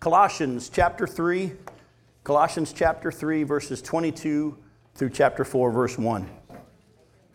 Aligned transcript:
Colossians 0.00 0.70
chapter 0.70 1.06
3, 1.06 1.52
Colossians 2.24 2.72
chapter 2.72 3.12
3, 3.12 3.42
verses 3.42 3.82
22 3.82 4.56
through 4.94 5.10
chapter 5.10 5.44
4, 5.44 5.70
verse 5.70 5.98
1. 5.98 6.26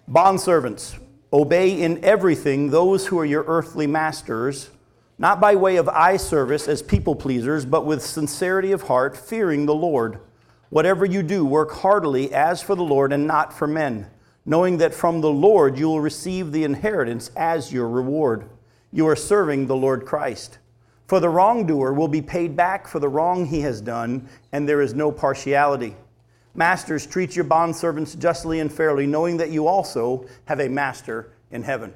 Bondservants, 0.09 0.97
obey 1.31 1.79
in 1.79 2.03
everything 2.03 2.71
those 2.71 3.05
who 3.05 3.19
are 3.19 3.25
your 3.25 3.43
earthly 3.45 3.85
masters, 3.85 4.71
not 5.19 5.39
by 5.39 5.55
way 5.55 5.75
of 5.75 5.87
eye 5.89 6.17
service 6.17 6.67
as 6.67 6.81
people 6.81 7.15
pleasers, 7.15 7.65
but 7.65 7.85
with 7.85 8.01
sincerity 8.01 8.71
of 8.71 8.81
heart, 8.81 9.15
fearing 9.15 9.67
the 9.67 9.75
Lord. 9.75 10.19
Whatever 10.71 11.05
you 11.05 11.21
do, 11.21 11.45
work 11.45 11.71
heartily 11.71 12.33
as 12.33 12.63
for 12.63 12.73
the 12.73 12.83
Lord 12.83 13.13
and 13.13 13.27
not 13.27 13.53
for 13.53 13.67
men, 13.67 14.07
knowing 14.43 14.77
that 14.77 14.95
from 14.95 15.21
the 15.21 15.29
Lord 15.29 15.77
you 15.77 15.85
will 15.85 16.01
receive 16.01 16.51
the 16.51 16.63
inheritance 16.63 17.29
as 17.35 17.71
your 17.71 17.87
reward. 17.87 18.49
You 18.91 19.07
are 19.07 19.15
serving 19.15 19.67
the 19.67 19.75
Lord 19.75 20.03
Christ. 20.03 20.57
For 21.07 21.19
the 21.19 21.29
wrongdoer 21.29 21.93
will 21.93 22.07
be 22.07 22.21
paid 22.21 22.55
back 22.55 22.87
for 22.87 22.99
the 22.99 23.09
wrong 23.09 23.45
he 23.45 23.61
has 23.61 23.79
done, 23.79 24.27
and 24.51 24.67
there 24.67 24.81
is 24.81 24.93
no 24.93 25.11
partiality. 25.11 25.95
Masters, 26.55 27.05
treat 27.05 27.35
your 27.35 27.45
bondservants 27.45 28.17
justly 28.17 28.59
and 28.59 28.71
fairly, 28.71 29.05
knowing 29.05 29.37
that 29.37 29.51
you 29.51 29.67
also 29.67 30.25
have 30.45 30.59
a 30.59 30.69
master 30.69 31.31
in 31.51 31.61
heaven. 31.61 31.93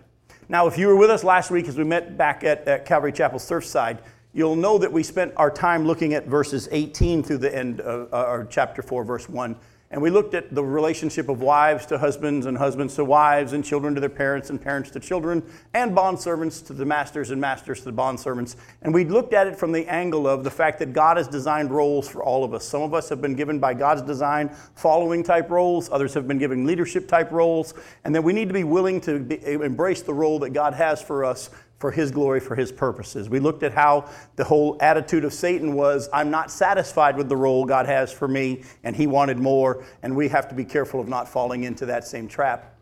Now, 0.48 0.68
if 0.68 0.78
you 0.78 0.88
were 0.88 0.96
with 0.96 1.10
us 1.10 1.24
last 1.24 1.50
week 1.50 1.68
as 1.68 1.78
we 1.78 1.84
met 1.84 2.18
back 2.18 2.44
at, 2.44 2.68
at 2.68 2.86
Calvary 2.86 3.12
Chapel 3.12 3.40
Surfside, 3.40 4.00
you'll 4.34 4.56
know 4.56 4.78
that 4.78 4.92
we 4.92 5.02
spent 5.02 5.34
our 5.38 5.50
time 5.50 5.86
looking 5.86 6.14
at 6.14 6.28
verses 6.28 6.68
18 6.72 7.24
through 7.24 7.38
the 7.38 7.56
end 7.56 7.82
of 7.82 8.14
uh, 8.14 8.46
chapter 8.50 8.82
4, 8.82 9.04
verse 9.04 9.30
1. 9.30 9.56
And 9.92 10.04
we 10.04 10.12
looked 10.12 10.36
at 10.36 10.54
the 10.54 10.64
relationship 10.64 11.30
of 11.30 11.42
wives 11.42 11.88
to 11.88 11.98
husbands 11.98 12.46
and 12.46 12.56
husbands 12.56 12.94
to 12.96 13.06
wives 13.06 13.54
and 13.54 13.66
children 13.66 13.96
to 13.96 14.00
their 14.00 14.08
parents 14.08 14.52
and 14.52 14.62
parents 14.62 14.92
to 14.92 15.00
children 15.00 15.42
and 15.74 15.98
bondservants 15.98 16.64
to 16.68 16.74
the 16.74 16.86
masters 16.86 17.32
and 17.32 17.42
masters 17.42 17.80
to 17.80 17.86
the 17.86 17.94
bondservants. 17.94 18.56
And 18.84 18.94
we 18.94 19.04
looked 19.04 19.34
at 19.34 19.48
it 19.48 19.56
from 19.56 19.72
the 19.72 19.88
angle 19.88 20.28
of 20.28 20.44
the 20.44 20.52
fact 20.52 20.78
that 20.80 20.94
God 20.94 21.18
has 21.18 21.28
designed 21.28 21.72
roles 21.72 22.08
for 22.08 22.24
all 22.24 22.44
of 22.44 22.54
us. 22.54 22.66
Some 22.66 22.84
of 22.84 22.94
us 22.94 23.10
have 23.10 23.20
been 23.20 23.34
given 23.34 23.58
by 23.58 23.74
God's 23.74 24.04
design 24.04 24.50
following 24.76 25.24
type 25.24 25.50
roles, 25.50 25.90
others 25.92 26.14
have 26.14 26.28
been 26.28 26.38
given 26.38 26.68
leadership 26.68 27.08
type 27.08 27.32
roles, 27.32 27.74
and 28.04 28.14
that 28.14 28.22
we 28.22 28.32
need 28.32 28.48
to 28.48 28.54
be 28.54 28.64
willing 28.64 29.02
to 29.02 29.20
be, 29.20 29.44
embrace 29.44 30.04
the 30.04 30.14
role 30.14 30.38
that 30.40 30.52
God 30.52 30.76
has 30.76 31.02
for 31.02 31.26
us 31.26 31.50
for 31.80 31.92
his 31.92 32.12
glory, 32.12 32.42
for 32.42 32.56
his 32.56 32.72
purposes. 32.72 33.30
We 33.30 33.40
looked 33.40 33.64
at 33.64 33.74
how 33.74 34.10
the 34.36 34.44
whole 34.44 34.78
attitude 34.82 35.24
of 35.24 35.34
Satan 35.34 35.74
was 35.74 36.10
I'm 36.14 36.30
not 36.30 36.52
satisfied 36.52 37.18
with 37.18 37.30
the 37.30 37.38
role 37.38 37.66
God 37.66 37.86
has 37.86 38.12
for 38.12 38.28
me, 38.28 38.64
and 38.84 38.96
he 38.96 39.08
wanted 39.08 39.40
more, 39.40 39.84
and 40.04 40.16
we 40.16 40.28
have 40.28 40.50
to 40.50 40.56
be 40.56 40.66
careful 40.66 41.00
of 41.00 41.08
not 41.08 41.28
falling 41.28 41.64
into 41.64 41.86
that 41.88 42.06
same 42.06 42.28
trap. 42.28 42.76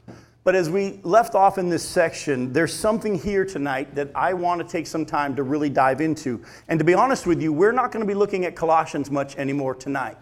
But 0.43 0.55
as 0.55 0.69
we 0.69 1.01
left 1.03 1.35
off 1.35 1.57
in 1.57 1.69
this 1.69 1.87
section, 1.87 2.53
there's 2.53 2.73
something 2.73 3.19
here 3.19 3.45
tonight 3.45 3.93
that 3.95 4.09
I 4.15 4.33
want 4.33 4.61
to 4.61 4.67
take 4.67 4.87
some 4.87 5.05
time 5.05 5.35
to 5.35 5.43
really 5.43 5.69
dive 5.69 5.99
into. 5.99 6.41
And 6.69 6.79
to 6.79 6.85
be 6.85 6.93
honest 6.93 7.27
with 7.27 7.41
you, 7.41 7.51
we're 7.51 7.73
not 7.73 7.91
going 7.91 7.99
to 7.99 8.07
be 8.07 8.15
looking 8.15 8.45
at 8.45 8.55
Colossians 8.55 9.11
much 9.11 9.35
anymore 9.35 9.75
tonight. 9.75 10.17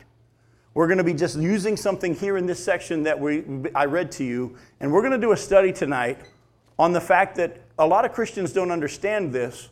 We're 0.74 0.88
going 0.88 0.98
to 0.98 1.04
be 1.04 1.14
just 1.14 1.38
using 1.38 1.78
something 1.78 2.16
here 2.16 2.38
in 2.38 2.48
this 2.48 2.62
section 2.62 3.04
that 3.04 3.18
we, 3.20 3.44
I 3.76 3.86
read 3.86 4.12
to 4.14 4.24
you, 4.24 4.58
and 4.80 4.92
we're 4.92 5.02
going 5.02 5.14
to 5.14 5.20
do 5.20 5.32
a 5.32 5.38
study 5.38 5.72
tonight 5.72 6.20
on 6.80 6.92
the 6.92 7.00
fact 7.00 7.36
that 7.36 7.62
a 7.78 7.86
lot 7.86 8.06
of 8.06 8.14
Christians 8.14 8.54
don't 8.54 8.72
understand 8.72 9.34
this, 9.34 9.70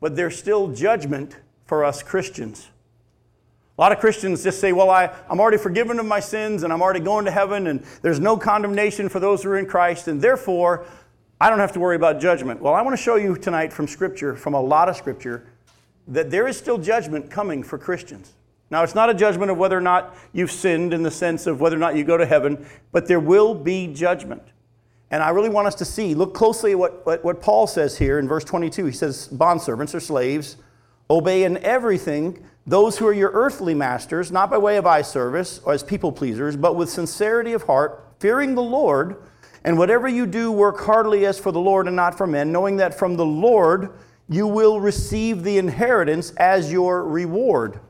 but 0.00 0.16
there's 0.16 0.36
still 0.36 0.68
judgment 0.68 1.36
for 1.64 1.84
us 1.84 2.02
Christians. 2.02 2.68
A 3.76 3.80
lot 3.80 3.92
of 3.92 4.00
Christians 4.00 4.42
just 4.42 4.60
say, 4.60 4.72
Well, 4.72 4.90
I, 4.90 5.10
I'm 5.30 5.40
already 5.40 5.56
forgiven 5.56 5.98
of 6.00 6.06
my 6.06 6.20
sins 6.20 6.62
and 6.62 6.72
I'm 6.72 6.82
already 6.82 7.00
going 7.00 7.24
to 7.26 7.30
heaven 7.30 7.68
and 7.68 7.84
there's 8.02 8.18
no 8.18 8.36
condemnation 8.36 9.08
for 9.08 9.20
those 9.20 9.42
who 9.42 9.50
are 9.50 9.58
in 9.58 9.66
Christ, 9.66 10.08
and 10.08 10.20
therefore 10.20 10.84
I 11.40 11.50
don't 11.50 11.60
have 11.60 11.72
to 11.72 11.80
worry 11.80 11.96
about 11.96 12.20
judgment. 12.20 12.60
Well, 12.60 12.74
I 12.74 12.82
want 12.82 12.96
to 12.96 13.02
show 13.02 13.14
you 13.14 13.36
tonight 13.36 13.72
from 13.72 13.86
Scripture, 13.86 14.34
from 14.34 14.54
a 14.54 14.60
lot 14.60 14.88
of 14.88 14.96
Scripture, 14.96 15.46
that 16.08 16.30
there 16.30 16.48
is 16.48 16.56
still 16.56 16.78
judgment 16.78 17.30
coming 17.30 17.62
for 17.62 17.78
Christians. 17.78 18.32
Now, 18.70 18.82
it's 18.82 18.94
not 18.94 19.08
a 19.08 19.14
judgment 19.14 19.50
of 19.50 19.56
whether 19.56 19.78
or 19.78 19.82
not 19.82 20.14
you've 20.32 20.50
sinned 20.50 20.92
in 20.92 21.02
the 21.02 21.10
sense 21.10 21.46
of 21.46 21.60
whether 21.60 21.76
or 21.76 21.78
not 21.78 21.96
you 21.96 22.04
go 22.04 22.16
to 22.16 22.26
heaven, 22.26 22.66
but 22.92 23.06
there 23.06 23.20
will 23.20 23.54
be 23.54 23.86
judgment. 23.86 24.42
And 25.10 25.22
I 25.22 25.30
really 25.30 25.48
want 25.48 25.66
us 25.66 25.74
to 25.76 25.84
see, 25.84 26.14
look 26.14 26.34
closely 26.34 26.72
at 26.72 26.78
what, 26.78 27.06
what, 27.06 27.24
what 27.24 27.40
Paul 27.40 27.66
says 27.66 27.96
here 27.96 28.18
in 28.18 28.28
verse 28.28 28.44
22. 28.44 28.86
He 28.86 28.92
says, 28.92 29.28
Bondservants 29.28 29.94
or 29.94 30.00
slaves, 30.00 30.56
obey 31.08 31.44
in 31.44 31.56
everything 31.58 32.44
those 32.66 32.98
who 32.98 33.06
are 33.06 33.14
your 33.14 33.30
earthly 33.32 33.74
masters, 33.74 34.30
not 34.30 34.50
by 34.50 34.58
way 34.58 34.76
of 34.76 34.86
eye 34.86 35.00
service 35.00 35.58
or 35.64 35.72
as 35.72 35.82
people 35.82 36.12
pleasers, 36.12 36.54
but 36.54 36.76
with 36.76 36.90
sincerity 36.90 37.54
of 37.54 37.62
heart, 37.62 38.04
fearing 38.20 38.54
the 38.54 38.62
Lord. 38.62 39.22
And 39.64 39.78
whatever 39.78 40.06
you 40.06 40.26
do, 40.26 40.52
work 40.52 40.78
heartily 40.80 41.24
as 41.24 41.38
for 41.38 41.50
the 41.50 41.58
Lord 41.58 41.86
and 41.86 41.96
not 41.96 42.18
for 42.18 42.26
men, 42.26 42.52
knowing 42.52 42.76
that 42.76 42.98
from 42.98 43.16
the 43.16 43.24
Lord 43.24 43.90
you 44.28 44.46
will 44.46 44.80
receive 44.80 45.42
the 45.42 45.56
inheritance 45.56 46.32
as 46.32 46.70
your 46.70 47.04
reward. 47.04 47.80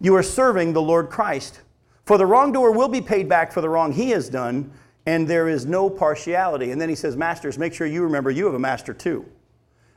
You 0.00 0.16
are 0.16 0.22
serving 0.24 0.72
the 0.72 0.82
Lord 0.82 1.10
Christ. 1.10 1.60
For 2.04 2.18
the 2.18 2.26
wrongdoer 2.26 2.72
will 2.72 2.88
be 2.88 3.00
paid 3.00 3.28
back 3.28 3.52
for 3.52 3.60
the 3.60 3.68
wrong 3.68 3.92
he 3.92 4.10
has 4.10 4.28
done 4.28 4.72
and 5.08 5.26
there 5.26 5.48
is 5.48 5.64
no 5.64 5.88
partiality. 5.88 6.70
And 6.70 6.78
then 6.78 6.90
he 6.90 6.94
says, 6.94 7.16
Masters, 7.16 7.56
make 7.56 7.72
sure 7.72 7.86
you 7.86 8.02
remember 8.02 8.30
you 8.30 8.44
have 8.44 8.52
a 8.52 8.58
master 8.58 8.92
too. 8.92 9.24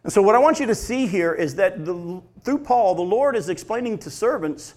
And 0.05 0.13
so, 0.13 0.21
what 0.21 0.35
I 0.35 0.39
want 0.39 0.61
you 0.61 0.65
to 0.67 0.73
see 0.73 1.05
here 1.05 1.33
is 1.33 1.55
that 1.55 1.83
the, 1.83 2.21
through 2.43 2.59
Paul, 2.59 2.95
the 2.95 3.01
Lord 3.01 3.35
is 3.35 3.49
explaining 3.49 3.97
to 3.99 4.09
servants, 4.09 4.75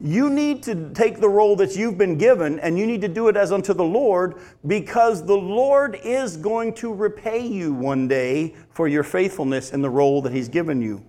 you 0.00 0.30
need 0.30 0.64
to 0.64 0.90
take 0.94 1.20
the 1.20 1.28
role 1.28 1.54
that 1.56 1.76
you've 1.76 1.96
been 1.96 2.18
given 2.18 2.58
and 2.58 2.76
you 2.76 2.88
need 2.88 3.00
to 3.02 3.08
do 3.08 3.28
it 3.28 3.36
as 3.36 3.52
unto 3.52 3.72
the 3.72 3.84
Lord 3.84 4.34
because 4.66 5.24
the 5.24 5.36
Lord 5.36 5.96
is 6.02 6.36
going 6.36 6.74
to 6.74 6.92
repay 6.92 7.46
you 7.46 7.72
one 7.72 8.08
day 8.08 8.56
for 8.70 8.88
your 8.88 9.04
faithfulness 9.04 9.72
in 9.72 9.80
the 9.80 9.90
role 9.90 10.20
that 10.22 10.32
He's 10.32 10.48
given 10.48 10.82
you. 10.82 11.04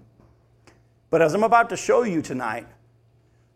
But 1.09 1.23
as 1.23 1.33
I'm 1.33 1.43
about 1.43 1.69
to 1.69 1.77
show 1.77 2.03
you 2.03 2.21
tonight, 2.21 2.67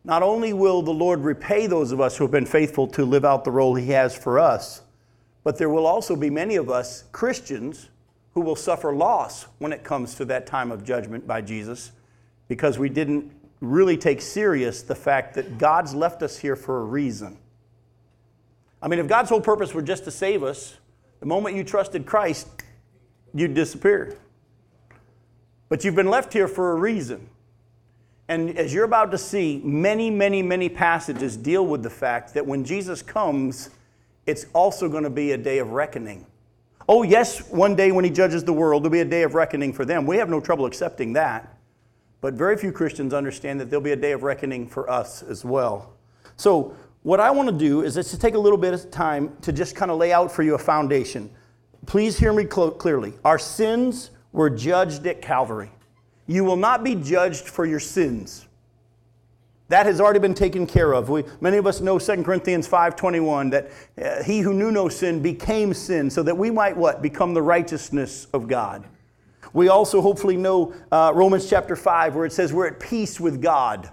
not 0.03 0.23
only 0.23 0.53
will 0.53 0.81
the 0.81 0.91
Lord 0.91 1.19
repay 1.19 1.67
those 1.67 1.91
of 1.91 2.01
us 2.01 2.17
who 2.17 2.23
have 2.23 2.31
been 2.31 2.47
faithful 2.47 2.87
to 2.87 3.05
live 3.05 3.23
out 3.23 3.43
the 3.43 3.51
role 3.51 3.75
He 3.75 3.89
has 3.89 4.17
for 4.17 4.39
us, 4.39 4.81
but 5.43 5.57
there 5.57 5.69
will 5.69 5.85
also 5.85 6.15
be 6.15 6.29
many 6.29 6.55
of 6.55 6.69
us, 6.69 7.03
Christians, 7.11 7.89
who 8.33 8.41
will 8.41 8.55
suffer 8.55 8.93
loss 8.93 9.47
when 9.59 9.73
it 9.73 9.83
comes 9.83 10.15
to 10.15 10.25
that 10.25 10.47
time 10.47 10.71
of 10.71 10.83
judgment 10.83 11.27
by 11.27 11.41
Jesus 11.41 11.91
because 12.47 12.79
we 12.79 12.89
didn't 12.89 13.31
really 13.61 13.97
take 13.97 14.21
serious 14.21 14.81
the 14.81 14.95
fact 14.95 15.35
that 15.35 15.57
God's 15.57 15.93
left 15.93 16.21
us 16.21 16.37
here 16.37 16.55
for 16.55 16.81
a 16.81 16.83
reason. 16.83 17.37
I 18.81 18.87
mean, 18.87 18.99
if 18.99 19.07
God's 19.07 19.29
whole 19.29 19.41
purpose 19.41 19.73
were 19.73 19.81
just 19.81 20.03
to 20.05 20.11
save 20.11 20.43
us, 20.43 20.77
the 21.19 21.25
moment 21.25 21.55
you 21.55 21.63
trusted 21.63 22.05
Christ, 22.05 22.47
you'd 23.33 23.53
disappear. 23.53 24.17
But 25.69 25.85
you've 25.85 25.95
been 25.95 26.09
left 26.09 26.33
here 26.33 26.47
for 26.47 26.71
a 26.71 26.75
reason. 26.75 27.29
And 28.27 28.57
as 28.57 28.73
you're 28.73 28.83
about 28.83 29.11
to 29.11 29.17
see, 29.17 29.61
many, 29.63 30.09
many, 30.09 30.41
many 30.41 30.69
passages 30.69 31.37
deal 31.37 31.65
with 31.65 31.83
the 31.83 31.89
fact 31.89 32.33
that 32.33 32.45
when 32.45 32.65
Jesus 32.65 33.01
comes, 33.01 33.69
it's 34.25 34.45
also 34.53 34.87
going 34.89 35.03
to 35.03 35.09
be 35.09 35.31
a 35.31 35.37
day 35.37 35.59
of 35.59 35.71
reckoning. 35.71 36.25
Oh, 36.87 37.03
yes, 37.03 37.49
one 37.49 37.75
day 37.75 37.91
when 37.91 38.03
he 38.03 38.11
judges 38.11 38.43
the 38.43 38.53
world, 38.53 38.83
there'll 38.83 38.91
be 38.91 38.99
a 38.99 39.05
day 39.05 39.23
of 39.23 39.35
reckoning 39.35 39.71
for 39.71 39.85
them. 39.85 40.05
We 40.05 40.17
have 40.17 40.29
no 40.29 40.39
trouble 40.39 40.65
accepting 40.65 41.13
that. 41.13 41.57
But 42.19 42.33
very 42.33 42.57
few 42.57 42.71
Christians 42.71 43.13
understand 43.13 43.59
that 43.59 43.69
there'll 43.69 43.83
be 43.83 43.91
a 43.91 43.97
day 43.97 44.11
of 44.11 44.23
reckoning 44.23 44.67
for 44.67 44.89
us 44.89 45.23
as 45.23 45.43
well. 45.43 45.93
So, 46.37 46.75
what 47.03 47.19
I 47.19 47.31
want 47.31 47.49
to 47.49 47.55
do 47.55 47.81
is 47.81 47.95
just 47.95 48.11
to 48.11 48.17
take 48.17 48.33
a 48.33 48.39
little 48.39 48.57
bit 48.57 48.73
of 48.73 48.89
time 48.89 49.35
to 49.41 49.51
just 49.51 49.75
kind 49.75 49.91
of 49.91 49.97
lay 49.97 50.13
out 50.13 50.31
for 50.31 50.41
you 50.41 50.55
a 50.55 50.57
foundation. 50.57 51.29
Please 51.85 52.17
hear 52.17 52.31
me 52.31 52.47
cl- 52.49 52.71
clearly. 52.71 53.13
Our 53.25 53.37
sins 53.37 54.11
were 54.31 54.49
judged 54.49 55.05
at 55.05 55.21
Calvary. 55.21 55.69
You 56.27 56.45
will 56.45 56.55
not 56.55 56.81
be 56.81 56.95
judged 56.95 57.45
for 57.45 57.65
your 57.65 57.81
sins. 57.81 58.47
That 59.69 59.85
has 59.85 60.01
already 60.01 60.19
been 60.19 60.33
taken 60.33 60.67
care 60.67 60.93
of. 60.93 61.09
We, 61.09 61.23
many 61.41 61.57
of 61.57 61.65
us 61.65 61.81
know 61.81 61.97
2 61.97 62.23
Corinthians 62.23 62.67
5.21, 62.67 63.51
that 63.51 63.71
uh, 63.97 64.23
he 64.23 64.39
who 64.41 64.53
knew 64.53 64.71
no 64.71 64.89
sin 64.89 65.21
became 65.21 65.73
sin 65.73 66.09
so 66.09 66.21
that 66.23 66.37
we 66.37 66.51
might 66.51 66.75
what? 66.75 67.01
Become 67.01 67.33
the 67.33 67.41
righteousness 67.41 68.27
of 68.33 68.47
God. 68.47 68.85
We 69.53 69.69
also 69.69 70.01
hopefully 70.01 70.35
know 70.35 70.73
uh, 70.91 71.11
Romans 71.15 71.49
chapter 71.49 71.75
5 71.75 72.15
where 72.15 72.25
it 72.25 72.33
says 72.33 72.51
we're 72.51 72.67
at 72.67 72.79
peace 72.79 73.19
with 73.19 73.41
God 73.41 73.89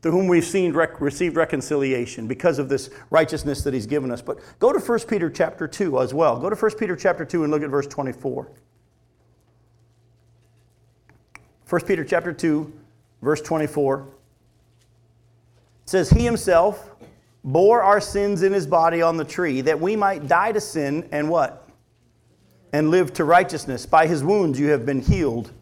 through 0.00 0.12
whom 0.12 0.28
we've 0.28 0.44
seen 0.44 0.72
rec- 0.72 1.00
received 1.00 1.34
reconciliation 1.36 2.26
because 2.26 2.58
of 2.58 2.68
this 2.68 2.90
righteousness 3.10 3.62
that 3.64 3.72
he's 3.72 3.86
given 3.86 4.10
us. 4.10 4.20
But 4.20 4.38
go 4.58 4.72
to 4.72 4.78
1 4.78 5.00
Peter 5.08 5.30
chapter 5.30 5.66
2 5.66 5.98
as 6.00 6.12
well. 6.12 6.38
Go 6.38 6.50
to 6.50 6.56
1 6.56 6.72
Peter 6.78 6.94
chapter 6.94 7.24
2 7.24 7.42
and 7.42 7.50
look 7.50 7.62
at 7.62 7.70
verse 7.70 7.86
24. 7.86 8.50
1 11.68 11.80
Peter 11.86 12.04
chapter 12.04 12.32
2, 12.32 12.72
verse 13.22 13.40
24. 13.40 14.06
It 15.84 15.90
says, 15.90 16.10
He 16.10 16.24
himself 16.24 16.90
bore 17.44 17.82
our 17.82 18.00
sins 18.00 18.42
in 18.42 18.52
his 18.52 18.66
body 18.66 19.02
on 19.02 19.16
the 19.16 19.24
tree, 19.24 19.60
that 19.62 19.78
we 19.78 19.96
might 19.96 20.26
die 20.26 20.52
to 20.52 20.60
sin 20.60 21.08
and 21.12 21.28
what? 21.28 21.68
And 22.72 22.90
live 22.90 23.12
to 23.14 23.24
righteousness. 23.24 23.86
By 23.86 24.06
his 24.06 24.24
wounds 24.24 24.58
you 24.58 24.68
have 24.68 24.86
been 24.86 25.00
healed. 25.00 25.52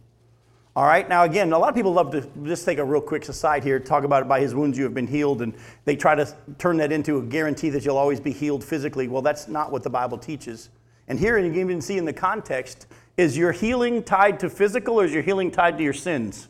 All 0.75 0.87
right, 0.87 1.07
now 1.07 1.25
again, 1.25 1.53
a 1.53 1.59
lot 1.59 1.69
of 1.69 1.75
people 1.75 1.93
love 1.93 2.13
to 2.13 2.27
just 2.45 2.65
take 2.65 2.79
a 2.79 2.85
real 2.85 3.03
quick 3.03 3.29
aside 3.29 3.63
here, 3.63 3.79
talk 3.79 4.05
about 4.05 4.23
it 4.23 4.29
by 4.29 4.41
his 4.41 4.55
wounds 4.55 4.79
you 4.79 4.85
have 4.85 4.95
been 4.95 5.07
healed, 5.07 5.43
and 5.43 5.53
they 5.85 5.97
try 5.97 6.15
to 6.15 6.35
turn 6.57 6.79
that 6.79 6.91
into 6.91 7.19
a 7.19 7.23
guarantee 7.23 7.69
that 7.69 7.85
you'll 7.85 7.99
always 7.99 8.21
be 8.21 8.33
healed 8.33 8.65
physically. 8.65 9.07
Well, 9.07 9.21
that's 9.21 9.49
not 9.49 9.71
what 9.71 9.83
the 9.83 9.91
Bible 9.91 10.17
teaches. 10.17 10.71
And 11.09 11.19
here, 11.19 11.37
you 11.39 11.51
can 11.51 11.61
even 11.61 11.83
see 11.83 11.99
in 11.99 12.07
the 12.07 12.13
context, 12.13 12.87
is 13.19 13.37
your 13.37 13.53
healing 13.53 14.03
tied 14.03 14.41
to 14.41 14.49
physical 14.49 14.99
or 14.99 15.05
is 15.05 15.13
your 15.13 15.23
healing 15.23 15.51
tied 15.51 15.77
to 15.77 15.85
your 15.85 15.93
sins? 15.93 16.49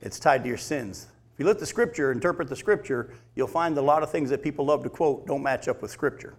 it's 0.00 0.20
tied 0.20 0.42
to 0.44 0.48
your 0.48 0.58
sins. 0.58 1.08
If 1.36 1.44
you 1.44 1.50
at 1.50 1.58
the 1.58 1.66
scripture, 1.66 2.12
interpret 2.12 2.48
the 2.48 2.56
scripture, 2.56 3.12
you'll 3.34 3.46
find 3.46 3.76
a 3.76 3.82
lot 3.82 4.02
of 4.02 4.10
things 4.10 4.30
that 4.30 4.42
people 4.42 4.64
love 4.64 4.82
to 4.84 4.88
quote 4.88 5.26
don't 5.26 5.42
match 5.42 5.68
up 5.68 5.82
with 5.82 5.90
scripture. 5.90 6.34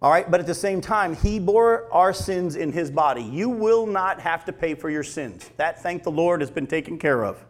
All 0.00 0.10
right, 0.10 0.30
but 0.30 0.40
at 0.40 0.46
the 0.46 0.54
same 0.54 0.80
time, 0.80 1.14
he 1.14 1.38
bore 1.38 1.92
our 1.92 2.14
sins 2.14 2.56
in 2.56 2.72
his 2.72 2.90
body. 2.90 3.22
You 3.22 3.50
will 3.50 3.86
not 3.86 4.18
have 4.22 4.46
to 4.46 4.54
pay 4.54 4.74
for 4.74 4.88
your 4.88 5.02
sins. 5.02 5.50
That, 5.58 5.82
thank 5.82 6.02
the 6.02 6.10
Lord, 6.10 6.40
has 6.40 6.50
been 6.50 6.66
taken 6.66 6.98
care 6.98 7.26
of. 7.26 7.44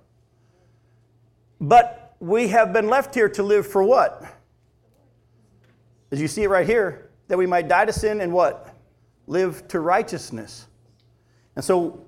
But 1.61 2.17
we 2.19 2.49
have 2.49 2.73
been 2.73 2.89
left 2.89 3.15
here 3.15 3.29
to 3.29 3.45
live 3.45 3.65
for 3.65 3.85
what? 3.85 4.25
As 6.11 6.21
you 6.21 6.27
see 6.27 6.43
it 6.43 6.49
right 6.49 6.67
here, 6.67 7.11
that 7.29 7.39
we 7.39 7.47
might 7.47 7.69
die 7.69 7.85
to 7.85 7.93
sin 7.93 8.21
and 8.21 8.33
what? 8.33 8.75
Live 9.29 9.69
to 9.69 9.79
righteousness. 9.79 10.67
And 11.55 11.65
so 11.65 12.07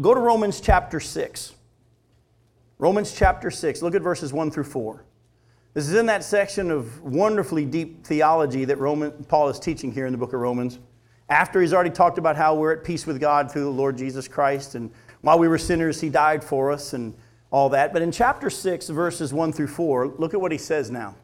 go 0.00 0.14
to 0.14 0.20
Romans 0.20 0.60
chapter 0.60 0.98
6. 0.98 1.54
Romans 2.80 3.12
chapter 3.12 3.50
6, 3.50 3.82
look 3.82 3.94
at 3.94 4.00
verses 4.00 4.32
1 4.32 4.50
through 4.50 4.64
4. 4.64 5.04
This 5.74 5.86
is 5.86 5.94
in 5.94 6.06
that 6.06 6.24
section 6.24 6.70
of 6.70 7.02
wonderfully 7.02 7.66
deep 7.66 8.06
theology 8.06 8.64
that 8.64 8.78
Roman, 8.78 9.12
Paul 9.24 9.50
is 9.50 9.60
teaching 9.60 9.92
here 9.92 10.06
in 10.06 10.12
the 10.12 10.18
book 10.18 10.32
of 10.32 10.40
Romans. 10.40 10.78
After 11.28 11.60
he's 11.60 11.74
already 11.74 11.90
talked 11.90 12.16
about 12.16 12.36
how 12.36 12.54
we're 12.54 12.72
at 12.72 12.82
peace 12.82 13.06
with 13.06 13.20
God 13.20 13.52
through 13.52 13.64
the 13.64 13.70
Lord 13.70 13.98
Jesus 13.98 14.26
Christ, 14.26 14.76
and 14.76 14.90
while 15.20 15.38
we 15.38 15.46
were 15.46 15.58
sinners, 15.58 16.00
he 16.00 16.08
died 16.08 16.42
for 16.42 16.72
us, 16.72 16.94
and 16.94 17.14
all 17.50 17.68
that. 17.68 17.92
But 17.92 18.00
in 18.00 18.10
chapter 18.10 18.48
6, 18.48 18.88
verses 18.88 19.32
1 19.32 19.52
through 19.52 19.66
4, 19.66 20.06
look 20.16 20.32
at 20.32 20.40
what 20.40 20.50
he 20.50 20.58
says 20.58 20.90
now. 20.90 21.16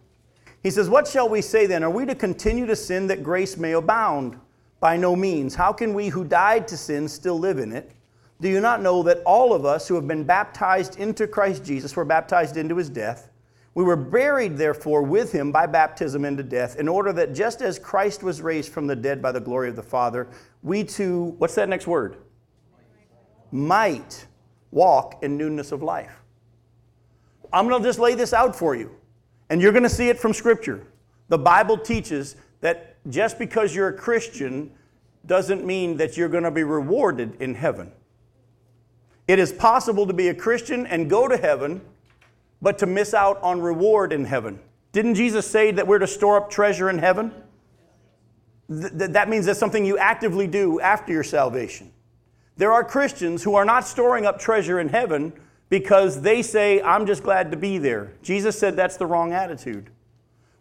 He 0.63 0.71
says, 0.71 0.91
What 0.91 1.09
shall 1.09 1.29
we 1.29 1.41
say 1.41 1.67
then? 1.67 1.83
Are 1.83 1.91
we 1.91 2.05
to 2.05 2.15
continue 2.15 2.67
to 2.67 2.77
sin 2.77 3.07
that 3.07 3.23
grace 3.23 3.57
may 3.57 3.73
abound? 3.73 4.39
By 4.79 4.99
no 4.99 5.17
means. 5.17 5.55
How 5.55 5.73
can 5.73 5.95
we 5.95 6.09
who 6.09 6.23
died 6.23 6.69
to 6.69 6.77
sin 6.77 7.09
still 7.09 7.39
live 7.39 7.59
in 7.59 7.73
it? 7.73 7.93
Do 8.41 8.49
you 8.49 8.61
not 8.61 8.83
know 8.83 9.03
that 9.05 9.23
all 9.25 9.55
of 9.55 9.65
us 9.65 9.89
who 9.89 9.95
have 9.95 10.07
been 10.07 10.25
baptized 10.25 10.99
into 10.99 11.27
Christ 11.27 11.65
Jesus 11.65 11.97
were 11.97 12.05
baptized 12.05 12.57
into 12.57 12.77
his 12.77 12.91
death? 12.91 13.31
We 13.75 13.85
were 13.85 13.97
buried, 13.97 14.57
therefore, 14.57 15.03
with 15.03 15.33
him 15.33 15.53
by 15.53 15.67
baptism 15.67 16.25
into 16.25 16.43
death, 16.43 16.77
in 16.79 16.89
order 16.89 17.13
that 17.13 17.35
just 17.35 17.61
as 17.61 17.79
Christ 17.79 18.23
was 18.23 18.41
raised 18.41 18.73
from 18.73 18.87
the 18.87 18.97
dead 18.97 19.21
by 19.21 19.33
the 19.33 19.41
glory 19.41 19.69
of 19.69 19.77
the 19.77 19.83
Father, 19.83 20.29
we 20.63 20.83
too, 20.83 21.35
what's 21.39 21.55
that 21.57 21.69
next 21.69 21.87
word? 21.87 22.17
Might 23.53 24.27
walk 24.71 25.23
in 25.23 25.37
newness 25.37 25.73
of 25.73 25.83
life. 25.83 26.23
I'm 27.53 27.69
going 27.69 27.83
to 27.83 27.89
just 27.89 27.99
lay 27.99 28.15
this 28.15 28.33
out 28.33 28.57
for 28.57 28.75
you, 28.75 28.91
and 29.51 29.61
you're 29.61 29.73
going 29.73 29.83
to 29.83 29.91
see 29.91 30.09
it 30.09 30.19
from 30.19 30.33
Scripture. 30.33 30.87
The 31.29 31.39
Bible 31.39 31.77
teaches 31.77 32.37
that 32.61 32.97
just 33.11 33.39
because 33.39 33.75
you're 33.75 33.89
a 33.89 33.97
Christian 33.97 34.73
doesn't 35.27 35.65
mean 35.65 35.97
that 35.99 36.17
you're 36.17 36.29
going 36.29 36.45
to 36.45 36.51
be 36.51 36.65
rewarded 36.65 37.41
in 37.41 37.55
heaven. 37.55 37.93
It 39.29 39.39
is 39.39 39.53
possible 39.53 40.07
to 40.07 40.13
be 40.13 40.29
a 40.29 40.35
Christian 40.35 40.87
and 40.87 41.11
go 41.11 41.27
to 41.27 41.37
heaven, 41.37 41.81
but 42.63 42.79
to 42.79 42.87
miss 42.87 43.13
out 43.13 43.43
on 43.43 43.61
reward 43.61 44.13
in 44.13 44.25
heaven. 44.25 44.61
Didn't 44.93 45.17
Jesus 45.17 45.47
say 45.47 45.73
that 45.73 45.87
we're 45.87 45.99
to 45.99 46.07
store 46.07 46.37
up 46.37 46.51
treasure 46.51 46.89
in 46.89 46.99
heaven? 46.99 47.33
Th- 48.69 48.93
that 48.93 49.29
means 49.29 49.47
that's 49.47 49.59
something 49.59 49.85
you 49.85 49.99
actively 49.99 50.47
do 50.47 50.81
after 50.81 51.13
your 51.13 51.25
salvation. 51.25 51.93
There 52.57 52.73
are 52.73 52.83
Christians 52.83 53.43
who 53.43 53.55
are 53.55 53.65
not 53.65 53.87
storing 53.87 54.25
up 54.27 54.39
treasure 54.39 54.81
in 54.81 54.89
heaven 54.89 55.33
because 55.69 56.23
they 56.23 56.43
say, 56.43 56.81
I'm 56.81 57.07
just 57.07 57.23
glad 57.23 57.51
to 57.51 57.57
be 57.57 57.79
there. 57.79 58.13
Jesus 58.23 58.59
said 58.59 58.77
that's 58.77 58.97
the 58.97 59.07
wrong 59.07 59.33
attitude. 59.33 59.91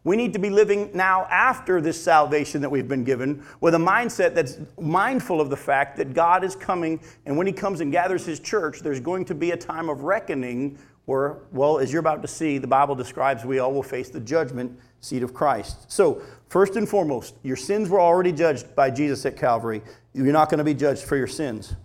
We 0.06 0.16
need 0.16 0.34
to 0.34 0.40
be 0.40 0.52
living 0.52 0.92
now 0.94 1.26
after 1.32 1.82
this 1.82 2.02
salvation 2.02 2.62
that 2.62 2.70
we've 2.70 2.88
been 2.88 3.04
given 3.04 3.44
with 3.60 3.74
a 3.74 3.80
mindset 3.80 4.36
that's 4.36 4.60
mindful 4.80 5.42
of 5.42 5.50
the 5.50 5.58
fact 5.58 5.98
that 5.98 6.14
God 6.14 6.44
is 6.44 6.56
coming, 6.56 7.02
and 7.26 7.36
when 7.36 7.48
He 7.48 7.52
comes 7.52 7.82
and 7.82 7.92
gathers 7.92 8.24
His 8.24 8.40
church, 8.40 8.82
there's 8.82 9.00
going 9.00 9.26
to 9.26 9.36
be 9.36 9.52
a 9.52 9.58
time 9.58 9.90
of 9.90 10.04
reckoning 10.04 10.78
where, 11.06 11.40
well, 11.52 11.80
as 11.80 11.92
you're 11.92 12.00
about 12.00 12.22
to 12.22 12.28
see, 12.28 12.60
the 12.60 12.68
Bible 12.68 12.94
describes 12.94 13.46
we 13.46 13.58
all 13.58 13.74
will 13.74 13.84
face 13.84 14.10
the 14.10 14.20
judgment 14.20 14.80
seat 15.02 15.24
of 15.24 15.34
Christ. 15.34 15.92
So, 15.92 16.22
first 16.50 16.76
and 16.76 16.88
foremost, 16.88 17.36
your 17.42 17.56
sins 17.56 17.90
were 17.90 18.00
already 18.00 18.32
judged 18.32 18.76
by 18.76 18.92
Jesus 18.92 19.26
at 19.26 19.36
Calvary. 19.36 19.82
You're 20.14 20.32
not 20.32 20.50
going 20.50 20.60
to 20.60 20.64
be 20.64 20.76
judged 20.76 21.04
for 21.04 21.18
your 21.18 21.28
sins. 21.28 21.76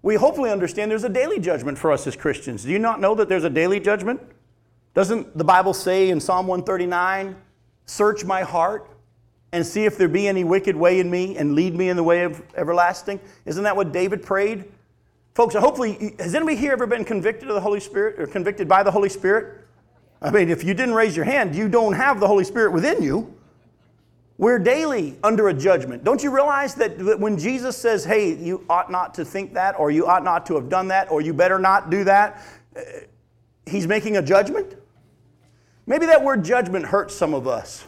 We 0.00 0.14
hopefully 0.14 0.50
understand 0.50 0.90
there's 0.90 1.04
a 1.04 1.10
daily 1.10 1.40
judgment 1.40 1.76
for 1.76 1.92
us 1.92 2.06
as 2.06 2.16
Christians. 2.16 2.62
Do 2.62 2.70
you 2.70 2.78
not 2.78 3.00
know 3.00 3.14
that 3.16 3.28
there's 3.28 3.44
a 3.44 3.50
daily 3.50 3.80
judgment? 3.80 4.20
Doesn't 4.94 5.36
the 5.36 5.44
Bible 5.44 5.74
say 5.74 6.08
in 6.08 6.20
Psalm 6.20 6.46
139, 6.46 7.36
Search 7.86 8.24
my 8.24 8.42
heart 8.42 8.90
and 9.52 9.64
see 9.64 9.84
if 9.84 9.96
there 9.96 10.08
be 10.08 10.28
any 10.28 10.44
wicked 10.44 10.76
way 10.76 11.00
in 11.00 11.10
me 11.10 11.36
and 11.36 11.54
lead 11.54 11.74
me 11.74 11.88
in 11.88 11.96
the 11.96 12.02
way 12.02 12.24
of 12.24 12.42
everlasting. 12.56 13.20
Isn't 13.44 13.64
that 13.64 13.76
what 13.76 13.92
David 13.92 14.22
prayed? 14.22 14.64
Folks, 15.34 15.54
hopefully, 15.54 16.14
has 16.18 16.34
anybody 16.34 16.56
here 16.56 16.72
ever 16.72 16.86
been 16.86 17.04
convicted 17.04 17.48
of 17.48 17.54
the 17.54 17.60
Holy 17.60 17.80
Spirit 17.80 18.20
or 18.20 18.26
convicted 18.26 18.68
by 18.68 18.82
the 18.82 18.90
Holy 18.90 19.08
Spirit? 19.08 19.66
I 20.20 20.30
mean, 20.30 20.48
if 20.48 20.64
you 20.64 20.74
didn't 20.74 20.94
raise 20.94 21.14
your 21.14 21.24
hand, 21.24 21.54
you 21.54 21.68
don't 21.68 21.92
have 21.92 22.20
the 22.20 22.26
Holy 22.26 22.44
Spirit 22.44 22.72
within 22.72 23.02
you. 23.02 23.34
We're 24.38 24.58
daily 24.58 25.18
under 25.22 25.48
a 25.48 25.54
judgment. 25.54 26.04
Don't 26.04 26.22
you 26.22 26.30
realize 26.30 26.74
that 26.74 27.18
when 27.18 27.38
Jesus 27.38 27.76
says, 27.76 28.04
hey, 28.04 28.34
you 28.34 28.64
ought 28.68 28.90
not 28.90 29.14
to 29.14 29.24
think 29.24 29.54
that, 29.54 29.78
or 29.78 29.90
you 29.90 30.06
ought 30.06 30.24
not 30.24 30.44
to 30.46 30.54
have 30.56 30.68
done 30.68 30.88
that, 30.88 31.10
or 31.10 31.20
you 31.20 31.32
better 31.32 31.58
not 31.58 31.90
do 31.90 32.04
that, 32.04 32.42
uh, 32.76 32.80
he's 33.64 33.86
making 33.86 34.16
a 34.18 34.22
judgment? 34.22 34.74
Maybe 35.86 36.06
that 36.06 36.24
word 36.24 36.44
judgment 36.44 36.86
hurts 36.86 37.14
some 37.14 37.32
of 37.32 37.46
us. 37.46 37.84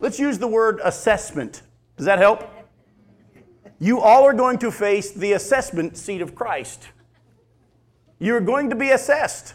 Let's 0.00 0.18
use 0.18 0.38
the 0.38 0.48
word 0.48 0.80
assessment. 0.82 1.62
Does 1.96 2.06
that 2.06 2.18
help? 2.18 2.48
You 3.78 4.00
all 4.00 4.24
are 4.24 4.32
going 4.32 4.58
to 4.58 4.70
face 4.70 5.12
the 5.12 5.32
assessment 5.32 5.96
seat 5.96 6.20
of 6.20 6.34
Christ. 6.34 6.88
You're 8.18 8.40
going 8.40 8.70
to 8.70 8.76
be 8.76 8.90
assessed 8.90 9.54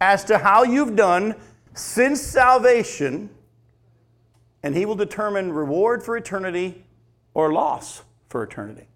as 0.00 0.24
to 0.24 0.38
how 0.38 0.62
you've 0.62 0.96
done 0.96 1.34
since 1.74 2.20
salvation, 2.20 3.30
and 4.62 4.74
He 4.74 4.86
will 4.86 4.94
determine 4.94 5.52
reward 5.52 6.02
for 6.02 6.16
eternity 6.16 6.84
or 7.34 7.52
loss 7.52 8.02
for 8.28 8.42
eternity. 8.42 8.86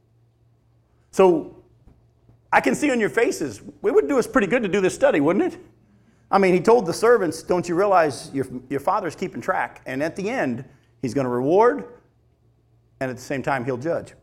So 1.11 1.56
I 2.52 2.61
can 2.61 2.75
see 2.75 2.91
on 2.91 3.00
your 3.00 3.11
faces, 3.11 3.59
it 3.59 3.94
would 3.94 4.09
do 4.09 4.19
us 4.19 4.26
pretty 4.26 4.47
good 4.47 4.62
to 4.62 4.69
do 4.69 4.81
this 4.81 4.94
study, 4.94 5.20
wouldn't 5.20 5.55
it? 5.55 5.61
I 6.31 6.38
mean, 6.38 6.55
he 6.55 6.61
told 6.61 6.87
the 6.87 6.93
servants, 6.93 7.43
Don't 7.43 7.69
you 7.69 7.75
realize 7.75 8.31
your, 8.32 8.46
your 8.69 8.81
father's 8.81 9.14
keeping 9.14 9.40
track? 9.40 9.82
And 9.87 10.02
at 10.02 10.17
the 10.17 10.28
end, 10.28 10.64
he's 11.02 11.14
going 11.14 11.25
to 11.25 11.31
reward, 11.31 11.84
and 13.00 13.11
at 13.11 13.17
the 13.17 13.23
same 13.23 13.43
time, 13.43 13.64
he'll 13.64 13.76
judge. 13.76 14.14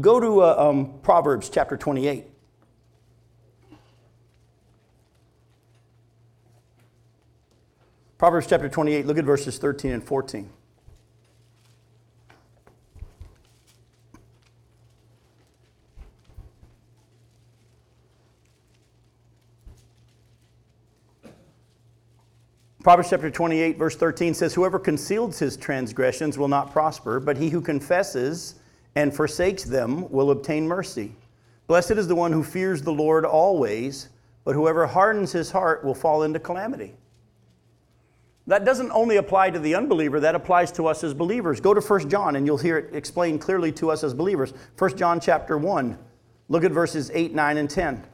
Go 0.00 0.20
to 0.20 0.42
uh, 0.42 0.54
um, 0.56 1.00
Proverbs 1.02 1.50
chapter 1.50 1.76
28. 1.76 2.26
Proverbs 8.16 8.46
chapter 8.46 8.68
28, 8.68 9.06
look 9.06 9.16
at 9.16 9.24
verses 9.24 9.56
13 9.56 9.92
and 9.92 10.04
14. 10.04 10.50
Proverbs 22.82 23.10
chapter 23.10 23.30
28, 23.30 23.76
verse 23.76 23.94
13 23.94 24.32
says, 24.32 24.54
Whoever 24.54 24.78
conceals 24.78 25.38
his 25.38 25.58
transgressions 25.58 26.38
will 26.38 26.48
not 26.48 26.72
prosper, 26.72 27.20
but 27.20 27.36
he 27.36 27.50
who 27.50 27.60
confesses 27.60 28.54
and 28.94 29.14
forsakes 29.14 29.64
them 29.64 30.10
will 30.10 30.30
obtain 30.30 30.66
mercy. 30.66 31.14
Blessed 31.66 31.92
is 31.92 32.08
the 32.08 32.14
one 32.14 32.32
who 32.32 32.42
fears 32.42 32.80
the 32.80 32.92
Lord 32.92 33.26
always, 33.26 34.08
but 34.44 34.54
whoever 34.54 34.86
hardens 34.86 35.30
his 35.30 35.50
heart 35.50 35.84
will 35.84 35.94
fall 35.94 36.22
into 36.22 36.40
calamity. 36.40 36.94
That 38.46 38.64
doesn't 38.64 38.90
only 38.92 39.16
apply 39.16 39.50
to 39.50 39.58
the 39.58 39.74
unbeliever, 39.74 40.18
that 40.20 40.34
applies 40.34 40.72
to 40.72 40.86
us 40.86 41.04
as 41.04 41.12
believers. 41.12 41.60
Go 41.60 41.74
to 41.74 41.82
1 41.82 42.08
John 42.08 42.34
and 42.34 42.46
you'll 42.46 42.56
hear 42.56 42.78
it 42.78 42.96
explained 42.96 43.42
clearly 43.42 43.72
to 43.72 43.90
us 43.90 44.02
as 44.02 44.14
believers. 44.14 44.54
1 44.78 44.96
John 44.96 45.20
chapter 45.20 45.58
1. 45.58 45.98
Look 46.48 46.64
at 46.64 46.72
verses 46.72 47.10
8, 47.12 47.34
9, 47.34 47.56
and 47.58 47.68
10. 47.68 48.06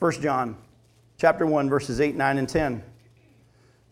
1 0.00 0.12
John 0.20 0.56
chapter 1.18 1.46
1, 1.46 1.68
verses 1.68 2.00
8, 2.00 2.16
9, 2.16 2.38
and 2.38 2.48
10 2.48 2.82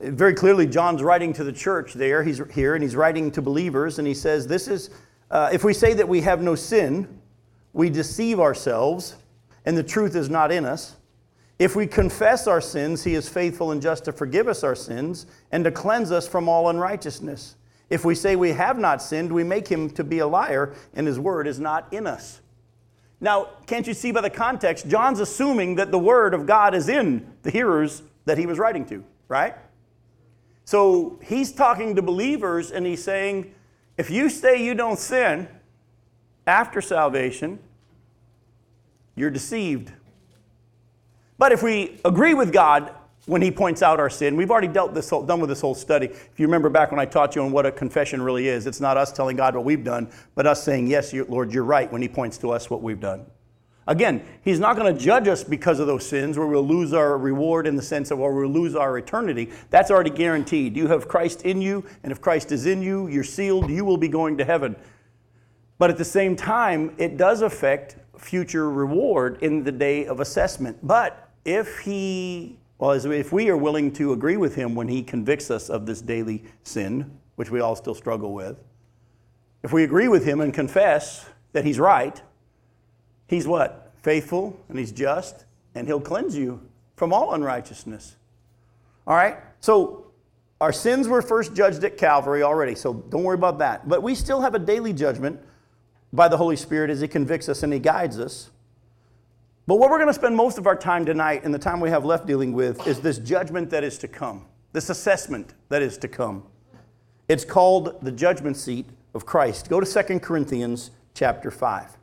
very 0.01 0.35
clearly, 0.35 0.67
John's 0.67 1.03
writing 1.03 1.33
to 1.35 1.45
the 1.45 1.53
church 1.53 1.95
there. 1.95 2.23
He's 2.23 2.41
here 2.53 2.75
and 2.75 2.83
he's 2.83 2.97
writing 2.97 3.31
to 3.33 3.43
believers, 3.43 3.99
and 3.99 4.07
he 4.07 4.15
says, 4.15 4.47
This 4.47 4.69
is, 4.69 4.91
uh, 5.31 5.51
if 5.53 5.65
we 5.65 5.73
say 5.73 5.95
that 5.95 6.09
we 6.09 6.21
have 6.23 6.43
no 6.43 6.55
sin, 6.55 7.21
we 7.73 7.91
deceive 7.91 8.41
ourselves, 8.41 9.17
and 9.65 9.77
the 9.77 9.83
truth 9.83 10.15
is 10.15 10.29
not 10.29 10.53
in 10.53 10.65
us. 10.65 10.97
If 11.59 11.75
we 11.75 11.87
confess 11.87 12.47
our 12.47 12.61
sins, 12.61 13.05
he 13.05 13.15
is 13.15 13.29
faithful 13.29 13.73
and 13.73 13.81
just 13.81 14.05
to 14.05 14.13
forgive 14.13 14.47
us 14.47 14.63
our 14.63 14.75
sins 14.75 15.27
and 15.51 15.65
to 15.65 15.71
cleanse 15.71 16.13
us 16.13 16.29
from 16.29 16.49
all 16.49 16.69
unrighteousness. 16.69 17.57
If 17.89 18.05
we 18.05 18.15
say 18.15 18.37
we 18.37 18.51
have 18.51 18.79
not 18.79 19.01
sinned, 19.01 19.33
we 19.33 19.45
make 19.45 19.69
him 19.69 19.89
to 19.91 20.05
be 20.05 20.19
a 20.19 20.27
liar, 20.27 20.75
and 20.93 21.07
his 21.07 21.19
word 21.19 21.47
is 21.47 21.59
not 21.59 21.93
in 21.93 22.07
us. 22.07 22.41
Now, 23.21 23.49
can't 23.67 23.87
you 23.87 23.95
see 23.95 24.13
by 24.13 24.21
the 24.21 24.29
context? 24.29 24.89
John's 24.89 25.21
assuming 25.21 25.77
that 25.77 25.91
the 25.91 25.99
word 25.99 26.35
of 26.35 26.47
God 26.47 26.75
is 26.75 26.91
in 26.91 27.33
the 27.43 27.51
hearers 27.51 28.03
that 28.27 28.37
he 28.37 28.45
was 28.45 28.59
writing 28.59 28.85
to, 28.87 29.03
right? 29.29 29.55
So 30.67 31.19
he's 31.23 31.53
talking 31.53 31.95
to 31.95 32.03
believers 32.03 32.73
and 32.73 32.85
he's 32.85 33.03
saying, 33.03 33.55
if 33.97 34.11
you 34.11 34.29
say 34.29 34.63
you 34.63 34.75
don't 34.75 34.99
sin 34.99 35.49
after 36.45 36.83
salvation, 36.83 37.61
you're 39.15 39.31
deceived. 39.31 39.93
But 41.39 41.53
if 41.53 41.63
we 41.63 42.01
agree 42.05 42.35
with 42.35 42.53
God 42.53 42.93
when 43.27 43.43
He 43.43 43.51
points 43.53 43.81
out 43.81 44.01
our 44.01 44.11
sin, 44.11 44.37
we've 44.37 44.51
already 44.51 44.67
dealt 44.67 44.93
this 44.93 45.09
whole, 45.09 45.23
done 45.23 45.39
with 45.39 45.51
this 45.51 45.61
whole 45.61 45.75
study. 45.75 46.07
If 46.07 46.33
you 46.37 46.47
remember 46.47 46.69
back 46.69 46.91
when 46.91 46.99
I 46.99 47.07
taught 47.07 47.37
you 47.37 47.43
on 47.43 47.53
what 47.53 47.65
a 47.65 47.71
confession 47.71 48.21
really 48.21 48.49
is, 48.49 48.67
it's 48.67 48.81
not 48.81 48.97
us 48.97 49.13
telling 49.13 49.37
God 49.37 49.55
what 49.55 49.65
we've 49.65 49.85
done, 49.85 50.11
but 50.35 50.47
us 50.47 50.65
saying, 50.65 50.89
Yes, 50.89 51.15
Lord, 51.15 51.53
you're 51.53 51.65
right 51.65 51.91
when 51.91 52.03
He 52.03 52.09
points 52.09 52.39
to 52.39 52.51
us 52.51 52.69
what 52.69 52.83
we've 52.83 53.01
done. 53.01 53.25
Again, 53.87 54.25
He's 54.43 54.59
not 54.59 54.77
going 54.77 54.93
to 54.93 55.01
judge 55.01 55.29
us 55.29 55.45
because 55.45 55.79
of 55.79 55.87
those 55.87 56.07
sins 56.07 56.39
where 56.39 56.47
we'll 56.47 56.67
lose 56.67 56.93
our 56.93 57.19
reward 57.19 57.67
in 57.67 57.77
the 57.77 57.83
sense 57.83 58.11
of 58.11 58.19
where 58.19 58.33
we'll 58.33 58.49
lose 58.49 58.75
our 58.75 58.99
eternity. 58.99 59.51
That's 59.71 59.91
already 59.91 60.11
guaranteed. 60.11 60.77
You 60.77 60.89
have 60.89 61.09
Christ 61.09 61.43
in 61.43 61.61
you, 61.61 61.85
and 62.03 62.13
if 62.13 62.21
Christ 62.21 62.53
is 62.53 62.67
in 62.67 62.83
you, 62.83 63.07
you're 63.09 63.25
sealed, 63.25 63.71
you 63.71 63.85
will 63.85 63.97
be 63.97 64.09
going 64.09 64.39
to 64.39 64.45
heaven. 64.45 64.77
But 65.79 65.91
at 65.91 65.99
the 65.99 66.05
same 66.05 66.37
time, 66.37 66.95
it 66.99 67.17
does 67.17 67.43
affect 67.43 67.97
future 68.19 68.71
reward 68.71 69.39
in 69.43 69.63
the 69.63 69.73
day 69.73 70.07
of 70.07 70.21
assessment. 70.21 70.79
But 70.83 71.31
if 71.45 71.81
he, 71.81 72.59
well, 72.79 72.93
if 72.93 73.33
we 73.33 73.51
are 73.51 73.57
willing 73.57 73.93
to 73.95 74.13
agree 74.13 74.37
with 74.37 74.55
him 74.55 74.75
when 74.75 74.89
he 74.89 75.03
convicts 75.03 75.51
us 75.51 75.69
of 75.69 75.87
this 75.87 76.01
daily 76.01 76.45
sin, 76.63 77.19
which 77.37 77.51
we 77.51 77.61
all 77.61 77.77
still 77.77 77.95
struggle 77.95 78.33
with, 78.33 78.57
if 79.63 79.73
we 79.73 79.85
agree 79.85 80.09
with 80.09 80.25
him 80.25 80.41
and 80.41 80.55
confess 80.55 81.27
that 81.53 81.65
he's 81.65 81.79
right, 81.79 82.23
he's 83.27 83.47
what? 83.47 83.93
Faithful 84.03 84.59
and 84.69 84.79
he's 84.79 84.93
just, 84.93 85.45
and 85.75 85.87
he'll 85.87 86.01
cleanse 86.01 86.37
you 86.37 86.61
from 86.97 87.13
all 87.13 87.35
unrighteousness. 87.35 88.17
All 89.07 89.17
right? 89.17 89.37
So 89.61 90.07
our 90.61 90.73
sins 90.73 91.09
were 91.09 91.23
first 91.23 91.55
judged 91.55 91.85
at 91.85 91.99
Calvary 91.99 92.43
already, 92.43 92.75
so 92.75 92.95
don't 92.95 93.25
worry 93.25 93.35
about 93.35 93.59
that. 93.59 93.89
But 93.89 94.03
we 94.03 94.15
still 94.15 94.41
have 94.41 94.55
a 94.55 94.59
daily 94.59 94.93
judgment 94.93 95.41
by 96.13 96.29
the 96.29 96.37
Holy 96.37 96.57
Spirit 96.57 96.91
as 96.91 97.01
he 97.01 97.09
convicts 97.09 97.49
us 97.49 97.63
and 97.63 97.73
he 97.73 97.79
guides 97.79 98.19
us. 98.19 98.51
But 99.67 99.77
what 99.77 99.91
we're 99.91 99.99
going 99.99 100.09
to 100.09 100.15
spend 100.15 100.37
most 100.37 100.59
of 100.59 100.67
our 100.67 100.77
time 100.77 101.05
tonight 101.05 101.43
and 101.45 101.53
the 101.53 101.59
time 101.59 101.81
we 101.81 101.91
have 101.91 102.05
left 102.05 102.27
dealing 102.27 102.53
with 102.53 102.87
is 102.87 103.01
this 103.01 103.19
judgment 103.19 103.71
that 103.71 103.83
is 103.83 103.99
to 103.99 104.09
come, 104.09 104.47
this 104.73 104.89
assessment 104.89 105.55
that 105.69 105.83
is 105.83 105.99
to 105.99 106.09
come. 106.09 106.45
It's 107.29 107.45
called 107.45 107.99
the 108.01 108.13
judgment 108.13 108.57
seat 108.57 108.87
of 109.13 109.27
Christ. 109.27 109.69
Go 109.69 109.81
to 109.81 110.05
2 110.05 110.21
Corinthians 110.21 110.93
chapter 111.15 111.51
5. 111.51 111.96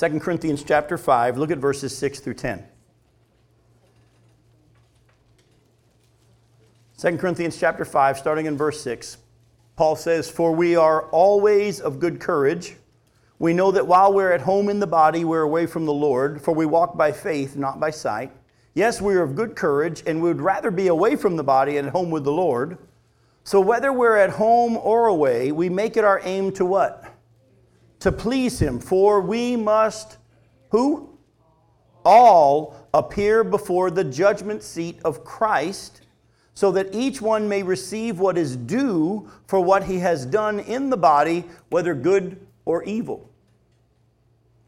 2 0.00 0.18
Corinthians 0.18 0.64
chapter 0.64 0.96
5, 0.96 1.36
look 1.36 1.50
at 1.50 1.58
verses 1.58 1.96
6 1.96 2.20
through 2.20 2.34
10. 2.34 2.64
2 6.98 7.18
Corinthians 7.18 7.58
chapter 7.58 7.84
5, 7.84 8.18
starting 8.18 8.46
in 8.46 8.56
verse 8.56 8.82
6, 8.82 9.18
Paul 9.76 9.96
says, 9.96 10.30
For 10.30 10.52
we 10.52 10.74
are 10.74 11.02
always 11.10 11.80
of 11.80 12.00
good 12.00 12.18
courage 12.18 12.76
we 13.40 13.54
know 13.54 13.70
that 13.70 13.86
while 13.86 14.12
we're 14.12 14.32
at 14.32 14.42
home 14.42 14.68
in 14.68 14.80
the 14.80 14.86
body, 14.86 15.24
we're 15.24 15.40
away 15.40 15.64
from 15.64 15.86
the 15.86 15.94
Lord, 15.94 16.42
for 16.42 16.54
we 16.54 16.66
walk 16.66 16.98
by 16.98 17.10
faith, 17.10 17.56
not 17.56 17.80
by 17.80 17.88
sight. 17.88 18.32
Yes, 18.74 19.00
we 19.00 19.14
are 19.14 19.22
of 19.22 19.34
good 19.34 19.56
courage, 19.56 20.02
and 20.06 20.20
we 20.20 20.28
would 20.28 20.42
rather 20.42 20.70
be 20.70 20.88
away 20.88 21.16
from 21.16 21.36
the 21.36 21.42
body 21.42 21.78
and 21.78 21.88
at 21.88 21.92
home 21.92 22.10
with 22.10 22.24
the 22.24 22.32
Lord. 22.32 22.76
So 23.42 23.58
whether 23.58 23.94
we're 23.94 24.18
at 24.18 24.28
home 24.28 24.76
or 24.76 25.06
away, 25.06 25.52
we 25.52 25.70
make 25.70 25.96
it 25.96 26.04
our 26.04 26.20
aim 26.22 26.52
to 26.52 26.66
what? 26.66 27.09
To 28.00 28.12
please 28.12 28.58
Him. 28.58 28.78
For 28.78 29.20
we 29.20 29.56
must, 29.56 30.18
who? 30.70 31.10
All 32.04 32.88
appear 32.92 33.44
before 33.44 33.90
the 33.90 34.04
judgment 34.04 34.62
seat 34.62 34.98
of 35.04 35.24
Christ, 35.24 36.00
so 36.54 36.72
that 36.72 36.94
each 36.94 37.22
one 37.22 37.48
may 37.48 37.62
receive 37.62 38.18
what 38.18 38.36
is 38.36 38.56
due 38.56 39.30
for 39.46 39.60
what 39.60 39.84
he 39.84 39.98
has 39.98 40.26
done 40.26 40.60
in 40.60 40.90
the 40.90 40.96
body, 40.96 41.44
whether 41.68 41.94
good 41.94 42.46
or 42.64 42.82
evil. 42.84 43.30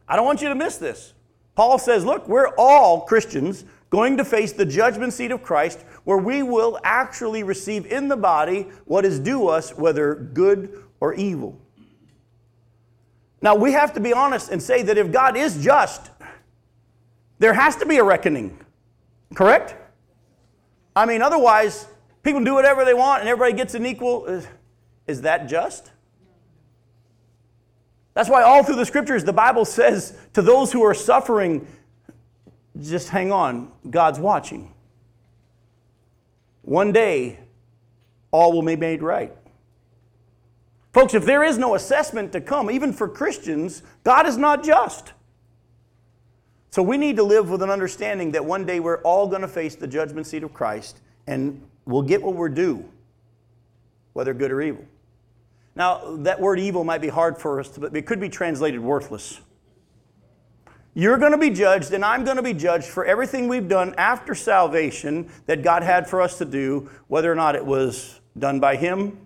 I 0.08 0.16
don't 0.16 0.26
want 0.26 0.40
you 0.42 0.48
to 0.48 0.54
miss 0.54 0.78
this. 0.78 1.14
Paul 1.54 1.78
says, 1.78 2.04
look, 2.04 2.28
we're 2.28 2.54
all 2.56 3.02
Christians 3.02 3.64
going 3.90 4.16
to 4.16 4.24
face 4.24 4.52
the 4.52 4.64
judgment 4.64 5.12
seat 5.12 5.30
of 5.32 5.42
Christ 5.42 5.80
where 6.04 6.16
we 6.16 6.42
will 6.42 6.78
actually 6.82 7.42
receive 7.42 7.84
in 7.86 8.08
the 8.08 8.16
body 8.16 8.68
what 8.86 9.04
is 9.04 9.18
due 9.18 9.48
us, 9.48 9.76
whether 9.76 10.14
good 10.14 10.82
or 11.00 11.12
evil. 11.14 11.60
Now, 13.42 13.56
we 13.56 13.72
have 13.72 13.92
to 13.94 14.00
be 14.00 14.12
honest 14.12 14.50
and 14.50 14.62
say 14.62 14.82
that 14.82 14.96
if 14.96 15.10
God 15.10 15.36
is 15.36 15.62
just, 15.62 16.10
there 17.40 17.52
has 17.52 17.74
to 17.76 17.86
be 17.86 17.96
a 17.98 18.04
reckoning. 18.04 18.56
Correct? 19.34 19.74
I 20.94 21.06
mean, 21.06 21.22
otherwise, 21.22 21.88
people 22.22 22.44
do 22.44 22.54
whatever 22.54 22.84
they 22.84 22.94
want 22.94 23.20
and 23.20 23.28
everybody 23.28 23.52
gets 23.56 23.74
an 23.74 23.84
equal. 23.84 24.44
Is 25.08 25.22
that 25.22 25.48
just? 25.48 25.90
That's 28.14 28.28
why 28.28 28.42
all 28.42 28.62
through 28.62 28.76
the 28.76 28.86
scriptures, 28.86 29.24
the 29.24 29.32
Bible 29.32 29.64
says 29.64 30.16
to 30.34 30.42
those 30.42 30.70
who 30.70 30.84
are 30.84 30.94
suffering, 30.94 31.66
just 32.80 33.08
hang 33.08 33.32
on, 33.32 33.72
God's 33.90 34.20
watching. 34.20 34.72
One 36.62 36.92
day, 36.92 37.40
all 38.30 38.52
will 38.52 38.62
be 38.62 38.76
made 38.76 39.02
right. 39.02 39.34
Folks, 40.92 41.14
if 41.14 41.24
there 41.24 41.42
is 41.42 41.56
no 41.56 41.74
assessment 41.74 42.32
to 42.32 42.40
come, 42.40 42.70
even 42.70 42.92
for 42.92 43.08
Christians, 43.08 43.82
God 44.04 44.26
is 44.26 44.36
not 44.36 44.62
just. 44.62 45.12
So 46.70 46.82
we 46.82 46.98
need 46.98 47.16
to 47.16 47.22
live 47.22 47.50
with 47.50 47.62
an 47.62 47.70
understanding 47.70 48.32
that 48.32 48.44
one 48.44 48.64
day 48.64 48.80
we're 48.80 49.00
all 49.02 49.26
going 49.26 49.42
to 49.42 49.48
face 49.48 49.74
the 49.74 49.86
judgment 49.86 50.26
seat 50.26 50.42
of 50.42 50.52
Christ 50.52 51.00
and 51.26 51.62
we'll 51.86 52.02
get 52.02 52.22
what 52.22 52.34
we're 52.34 52.48
due, 52.48 52.88
whether 54.12 54.34
good 54.34 54.50
or 54.50 54.60
evil. 54.60 54.84
Now, 55.74 56.16
that 56.18 56.40
word 56.40 56.60
evil 56.60 56.84
might 56.84 57.00
be 57.00 57.08
hard 57.08 57.38
for 57.38 57.60
us, 57.60 57.68
but 57.68 57.96
it 57.96 58.02
could 58.02 58.20
be 58.20 58.28
translated 58.28 58.80
worthless. 58.80 59.40
You're 60.94 61.16
going 61.16 61.32
to 61.32 61.38
be 61.38 61.48
judged, 61.48 61.92
and 61.92 62.04
I'm 62.04 62.22
going 62.22 62.36
to 62.36 62.42
be 62.42 62.52
judged 62.52 62.84
for 62.84 63.06
everything 63.06 63.48
we've 63.48 63.68
done 63.68 63.94
after 63.96 64.34
salvation 64.34 65.30
that 65.46 65.62
God 65.62 65.82
had 65.82 66.06
for 66.06 66.20
us 66.20 66.36
to 66.36 66.44
do, 66.44 66.90
whether 67.08 67.32
or 67.32 67.34
not 67.34 67.54
it 67.54 67.64
was 67.64 68.20
done 68.38 68.60
by 68.60 68.76
Him 68.76 69.21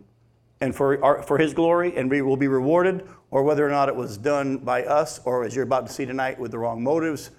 and 0.61 0.75
for, 0.75 1.03
our, 1.05 1.23
for 1.23 1.39
His 1.39 1.55
glory, 1.55 1.97
and 1.97 2.11
we 2.11 2.23
will 2.23 2.37
be 2.37 2.49
rewarded, 2.49 3.07
or 3.31 3.43
whether 3.43 3.67
or 3.67 3.71
not 3.71 3.89
it 3.89 3.97
was 3.97 4.17
done 4.17 4.59
by 4.59 4.85
us, 4.85 5.21
or 5.25 5.45
as 5.45 5.55
you're 5.55 5.65
about 5.65 5.87
to 5.87 5.93
see 5.93 6.07
tonight, 6.07 6.39
with 6.39 6.51
the 6.51 6.59
wrong 6.59 6.83
motives, 6.83 7.31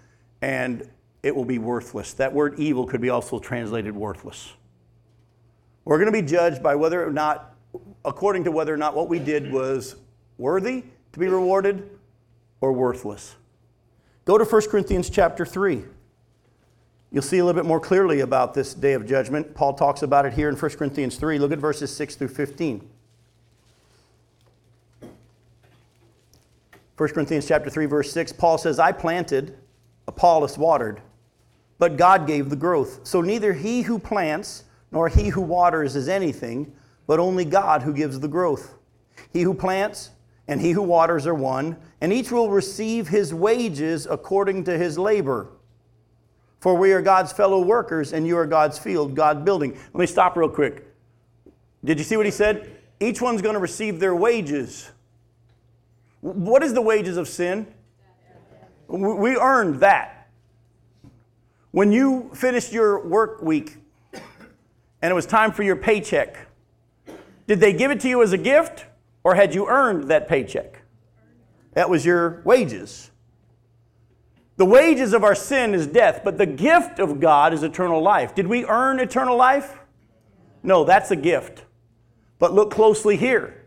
and 0.42 0.90
it 1.24 1.36
will 1.36 1.46
be 1.46 1.58
worthless. 1.58 2.14
That 2.14 2.34
word 2.34 2.60
evil 2.60 2.86
could 2.86 3.02
be 3.02 3.10
also 3.10 3.40
translated 3.40 3.96
worthless. 3.96 4.54
We're 5.86 5.98
going 5.98 6.12
to 6.12 6.22
be 6.22 6.28
judged 6.28 6.62
by 6.62 6.76
whether 6.76 7.06
or 7.06 7.12
not 7.12 7.56
according 8.06 8.44
to 8.46 8.52
whether 8.52 8.74
or 8.74 8.78
not 8.78 8.96
what 8.96 9.10
we 9.10 9.20
did 9.20 9.52
was 9.52 9.96
worthy 10.38 10.84
to 11.12 11.20
be 11.20 11.28
rewarded 11.28 11.90
or 12.62 12.72
worthless. 12.74 13.36
Go 14.26 14.38
to 14.38 14.46
1 14.46 14.70
Corinthians 14.70 15.10
chapter 15.10 15.46
3. 15.46 15.84
You'll 17.12 17.24
see 17.24 17.38
a 17.38 17.46
little 17.46 17.62
bit 17.62 17.68
more 17.68 17.80
clearly 17.80 18.20
about 18.20 18.54
this 18.54 18.74
day 18.74 18.94
of 18.94 19.06
judgment. 19.06 19.56
Paul 19.56 19.74
talks 19.74 20.02
about 20.02 20.26
it 20.26 20.34
here 20.34 20.50
in 20.50 20.56
1 20.56 20.72
Corinthians 20.72 21.16
3. 21.16 21.40
Look 21.40 21.52
at 21.52 21.60
verses 21.60 21.96
6 21.96 22.16
through 22.16 22.28
15. 22.30 22.88
1 26.98 27.10
Corinthians 27.10 27.48
chapter 27.48 27.70
3 27.70 27.86
verse 27.86 28.12
6 28.12 28.34
Paul 28.34 28.58
says 28.58 28.80
I 28.80 28.92
planted 28.92 29.58
Apollos 30.08 30.58
watered 30.58 31.02
but 31.78 31.98
God 31.98 32.28
gave 32.28 32.50
the 32.50 32.56
growth 32.56 33.02
so 33.04 33.22
neither 33.22 33.54
he 33.54 33.84
who 33.84 34.00
plants 34.00 34.64
nor 34.92 35.10
he 35.10 35.30
who 35.30 35.42
waters 35.42 35.96
is 35.96 36.08
anything 36.08 36.74
but 37.08 37.20
only 37.20 37.46
God 37.46 37.82
who 37.82 37.94
gives 37.94 38.20
the 38.20 38.28
growth. 38.28 38.76
He 39.32 39.42
who 39.42 39.54
plants 39.54 40.12
and 40.48 40.62
he 40.62 40.72
who 40.72 40.82
waters 40.82 41.26
are 41.28 41.34
one, 41.34 41.76
and 42.00 42.14
each 42.14 42.32
will 42.32 42.50
receive 42.50 43.08
his 43.08 43.34
wages 43.34 44.06
according 44.06 44.64
to 44.66 44.78
his 44.78 44.98
labor. 44.98 45.50
For 46.60 46.76
we 46.76 46.94
are 46.94 47.02
God's 47.02 47.34
fellow 47.34 47.62
workers, 47.62 48.14
and 48.14 48.26
you 48.26 48.38
are 48.38 48.46
God's 48.46 48.80
field, 48.80 49.14
God 49.14 49.44
building. 49.44 49.74
Let 49.74 49.96
me 49.96 50.06
stop 50.06 50.38
real 50.38 50.50
quick. 50.50 50.86
Did 51.84 51.98
you 52.00 52.06
see 52.06 52.16
what 52.16 52.26
he 52.26 52.32
said? 52.32 52.78
Each 53.00 53.22
one's 53.22 53.42
going 53.42 53.56
to 53.56 53.60
receive 53.60 54.00
their 54.00 54.16
wages. 54.16 54.90
What 56.22 56.64
is 56.64 56.74
the 56.74 56.82
wages 56.82 57.18
of 57.18 57.28
sin? 57.28 57.68
We 58.88 59.36
earned 59.38 59.82
that. 59.82 60.30
When 61.72 61.92
you 61.92 62.32
finished 62.34 62.72
your 62.72 63.06
work 63.06 63.42
week 63.42 63.78
and 65.02 65.12
it 65.12 65.14
was 65.14 65.26
time 65.26 65.52
for 65.52 65.64
your 65.64 65.76
paycheck, 65.76 66.48
did 67.46 67.60
they 67.60 67.74
give 67.74 67.92
it 67.92 68.00
to 68.02 68.10
you 68.10 68.24
as 68.24 68.34
a 68.34 68.38
gift 68.38 68.86
or 69.24 69.36
had 69.36 69.54
you 69.54 69.68
earned 69.68 70.10
that 70.10 70.28
paycheck? 70.28 70.82
That 71.74 71.90
was 71.90 72.06
your 72.06 72.42
wages. 72.44 73.12
The 74.56 74.66
wages 74.66 75.14
of 75.14 75.24
our 75.24 75.36
sin 75.36 75.76
is 75.76 75.86
death, 75.86 76.22
but 76.24 76.40
the 76.40 76.48
gift 76.48 76.98
of 77.00 77.20
God 77.20 77.54
is 77.54 77.62
eternal 77.62 78.02
life. 78.02 78.34
Did 78.34 78.48
we 78.48 78.66
earn 78.66 79.00
eternal 79.00 79.38
life? 79.38 79.78
No, 80.64 80.84
that's 80.84 81.12
a 81.12 81.16
gift. 81.16 81.64
But 82.40 82.54
look 82.54 82.72
closely 82.72 83.18
here. 83.18 83.66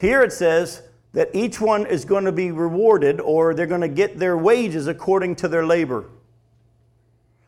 Here 0.00 0.22
it 0.22 0.32
says 0.32 0.82
that 1.14 1.30
each 1.32 1.60
one 1.60 1.86
is 1.86 2.04
going 2.04 2.24
to 2.24 2.32
be 2.32 2.50
rewarded 2.50 3.20
or 3.20 3.54
they're 3.54 3.66
going 3.66 3.80
to 3.80 3.88
get 3.88 4.18
their 4.18 4.36
wages 4.36 4.88
according 4.88 5.36
to 5.36 5.48
their 5.48 5.64
labor. 5.64 6.10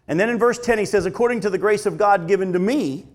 And 0.08 0.18
then 0.18 0.30
in 0.30 0.38
verse 0.38 0.58
10, 0.58 0.78
he 0.78 0.85
says, 0.85 1.04
According 1.04 1.40
to 1.40 1.50
the 1.50 1.58
grace 1.58 1.85
of 1.85 1.99
God 1.99 2.28
given 2.28 2.52
to 2.52 2.61
me, 2.61 3.06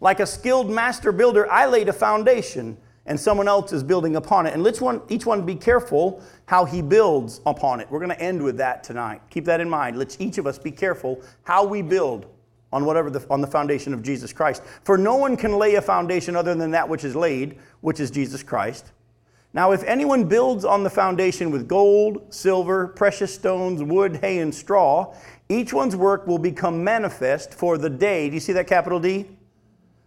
like 0.00 0.18
a 0.18 0.26
skilled 0.26 0.68
master 0.68 1.12
builder, 1.12 1.50
I 1.50 1.66
laid 1.66 1.88
a 1.88 1.92
foundation, 1.92 2.76
and 3.06 3.18
someone 3.18 3.46
else 3.46 3.72
is 3.72 3.84
building 3.84 4.16
upon 4.16 4.46
it. 4.46 4.54
And 4.54 4.64
let's 4.64 4.80
one, 4.80 5.00
each 5.08 5.24
one 5.24 5.46
be 5.46 5.54
careful 5.54 6.20
how 6.46 6.64
he 6.64 6.82
builds 6.82 7.40
upon 7.46 7.78
it. 7.78 7.88
We're 7.88 8.00
going 8.00 8.10
to 8.10 8.20
end 8.20 8.42
with 8.42 8.56
that 8.56 8.82
tonight. 8.82 9.22
Keep 9.30 9.44
that 9.44 9.60
in 9.60 9.70
mind. 9.70 9.96
Let's 9.96 10.20
each 10.20 10.38
of 10.38 10.48
us 10.48 10.58
be 10.58 10.72
careful 10.72 11.22
how 11.44 11.64
we 11.64 11.80
build 11.80 12.26
on 12.72 12.84
whatever 12.84 13.08
the, 13.08 13.24
on 13.30 13.40
the 13.40 13.46
foundation 13.46 13.94
of 13.94 14.02
Jesus 14.02 14.32
Christ. 14.32 14.64
For 14.82 14.98
no 14.98 15.14
one 15.14 15.36
can 15.36 15.52
lay 15.52 15.76
a 15.76 15.82
foundation 15.82 16.34
other 16.34 16.56
than 16.56 16.72
that 16.72 16.88
which 16.88 17.04
is 17.04 17.14
laid, 17.14 17.58
which 17.82 18.00
is 18.00 18.10
Jesus 18.10 18.42
Christ. 18.42 18.90
Now, 19.52 19.72
if 19.72 19.82
anyone 19.84 20.24
builds 20.24 20.64
on 20.64 20.82
the 20.82 20.90
foundation 20.90 21.50
with 21.50 21.66
gold, 21.66 22.32
silver, 22.32 22.88
precious 22.88 23.34
stones, 23.34 23.82
wood, 23.82 24.16
hay, 24.16 24.38
and 24.38 24.54
straw, 24.54 25.14
each 25.48 25.72
one's 25.72 25.96
work 25.96 26.26
will 26.26 26.38
become 26.38 26.84
manifest 26.84 27.54
for 27.54 27.78
the 27.78 27.88
day. 27.88 28.28
Do 28.28 28.34
you 28.34 28.40
see 28.40 28.52
that 28.52 28.66
capital 28.66 29.00
D? 29.00 29.26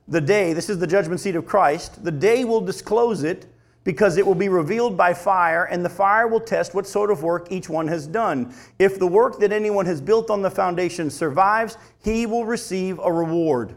The 0.08 0.22
day, 0.22 0.53
this 0.53 0.69
is 0.69 0.79
the 0.79 0.88
judgment 0.88 1.19
seat 1.19 1.36
of 1.36 1.46
Christ, 1.46 2.03
the 2.03 2.12
day 2.12 2.46
will 2.46 2.62
disclose 2.62 3.24
it 3.24 3.46
because 3.84 4.17
it 4.17 4.25
will 4.25 4.36
be 4.36 4.50
revealed 4.50 4.98
by 4.98 5.13
fire, 5.13 5.65
and 5.65 5.84
the 5.84 5.89
fire 5.89 6.27
will 6.27 6.39
test 6.39 6.75
what 6.75 6.86
sort 6.86 7.10
of 7.10 7.24
work 7.24 7.48
each 7.51 7.69
one 7.69 7.88
has 7.88 8.05
done. 8.05 8.53
If 8.77 9.00
the 9.00 9.08
work 9.08 9.39
that 9.39 9.51
anyone 9.51 9.86
has 9.86 10.01
built 10.01 10.29
on 10.29 10.41
the 10.41 10.51
foundation 10.51 11.10
survives, 11.10 11.77
he 12.03 12.25
will 12.25 12.46
receive 12.46 13.00
a 13.00 13.12
reward. 13.12 13.75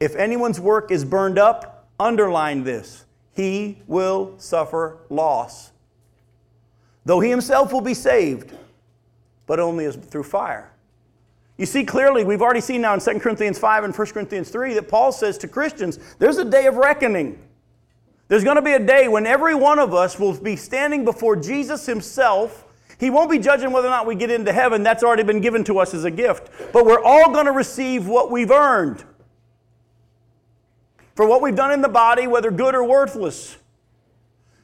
If 0.00 0.14
anyone's 0.14 0.60
work 0.60 0.92
is 0.92 1.04
burned 1.04 1.38
up, 1.38 1.88
underline 1.98 2.62
this 2.62 3.04
he 3.38 3.80
will 3.86 4.34
suffer 4.36 4.98
loss. 5.08 5.70
Though 7.04 7.20
he 7.20 7.30
himself 7.30 7.72
will 7.72 7.80
be 7.80 7.94
saved, 7.94 8.52
but 9.46 9.60
only 9.60 9.84
as 9.84 9.94
through 9.94 10.24
fire. 10.24 10.72
You 11.56 11.64
see 11.64 11.84
clearly, 11.84 12.24
we've 12.24 12.42
already 12.42 12.60
seen 12.60 12.80
now 12.80 12.94
in 12.94 13.00
2 13.00 13.20
Corinthians 13.20 13.56
5 13.56 13.84
and 13.84 13.96
1 13.96 14.06
Corinthians 14.08 14.50
3 14.50 14.74
that 14.74 14.88
Paul 14.88 15.12
says 15.12 15.38
to 15.38 15.46
Christians, 15.46 16.00
there's 16.18 16.38
a 16.38 16.44
day 16.44 16.66
of 16.66 16.74
reckoning. 16.74 17.38
There's 18.26 18.42
going 18.42 18.56
to 18.56 18.62
be 18.62 18.72
a 18.72 18.84
day 18.84 19.06
when 19.06 19.24
every 19.24 19.54
one 19.54 19.78
of 19.78 19.94
us 19.94 20.18
will 20.18 20.36
be 20.36 20.56
standing 20.56 21.04
before 21.04 21.36
Jesus 21.36 21.86
himself. 21.86 22.64
He 22.98 23.08
won't 23.08 23.30
be 23.30 23.38
judging 23.38 23.70
whether 23.70 23.86
or 23.86 23.92
not 23.92 24.04
we 24.04 24.16
get 24.16 24.32
into 24.32 24.52
heaven. 24.52 24.82
That's 24.82 25.04
already 25.04 25.22
been 25.22 25.40
given 25.40 25.62
to 25.64 25.78
us 25.78 25.94
as 25.94 26.02
a 26.02 26.10
gift. 26.10 26.50
But 26.72 26.84
we're 26.84 27.02
all 27.04 27.32
going 27.32 27.46
to 27.46 27.52
receive 27.52 28.08
what 28.08 28.32
we've 28.32 28.50
earned 28.50 29.04
for 31.18 31.26
what 31.26 31.42
we've 31.42 31.56
done 31.56 31.72
in 31.72 31.80
the 31.80 31.88
body, 31.88 32.28
whether 32.28 32.48
good 32.48 32.76
or 32.76 32.84
worthless. 32.84 33.56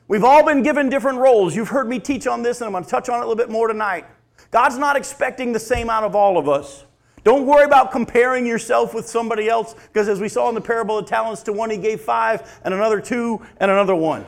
We've 0.07 0.23
all 0.23 0.47
been 0.47 0.63
given 0.63 0.89
different 0.89 1.19
roles. 1.19 1.57
You've 1.57 1.71
heard 1.71 1.89
me 1.89 1.99
teach 1.99 2.29
on 2.29 2.45
this, 2.45 2.61
and 2.61 2.67
I'm 2.67 2.73
going 2.73 2.85
to 2.85 2.91
touch 2.91 3.09
on 3.09 3.17
it 3.17 3.25
a 3.25 3.27
little 3.27 3.35
bit 3.35 3.51
more 3.51 3.67
tonight. 3.67 4.07
God's 4.53 4.79
not 4.79 4.95
expecting 4.95 5.51
the 5.51 5.59
same 5.59 5.91
out 5.91 6.05
of 6.05 6.15
all 6.15 6.39
of 6.39 6.49
us. 6.49 6.85
Don't 7.25 7.45
worry 7.45 7.65
about 7.65 7.91
comparing 7.91 8.47
yourself 8.47 8.95
with 8.95 9.09
somebody 9.09 9.49
else, 9.49 9.75
because 9.93 10.09
as 10.09 10.21
we 10.21 10.29
saw 10.29 10.49
in 10.49 10.55
the 10.55 10.61
parable 10.61 10.97
of 10.97 11.07
talents, 11.07 11.43
to 11.43 11.53
one 11.53 11.71
he 11.71 11.77
gave 11.77 12.01
five, 12.01 12.61
and 12.63 12.73
another 12.73 13.01
two, 13.01 13.45
and 13.57 13.69
another 13.69 13.97
one. 13.97 14.25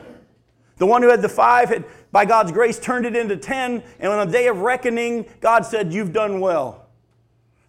The 0.79 0.85
one 0.85 1.03
who 1.03 1.09
had 1.09 1.21
the 1.21 1.29
five 1.29 1.69
had, 1.69 1.85
by 2.11 2.25
God's 2.25 2.51
grace, 2.51 2.77
turned 2.77 3.05
it 3.05 3.15
into 3.15 3.37
ten, 3.37 3.81
and 4.01 4.11
on 4.11 4.27
the 4.27 4.33
day 4.33 4.47
of 4.47 4.57
reckoning, 4.57 5.27
God 5.39 5.65
said, 5.65 5.93
You've 5.93 6.11
done 6.11 6.41
well. 6.41 6.86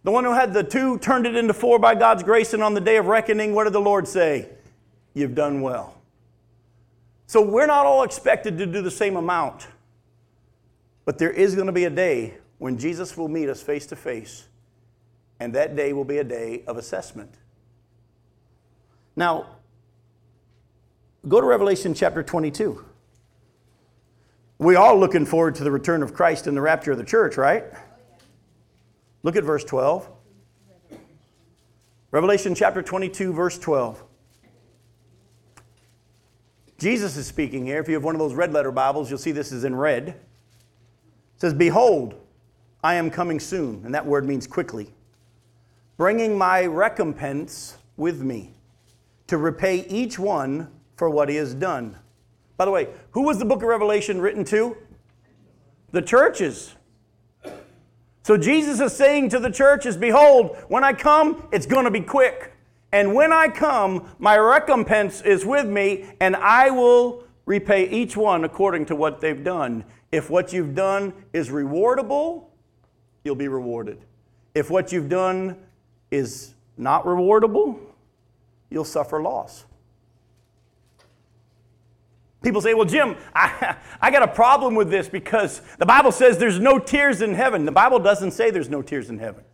The 0.08 0.12
one 0.12 0.24
who 0.24 0.32
had 0.32 0.54
the 0.54 0.64
two 0.64 0.96
turned 1.00 1.26
it 1.26 1.36
into 1.36 1.52
four 1.52 1.78
by 1.78 1.94
God's 1.94 2.22
grace, 2.22 2.54
and 2.54 2.62
on 2.62 2.72
the 2.72 2.80
day 2.80 2.96
of 2.96 3.08
reckoning, 3.08 3.54
what 3.54 3.64
did 3.64 3.74
the 3.74 3.78
Lord 3.78 4.08
say? 4.08 4.48
You've 5.12 5.34
done 5.34 5.60
well. 5.60 6.00
So 7.26 7.42
we're 7.42 7.66
not 7.66 7.84
all 7.84 8.04
expected 8.04 8.56
to 8.56 8.64
do 8.64 8.80
the 8.80 8.90
same 8.90 9.16
amount, 9.16 9.66
but 11.04 11.18
there 11.18 11.30
is 11.30 11.54
going 11.54 11.66
to 11.66 11.74
be 11.74 11.84
a 11.84 11.90
day 11.90 12.38
when 12.56 12.78
Jesus 12.78 13.18
will 13.18 13.28
meet 13.28 13.50
us 13.50 13.62
face 13.62 13.84
to 13.88 13.96
face, 13.96 14.46
and 15.40 15.54
that 15.54 15.76
day 15.76 15.92
will 15.92 16.06
be 16.06 16.16
a 16.16 16.24
day 16.24 16.62
of 16.66 16.78
assessment. 16.78 17.34
Now, 19.14 19.56
go 21.28 21.38
to 21.38 21.46
Revelation 21.46 21.92
chapter 21.92 22.22
22. 22.22 22.82
We 24.56 24.74
all 24.74 24.98
looking 24.98 25.26
forward 25.26 25.54
to 25.56 25.64
the 25.64 25.70
return 25.70 26.02
of 26.02 26.14
Christ 26.14 26.46
and 26.46 26.56
the 26.56 26.62
rapture 26.62 26.92
of 26.92 26.96
the 26.96 27.04
church, 27.04 27.36
right? 27.36 27.64
Look 29.22 29.36
at 29.36 29.44
verse 29.44 29.64
12. 29.64 30.08
Revelation 32.10 32.54
chapter 32.54 32.82
22, 32.82 33.32
verse 33.32 33.58
12. 33.58 34.02
Jesus 36.78 37.16
is 37.16 37.26
speaking 37.26 37.66
here. 37.66 37.80
If 37.80 37.88
you 37.88 37.94
have 37.94 38.04
one 38.04 38.14
of 38.14 38.20
those 38.20 38.34
red 38.34 38.52
letter 38.52 38.70
Bibles, 38.70 39.10
you'll 39.10 39.18
see 39.18 39.32
this 39.32 39.50
is 39.50 39.64
in 39.64 39.74
red. 39.74 40.08
It 40.08 40.16
says, 41.36 41.52
Behold, 41.52 42.14
I 42.82 42.94
am 42.94 43.10
coming 43.10 43.40
soon, 43.40 43.82
and 43.84 43.92
that 43.94 44.06
word 44.06 44.24
means 44.26 44.46
quickly, 44.46 44.94
bringing 45.96 46.38
my 46.38 46.64
recompense 46.64 47.76
with 47.96 48.22
me 48.22 48.54
to 49.26 49.36
repay 49.36 49.84
each 49.88 50.18
one 50.18 50.70
for 50.96 51.10
what 51.10 51.28
he 51.28 51.36
has 51.36 51.54
done. 51.54 51.96
By 52.56 52.64
the 52.64 52.70
way, 52.70 52.88
who 53.10 53.22
was 53.22 53.38
the 53.38 53.44
book 53.44 53.62
of 53.62 53.68
Revelation 53.68 54.20
written 54.20 54.44
to? 54.46 54.76
The 55.90 56.02
churches. 56.02 56.74
So 58.28 58.36
Jesus 58.36 58.78
is 58.78 58.94
saying 58.94 59.30
to 59.30 59.38
the 59.38 59.50
churches, 59.50 59.96
Behold, 59.96 60.54
when 60.68 60.84
I 60.84 60.92
come, 60.92 61.48
it's 61.50 61.64
going 61.64 61.86
to 61.86 61.90
be 61.90 62.02
quick. 62.02 62.52
And 62.92 63.14
when 63.14 63.32
I 63.32 63.48
come, 63.48 64.06
my 64.18 64.36
recompense 64.36 65.22
is 65.22 65.46
with 65.46 65.66
me, 65.66 66.04
and 66.20 66.36
I 66.36 66.68
will 66.68 67.24
repay 67.46 67.88
each 67.88 68.18
one 68.18 68.44
according 68.44 68.84
to 68.84 68.94
what 68.94 69.22
they've 69.22 69.42
done. 69.42 69.82
If 70.12 70.28
what 70.28 70.52
you've 70.52 70.74
done 70.74 71.14
is 71.32 71.48
rewardable, 71.48 72.48
you'll 73.24 73.34
be 73.34 73.48
rewarded. 73.48 73.98
If 74.54 74.68
what 74.68 74.92
you've 74.92 75.08
done 75.08 75.56
is 76.10 76.52
not 76.76 77.06
rewardable, 77.06 77.78
you'll 78.68 78.84
suffer 78.84 79.22
loss. 79.22 79.64
People 82.48 82.62
say, 82.62 82.72
well, 82.72 82.86
Jim, 82.86 83.14
I, 83.34 83.76
I 84.00 84.10
got 84.10 84.22
a 84.22 84.28
problem 84.28 84.74
with 84.74 84.88
this 84.88 85.06
because 85.06 85.60
the 85.76 85.84
Bible 85.84 86.10
says 86.10 86.38
there's 86.38 86.58
no 86.58 86.78
tears 86.78 87.20
in 87.20 87.34
heaven. 87.34 87.66
The 87.66 87.72
Bible 87.72 87.98
doesn't 87.98 88.30
say 88.30 88.50
there's 88.50 88.70
no 88.70 88.80
tears 88.80 89.10
in 89.10 89.18
heaven. 89.18 89.44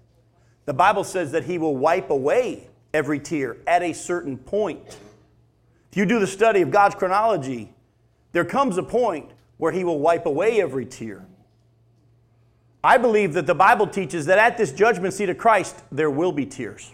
The 0.65 0.75
Bible 0.75 1.03
says 1.03 1.33
that 1.33 1.43
He 1.43 1.59
will 1.59 1.77
wipe 1.77 2.11
away 2.11 2.69
every 2.93 3.19
tear 3.19 3.57
at 3.67 3.83
a 3.83 3.93
certain 3.93 4.39
point. 4.39 4.81
If 5.91 5.97
you 5.97 6.07
do 6.07 6.21
the 6.21 6.27
study 6.29 6.63
of 6.63 6.71
God's 6.71 6.95
chronology, 6.95 7.75
there 8.31 8.45
comes 8.45 8.79
a 8.79 8.83
point 8.85 9.29
where 9.57 9.73
He 9.73 9.83
will 9.83 9.99
wipe 9.99 10.25
away 10.25 10.61
every 10.61 10.87
tear. 10.87 11.27
I 12.85 12.97
believe 12.97 13.33
that 13.33 13.49
the 13.49 13.57
Bible 13.57 13.89
teaches 13.89 14.27
that 14.27 14.39
at 14.39 14.57
this 14.57 14.71
judgment 14.71 15.15
seat 15.15 15.31
of 15.31 15.37
Christ, 15.37 15.83
there 15.91 16.13
will 16.13 16.31
be 16.31 16.47
tears. 16.47 16.93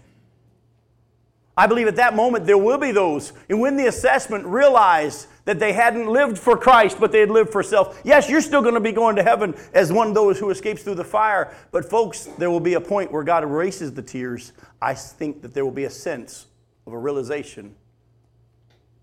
I 1.60 1.66
believe 1.66 1.88
at 1.88 1.96
that 1.96 2.16
moment 2.16 2.46
there 2.46 2.56
will 2.56 2.78
be 2.78 2.90
those 2.90 3.34
who, 3.50 3.58
when 3.58 3.76
the 3.76 3.86
assessment, 3.86 4.46
realize 4.46 5.26
that 5.50 5.58
they 5.58 5.72
hadn't 5.72 6.06
lived 6.06 6.38
for 6.38 6.56
Christ, 6.56 6.98
but 7.00 7.10
they 7.10 7.18
had 7.18 7.28
lived 7.28 7.50
for 7.50 7.60
self. 7.60 8.00
Yes, 8.04 8.30
you're 8.30 8.40
still 8.40 8.62
going 8.62 8.74
to 8.74 8.80
be 8.80 8.92
going 8.92 9.16
to 9.16 9.22
heaven 9.24 9.52
as 9.74 9.92
one 9.92 10.06
of 10.06 10.14
those 10.14 10.38
who 10.38 10.48
escapes 10.50 10.84
through 10.84 10.94
the 10.94 11.02
fire, 11.02 11.52
but 11.72 11.84
folks, 11.84 12.26
there 12.38 12.52
will 12.52 12.60
be 12.60 12.74
a 12.74 12.80
point 12.80 13.10
where 13.10 13.24
God 13.24 13.42
erases 13.42 13.92
the 13.92 14.00
tears. 14.00 14.52
I 14.80 14.94
think 14.94 15.42
that 15.42 15.52
there 15.52 15.64
will 15.64 15.72
be 15.72 15.86
a 15.86 15.90
sense 15.90 16.46
of 16.86 16.92
a 16.92 16.98
realization 16.98 17.74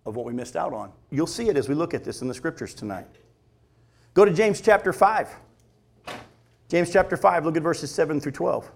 of 0.05 0.15
what 0.15 0.25
we 0.25 0.31
missed 0.31 0.55
out 0.55 0.71
on. 0.71 0.93
You'll 1.11 1.27
see 1.27 1.49
it 1.49 1.57
as 1.57 1.67
we 1.67 1.75
look 1.75 1.93
at 1.93 2.05
this 2.05 2.21
in 2.21 2.29
the 2.29 2.33
scriptures 2.33 2.73
tonight. 2.73 3.07
Go 4.13 4.23
to 4.23 4.31
James 4.31 4.61
chapter 4.61 4.93
5. 4.93 5.35
James 6.69 6.93
chapter 6.93 7.17
5, 7.17 7.43
look 7.43 7.57
at 7.57 7.63
verses 7.63 7.91
7 7.91 8.21
through 8.21 8.31
12. 8.31 8.71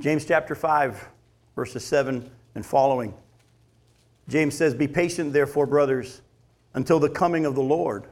James 0.00 0.24
chapter 0.24 0.54
5, 0.54 1.08
verses 1.54 1.84
7 1.84 2.30
and 2.54 2.64
following. 2.66 3.14
James 4.28 4.56
says, 4.56 4.74
Be 4.74 4.88
patient, 4.88 5.32
therefore, 5.32 5.66
brothers, 5.66 6.22
until 6.74 6.98
the 6.98 7.10
coming 7.10 7.46
of 7.46 7.54
the 7.54 7.62
Lord. 7.62 8.06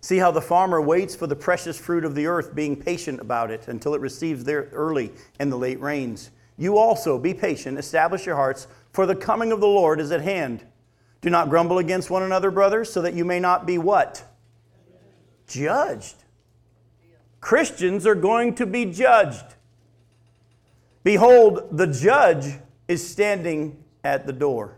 See 0.00 0.18
how 0.18 0.30
the 0.30 0.40
farmer 0.40 0.80
waits 0.80 1.16
for 1.16 1.26
the 1.26 1.34
precious 1.34 1.78
fruit 1.78 2.04
of 2.04 2.14
the 2.14 2.26
earth, 2.26 2.54
being 2.54 2.76
patient 2.76 3.20
about 3.20 3.50
it 3.50 3.66
until 3.66 3.94
it 3.94 4.00
receives 4.00 4.44
their 4.44 4.68
early 4.72 5.10
and 5.40 5.50
the 5.50 5.56
late 5.56 5.80
rains. 5.80 6.30
You 6.56 6.78
also 6.78 7.18
be 7.18 7.34
patient, 7.34 7.78
establish 7.78 8.24
your 8.24 8.36
hearts, 8.36 8.68
for 8.92 9.04
the 9.04 9.16
coming 9.16 9.50
of 9.50 9.60
the 9.60 9.66
Lord 9.66 10.00
is 10.00 10.12
at 10.12 10.20
hand. 10.20 10.64
Do 11.22 11.30
not 11.30 11.50
grumble 11.50 11.78
against 11.78 12.08
one 12.08 12.22
another, 12.22 12.50
brothers, 12.52 12.92
so 12.92 13.02
that 13.02 13.14
you 13.14 13.24
may 13.24 13.40
not 13.40 13.66
be 13.66 13.78
what? 13.78 14.22
Judged. 15.48 16.14
Christians 17.40 18.06
are 18.06 18.14
going 18.14 18.54
to 18.54 18.66
be 18.66 18.84
judged. 18.84 19.55
Behold, 21.06 21.68
the 21.70 21.86
judge 21.86 22.58
is 22.88 23.08
standing 23.08 23.80
at 24.02 24.26
the 24.26 24.32
door. 24.32 24.76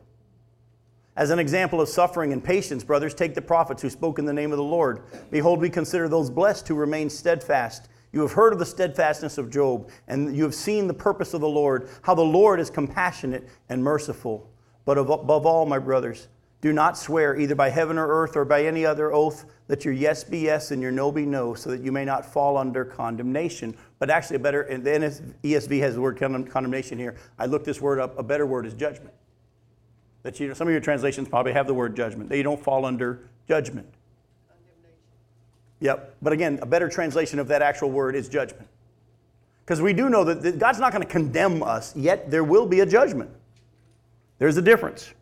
As 1.16 1.30
an 1.30 1.38
example 1.38 1.80
of 1.80 1.88
suffering 1.88 2.34
and 2.34 2.44
patience, 2.44 2.84
brothers, 2.84 3.14
take 3.14 3.34
the 3.34 3.40
prophets 3.40 3.80
who 3.80 3.88
spoke 3.88 4.18
in 4.18 4.26
the 4.26 4.32
name 4.34 4.52
of 4.52 4.58
the 4.58 4.62
Lord. 4.62 5.04
Behold, 5.30 5.58
we 5.58 5.70
consider 5.70 6.06
those 6.06 6.28
blessed 6.28 6.68
who 6.68 6.74
remain 6.74 7.08
steadfast. 7.08 7.88
You 8.12 8.20
have 8.20 8.32
heard 8.32 8.52
of 8.52 8.58
the 8.58 8.66
steadfastness 8.66 9.38
of 9.38 9.48
Job, 9.48 9.88
and 10.06 10.36
you 10.36 10.42
have 10.42 10.54
seen 10.54 10.86
the 10.86 10.92
purpose 10.92 11.32
of 11.32 11.40
the 11.40 11.48
Lord, 11.48 11.88
how 12.02 12.14
the 12.14 12.20
Lord 12.20 12.60
is 12.60 12.68
compassionate 12.68 13.48
and 13.70 13.82
merciful. 13.82 14.50
But 14.84 14.98
above 14.98 15.46
all, 15.46 15.64
my 15.64 15.78
brothers, 15.78 16.28
Do 16.60 16.72
not 16.72 16.98
swear 16.98 17.38
either 17.38 17.54
by 17.54 17.70
heaven 17.70 17.98
or 17.98 18.08
earth 18.08 18.36
or 18.36 18.44
by 18.44 18.64
any 18.64 18.84
other 18.84 19.12
oath. 19.12 19.44
Let 19.68 19.84
your 19.84 19.94
yes 19.94 20.24
be 20.24 20.40
yes 20.40 20.72
and 20.72 20.82
your 20.82 20.90
no 20.90 21.12
be 21.12 21.24
no, 21.24 21.54
so 21.54 21.70
that 21.70 21.82
you 21.82 21.92
may 21.92 22.04
not 22.04 22.26
fall 22.26 22.56
under 22.56 22.84
condemnation. 22.84 23.76
But 23.98 24.10
actually, 24.10 24.36
a 24.36 24.40
better, 24.40 24.62
and 24.62 24.82
the 24.82 24.90
ESV 25.44 25.80
has 25.80 25.94
the 25.94 26.00
word 26.00 26.16
condemnation 26.18 26.98
here. 26.98 27.16
I 27.38 27.46
looked 27.46 27.64
this 27.64 27.80
word 27.80 28.00
up. 28.00 28.18
A 28.18 28.22
better 28.22 28.46
word 28.46 28.66
is 28.66 28.74
judgment. 28.74 29.14
That 30.24 30.40
you, 30.40 30.52
some 30.54 30.66
of 30.66 30.72
your 30.72 30.80
translations 30.80 31.28
probably 31.28 31.52
have 31.52 31.68
the 31.68 31.74
word 31.74 31.94
judgment. 31.94 32.28
That 32.28 32.36
you 32.36 32.42
don't 32.42 32.62
fall 32.62 32.84
under 32.84 33.20
judgment. 33.46 33.86
Yep. 35.80 36.16
But 36.20 36.32
again, 36.32 36.58
a 36.60 36.66
better 36.66 36.88
translation 36.88 37.38
of 37.38 37.48
that 37.48 37.62
actual 37.62 37.90
word 37.90 38.16
is 38.16 38.28
judgment. 38.28 38.66
Because 39.64 39.80
we 39.80 39.92
do 39.92 40.08
know 40.08 40.24
that 40.24 40.58
God's 40.58 40.80
not 40.80 40.92
going 40.92 41.04
to 41.04 41.08
condemn 41.08 41.62
us, 41.62 41.94
yet 41.94 42.30
there 42.30 42.42
will 42.42 42.66
be 42.66 42.80
a 42.80 42.86
judgment. 42.86 43.30
There's 44.38 44.56
a 44.56 44.62
difference. 44.62 45.12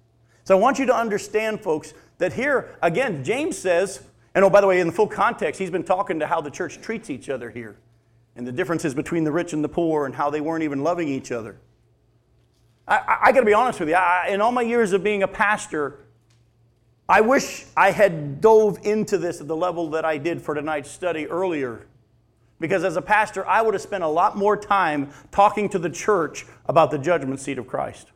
So 0.46 0.56
I 0.56 0.60
want 0.60 0.78
you 0.78 0.86
to 0.86 0.94
understand, 0.94 1.60
folks, 1.60 1.92
that 2.18 2.32
here, 2.32 2.78
again, 2.80 3.24
James 3.24 3.58
says, 3.58 4.00
and 4.32 4.44
oh, 4.44 4.48
by 4.48 4.60
the 4.60 4.68
way, 4.68 4.78
in 4.78 4.86
the 4.86 4.92
full 4.92 5.08
context, 5.08 5.58
he's 5.58 5.72
been 5.72 5.82
talking 5.82 6.20
to 6.20 6.26
how 6.28 6.40
the 6.40 6.52
church 6.52 6.80
treats 6.80 7.10
each 7.10 7.28
other 7.28 7.50
here 7.50 7.76
and 8.36 8.46
the 8.46 8.52
differences 8.52 8.94
between 8.94 9.24
the 9.24 9.32
rich 9.32 9.52
and 9.52 9.64
the 9.64 9.68
poor 9.68 10.06
and 10.06 10.14
how 10.14 10.30
they 10.30 10.40
weren't 10.40 10.62
even 10.62 10.84
loving 10.84 11.08
each 11.08 11.32
other. 11.32 11.58
I, 12.86 12.96
I, 12.96 13.18
I 13.22 13.32
got 13.32 13.40
to 13.40 13.46
be 13.46 13.54
honest 13.54 13.80
with 13.80 13.88
you. 13.88 13.96
I, 13.96 14.28
in 14.28 14.40
all 14.40 14.52
my 14.52 14.62
years 14.62 14.92
of 14.92 15.02
being 15.02 15.24
a 15.24 15.28
pastor, 15.28 15.98
I 17.08 17.22
wish 17.22 17.66
I 17.76 17.90
had 17.90 18.40
dove 18.40 18.78
into 18.84 19.18
this 19.18 19.40
at 19.40 19.48
the 19.48 19.56
level 19.56 19.90
that 19.90 20.04
I 20.04 20.16
did 20.16 20.40
for 20.40 20.54
tonight's 20.54 20.92
study 20.92 21.26
earlier. 21.26 21.88
Because 22.60 22.84
as 22.84 22.96
a 22.96 23.02
pastor, 23.02 23.44
I 23.44 23.62
would 23.62 23.74
have 23.74 23.82
spent 23.82 24.04
a 24.04 24.08
lot 24.08 24.36
more 24.36 24.56
time 24.56 25.10
talking 25.32 25.68
to 25.70 25.80
the 25.80 25.90
church 25.90 26.46
about 26.66 26.92
the 26.92 26.98
judgment 26.98 27.40
seat 27.40 27.58
of 27.58 27.66
Christ. 27.66 28.12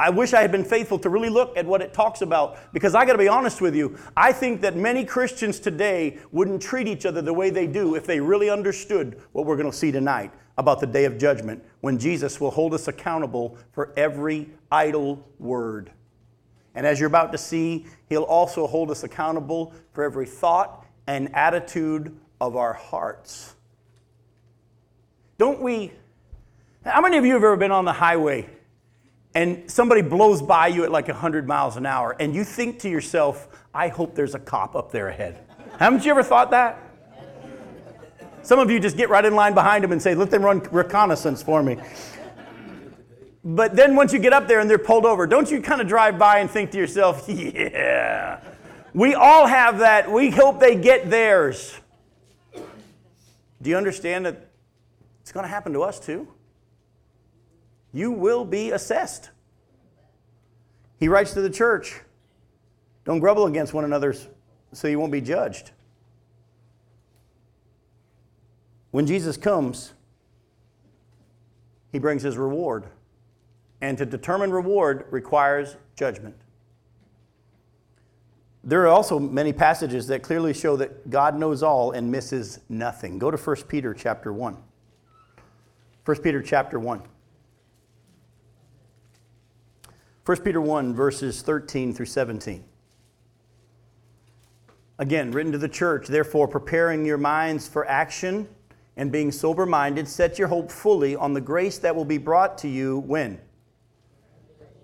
I 0.00 0.08
wish 0.08 0.32
I 0.32 0.40
had 0.40 0.50
been 0.50 0.64
faithful 0.64 0.98
to 1.00 1.10
really 1.10 1.28
look 1.28 1.54
at 1.58 1.66
what 1.66 1.82
it 1.82 1.92
talks 1.92 2.22
about 2.22 2.72
because 2.72 2.94
I 2.94 3.04
got 3.04 3.12
to 3.12 3.18
be 3.18 3.28
honest 3.28 3.60
with 3.60 3.74
you. 3.74 3.98
I 4.16 4.32
think 4.32 4.62
that 4.62 4.74
many 4.74 5.04
Christians 5.04 5.60
today 5.60 6.16
wouldn't 6.32 6.62
treat 6.62 6.88
each 6.88 7.04
other 7.04 7.20
the 7.20 7.34
way 7.34 7.50
they 7.50 7.66
do 7.66 7.96
if 7.96 8.06
they 8.06 8.18
really 8.18 8.48
understood 8.48 9.20
what 9.32 9.44
we're 9.44 9.58
going 9.58 9.70
to 9.70 9.76
see 9.76 9.92
tonight 9.92 10.32
about 10.56 10.80
the 10.80 10.86
day 10.86 11.04
of 11.04 11.18
judgment 11.18 11.62
when 11.82 11.98
Jesus 11.98 12.40
will 12.40 12.50
hold 12.50 12.72
us 12.72 12.88
accountable 12.88 13.58
for 13.72 13.92
every 13.94 14.48
idle 14.72 15.22
word. 15.38 15.92
And 16.74 16.86
as 16.86 16.98
you're 16.98 17.06
about 17.06 17.30
to 17.32 17.38
see, 17.38 17.84
he'll 18.08 18.22
also 18.22 18.66
hold 18.66 18.90
us 18.90 19.02
accountable 19.02 19.74
for 19.92 20.02
every 20.02 20.24
thought 20.24 20.86
and 21.08 21.28
attitude 21.36 22.18
of 22.40 22.56
our 22.56 22.72
hearts. 22.72 23.54
Don't 25.36 25.60
we? 25.60 25.92
How 26.86 27.02
many 27.02 27.18
of 27.18 27.26
you 27.26 27.34
have 27.34 27.44
ever 27.44 27.58
been 27.58 27.70
on 27.70 27.84
the 27.84 27.92
highway? 27.92 28.48
And 29.34 29.70
somebody 29.70 30.02
blows 30.02 30.42
by 30.42 30.66
you 30.68 30.84
at 30.84 30.90
like 30.90 31.08
100 31.08 31.46
miles 31.46 31.76
an 31.76 31.86
hour, 31.86 32.16
and 32.18 32.34
you 32.34 32.44
think 32.44 32.80
to 32.80 32.88
yourself, 32.88 33.48
I 33.72 33.88
hope 33.88 34.14
there's 34.14 34.34
a 34.34 34.38
cop 34.38 34.74
up 34.74 34.90
there 34.90 35.08
ahead. 35.08 35.44
Haven't 35.78 36.04
you 36.04 36.10
ever 36.10 36.22
thought 36.22 36.50
that? 36.50 36.78
Some 38.42 38.58
of 38.58 38.70
you 38.70 38.80
just 38.80 38.96
get 38.96 39.10
right 39.10 39.24
in 39.24 39.34
line 39.34 39.54
behind 39.54 39.84
them 39.84 39.92
and 39.92 40.00
say, 40.00 40.14
Let 40.14 40.30
them 40.30 40.42
run 40.42 40.60
reconnaissance 40.70 41.42
for 41.42 41.62
me. 41.62 41.76
But 43.44 43.74
then 43.74 43.96
once 43.96 44.12
you 44.12 44.18
get 44.18 44.32
up 44.32 44.48
there 44.48 44.60
and 44.60 44.68
they're 44.68 44.78
pulled 44.78 45.06
over, 45.06 45.26
don't 45.26 45.50
you 45.50 45.62
kind 45.62 45.80
of 45.80 45.88
drive 45.88 46.18
by 46.18 46.38
and 46.38 46.50
think 46.50 46.70
to 46.72 46.78
yourself, 46.78 47.24
Yeah, 47.28 48.40
we 48.92 49.14
all 49.14 49.46
have 49.46 49.78
that. 49.78 50.10
We 50.10 50.30
hope 50.30 50.58
they 50.58 50.74
get 50.74 51.10
theirs. 51.10 51.78
Do 53.62 53.68
you 53.70 53.76
understand 53.76 54.26
that 54.26 54.48
it's 55.20 55.32
going 55.32 55.44
to 55.44 55.48
happen 55.48 55.72
to 55.74 55.82
us 55.82 56.00
too? 56.00 56.26
You 57.92 58.10
will 58.12 58.44
be 58.44 58.70
assessed. 58.70 59.30
He 60.98 61.08
writes 61.08 61.32
to 61.34 61.40
the 61.40 61.50
church 61.50 62.00
don't 63.04 63.18
grumble 63.18 63.46
against 63.46 63.72
one 63.74 63.84
another 63.84 64.14
so 64.72 64.86
you 64.86 64.98
won't 64.98 65.12
be 65.12 65.20
judged. 65.20 65.72
When 68.90 69.06
Jesus 69.06 69.36
comes, 69.36 69.94
he 71.92 71.98
brings 71.98 72.22
his 72.22 72.36
reward. 72.36 72.86
And 73.80 73.96
to 73.98 74.04
determine 74.04 74.50
reward 74.50 75.06
requires 75.10 75.76
judgment. 75.96 76.36
There 78.62 78.82
are 78.82 78.88
also 78.88 79.18
many 79.18 79.54
passages 79.54 80.06
that 80.08 80.22
clearly 80.22 80.52
show 80.52 80.76
that 80.76 81.08
God 81.08 81.38
knows 81.38 81.62
all 81.62 81.92
and 81.92 82.10
misses 82.10 82.60
nothing. 82.68 83.18
Go 83.18 83.30
to 83.30 83.38
1 83.38 83.56
Peter 83.68 83.94
chapter 83.94 84.32
1. 84.32 84.56
1 86.04 86.16
Peter 86.18 86.42
chapter 86.42 86.78
1. 86.78 87.02
1 90.26 90.36
Peter 90.42 90.60
1, 90.60 90.94
verses 90.94 91.40
13 91.42 91.94
through 91.94 92.06
17. 92.06 92.62
Again, 94.98 95.32
written 95.32 95.50
to 95.52 95.58
the 95.58 95.68
church, 95.68 96.08
therefore, 96.08 96.46
preparing 96.46 97.06
your 97.06 97.16
minds 97.16 97.66
for 97.66 97.86
action 97.86 98.46
and 98.96 99.10
being 99.10 99.32
sober 99.32 99.64
minded, 99.64 100.06
set 100.06 100.38
your 100.38 100.48
hope 100.48 100.70
fully 100.70 101.16
on 101.16 101.32
the 101.32 101.40
grace 101.40 101.78
that 101.78 101.96
will 101.96 102.04
be 102.04 102.18
brought 102.18 102.58
to 102.58 102.68
you 102.68 102.98
when? 103.00 103.40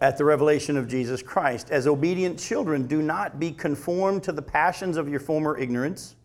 At 0.00 0.16
the 0.16 0.24
revelation 0.24 0.78
of 0.78 0.88
Jesus 0.88 1.22
Christ. 1.22 1.70
As 1.70 1.86
obedient 1.86 2.38
children, 2.38 2.86
do 2.86 3.02
not 3.02 3.38
be 3.38 3.52
conformed 3.52 4.22
to 4.24 4.32
the 4.32 4.42
passions 4.42 4.96
of 4.96 5.06
your 5.08 5.20
former 5.20 5.58
ignorance 5.58 6.15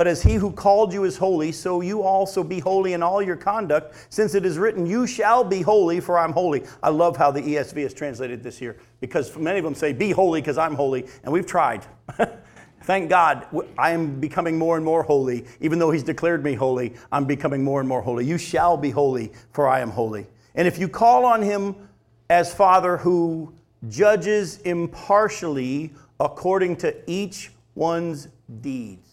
but 0.00 0.06
as 0.06 0.22
he 0.22 0.36
who 0.36 0.50
called 0.50 0.94
you 0.94 1.04
is 1.04 1.18
holy, 1.18 1.52
so 1.52 1.82
you 1.82 2.00
also 2.00 2.42
be 2.42 2.58
holy 2.58 2.94
in 2.94 3.02
all 3.02 3.20
your 3.20 3.36
conduct, 3.36 3.94
since 4.08 4.34
it 4.34 4.46
is 4.46 4.56
written, 4.56 4.86
You 4.86 5.06
shall 5.06 5.44
be 5.44 5.60
holy, 5.60 6.00
for 6.00 6.18
I'm 6.18 6.32
holy. 6.32 6.64
I 6.82 6.88
love 6.88 7.18
how 7.18 7.30
the 7.30 7.42
ESV 7.42 7.82
has 7.82 7.92
translated 7.92 8.42
this 8.42 8.56
here, 8.56 8.78
because 9.00 9.36
many 9.36 9.58
of 9.58 9.64
them 9.66 9.74
say, 9.74 9.92
Be 9.92 10.10
holy, 10.10 10.40
because 10.40 10.56
I'm 10.56 10.74
holy, 10.74 11.06
and 11.22 11.30
we've 11.30 11.44
tried. 11.44 11.84
Thank 12.84 13.10
God, 13.10 13.46
I 13.76 13.90
am 13.90 14.18
becoming 14.18 14.56
more 14.56 14.76
and 14.76 14.84
more 14.86 15.02
holy. 15.02 15.44
Even 15.60 15.78
though 15.78 15.90
He's 15.90 16.02
declared 16.02 16.42
me 16.42 16.54
holy, 16.54 16.94
I'm 17.12 17.26
becoming 17.26 17.62
more 17.62 17.80
and 17.80 17.86
more 17.86 18.00
holy. 18.00 18.24
You 18.24 18.38
shall 18.38 18.78
be 18.78 18.88
holy, 18.88 19.32
for 19.52 19.68
I 19.68 19.80
am 19.80 19.90
holy. 19.90 20.26
And 20.54 20.66
if 20.66 20.78
you 20.78 20.88
call 20.88 21.26
on 21.26 21.42
Him 21.42 21.76
as 22.30 22.54
Father 22.54 22.96
who 22.96 23.52
judges 23.90 24.60
impartially 24.62 25.92
according 26.18 26.76
to 26.76 26.96
each 27.06 27.50
one's 27.74 28.28
deeds, 28.62 29.09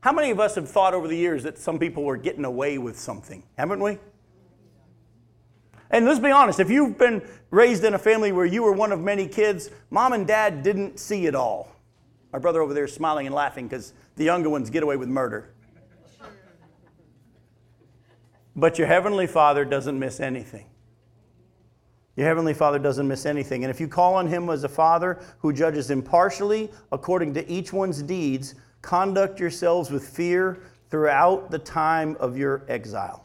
how 0.00 0.12
many 0.12 0.30
of 0.30 0.40
us 0.40 0.54
have 0.54 0.68
thought 0.68 0.94
over 0.94 1.06
the 1.06 1.16
years 1.16 1.42
that 1.42 1.58
some 1.58 1.78
people 1.78 2.04
were 2.04 2.16
getting 2.16 2.44
away 2.44 2.78
with 2.78 2.98
something? 2.98 3.42
Haven't 3.58 3.80
we? 3.80 3.98
And 5.90 6.06
let's 6.06 6.20
be 6.20 6.30
honest, 6.30 6.60
if 6.60 6.70
you've 6.70 6.96
been 6.96 7.22
raised 7.50 7.84
in 7.84 7.94
a 7.94 7.98
family 7.98 8.32
where 8.32 8.46
you 8.46 8.62
were 8.62 8.72
one 8.72 8.92
of 8.92 9.00
many 9.00 9.26
kids, 9.26 9.70
mom 9.90 10.12
and 10.12 10.26
dad 10.26 10.62
didn't 10.62 11.00
see 11.00 11.26
it 11.26 11.34
all. 11.34 11.74
My 12.32 12.38
brother 12.38 12.62
over 12.62 12.72
there 12.72 12.84
is 12.84 12.94
smiling 12.94 13.26
and 13.26 13.34
laughing 13.34 13.66
because 13.66 13.92
the 14.16 14.24
younger 14.24 14.48
ones 14.48 14.70
get 14.70 14.82
away 14.82 14.96
with 14.96 15.08
murder. 15.08 15.52
But 18.54 18.78
your 18.78 18.86
Heavenly 18.86 19.26
Father 19.26 19.64
doesn't 19.64 19.98
miss 19.98 20.20
anything. 20.20 20.66
Your 22.16 22.26
Heavenly 22.26 22.54
Father 22.54 22.78
doesn't 22.78 23.08
miss 23.08 23.26
anything. 23.26 23.64
And 23.64 23.70
if 23.70 23.80
you 23.80 23.88
call 23.88 24.14
on 24.14 24.26
Him 24.26 24.48
as 24.50 24.62
a 24.64 24.68
Father 24.68 25.20
who 25.38 25.52
judges 25.52 25.90
impartially 25.90 26.70
according 26.92 27.34
to 27.34 27.50
each 27.50 27.72
one's 27.72 28.02
deeds, 28.02 28.54
Conduct 28.82 29.38
yourselves 29.38 29.90
with 29.90 30.08
fear 30.08 30.62
throughout 30.90 31.50
the 31.50 31.58
time 31.58 32.16
of 32.18 32.36
your 32.36 32.64
exile. 32.68 33.24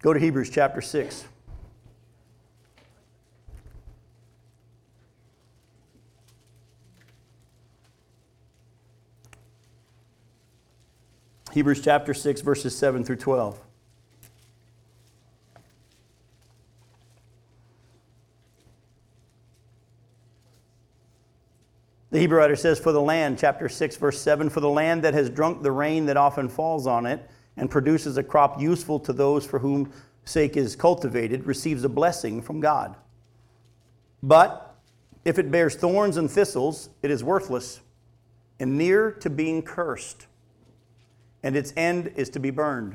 Go 0.00 0.12
to 0.12 0.18
Hebrews 0.18 0.50
chapter 0.50 0.80
6. 0.80 1.24
Hebrews 11.52 11.82
chapter 11.82 12.14
6, 12.14 12.40
verses 12.40 12.76
7 12.76 13.04
through 13.04 13.16
12. 13.16 13.60
The 22.12 22.18
Hebrew 22.18 22.38
writer 22.38 22.56
says, 22.56 22.78
For 22.78 22.92
the 22.92 23.00
land, 23.00 23.38
chapter 23.38 23.70
6, 23.70 23.96
verse 23.96 24.20
7, 24.20 24.50
for 24.50 24.60
the 24.60 24.68
land 24.68 25.02
that 25.02 25.14
has 25.14 25.30
drunk 25.30 25.62
the 25.62 25.72
rain 25.72 26.04
that 26.06 26.18
often 26.18 26.46
falls 26.46 26.86
on 26.86 27.06
it 27.06 27.26
and 27.56 27.70
produces 27.70 28.18
a 28.18 28.22
crop 28.22 28.60
useful 28.60 29.00
to 29.00 29.14
those 29.14 29.46
for 29.46 29.58
whom 29.58 29.90
sake 30.26 30.58
is 30.58 30.76
cultivated, 30.76 31.46
receives 31.46 31.84
a 31.84 31.88
blessing 31.88 32.42
from 32.42 32.60
God. 32.60 32.96
But 34.22 34.76
if 35.24 35.38
it 35.38 35.50
bears 35.50 35.74
thorns 35.74 36.18
and 36.18 36.30
thistles, 36.30 36.90
it 37.02 37.10
is 37.10 37.24
worthless 37.24 37.80
and 38.60 38.76
near 38.76 39.10
to 39.12 39.30
being 39.30 39.62
cursed, 39.62 40.26
and 41.42 41.56
its 41.56 41.72
end 41.78 42.12
is 42.14 42.28
to 42.30 42.38
be 42.38 42.50
burned. 42.50 42.94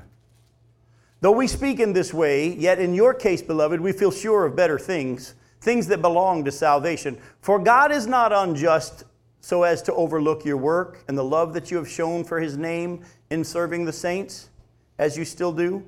Though 1.21 1.31
we 1.31 1.47
speak 1.47 1.79
in 1.79 1.93
this 1.93 2.13
way, 2.13 2.49
yet 2.49 2.77
in 2.77 2.93
your 2.93 3.15
case, 3.15 3.41
beloved, 3.41 3.81
we 3.81 3.93
feel 3.93 4.11
sure 4.11 4.45
of 4.45 4.55
better 4.55 4.77
things 4.77 5.33
things 5.61 5.87
that 5.87 6.01
belong 6.01 6.45
to 6.45 6.51
salvation. 6.51 7.17
For 7.41 7.59
God 7.59 7.91
is 7.91 8.07
not 8.07 8.31
unjust 8.31 9.03
so 9.39 9.63
as 9.63 9.81
to 9.83 9.93
overlook 9.93 10.43
your 10.43 10.57
work 10.57 11.03
and 11.07 11.17
the 11.17 11.23
love 11.23 11.53
that 11.53 11.71
you 11.71 11.77
have 11.77 11.89
shown 11.89 12.23
for 12.23 12.39
his 12.39 12.57
name 12.57 13.03
in 13.29 13.43
serving 13.43 13.85
the 13.85 13.93
saints, 13.93 14.49
as 14.97 15.17
you 15.17 15.23
still 15.23 15.51
do, 15.51 15.83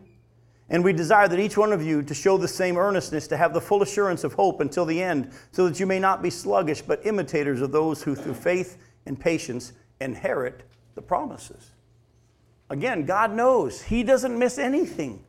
And 0.69 0.83
we 0.83 0.93
desire 0.93 1.27
that 1.27 1.39
each 1.39 1.57
one 1.57 1.73
of 1.73 1.81
you 1.81 2.03
to 2.03 2.13
show 2.13 2.38
the 2.38 2.47
same 2.47 2.77
earnestness, 2.77 3.27
to 3.29 3.38
have 3.38 3.53
the 3.53 3.62
full 3.62 3.81
assurance 3.81 4.23
of 4.23 4.33
hope 4.33 4.62
until 4.62 4.85
the 4.85 5.01
end, 5.01 5.31
so 5.51 5.67
that 5.67 5.79
you 5.79 5.88
may 5.88 5.99
not 5.99 6.21
be 6.21 6.29
sluggish, 6.29 6.81
but 6.81 7.05
imitators 7.05 7.62
of 7.62 7.71
those 7.71 8.03
who 8.03 8.13
through 8.13 8.35
faith 8.35 8.77
and 9.05 9.19
patience 9.19 9.73
inherit 9.99 10.63
the 10.93 11.01
promises. 11.01 11.71
Again, 12.69 13.05
God 13.05 13.33
knows. 13.33 13.81
He 13.81 14.03
doesn't 14.03 14.38
miss 14.38 14.59
anything. 14.59 15.23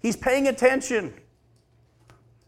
He's 0.00 0.16
paying 0.16 0.48
attention. 0.48 1.12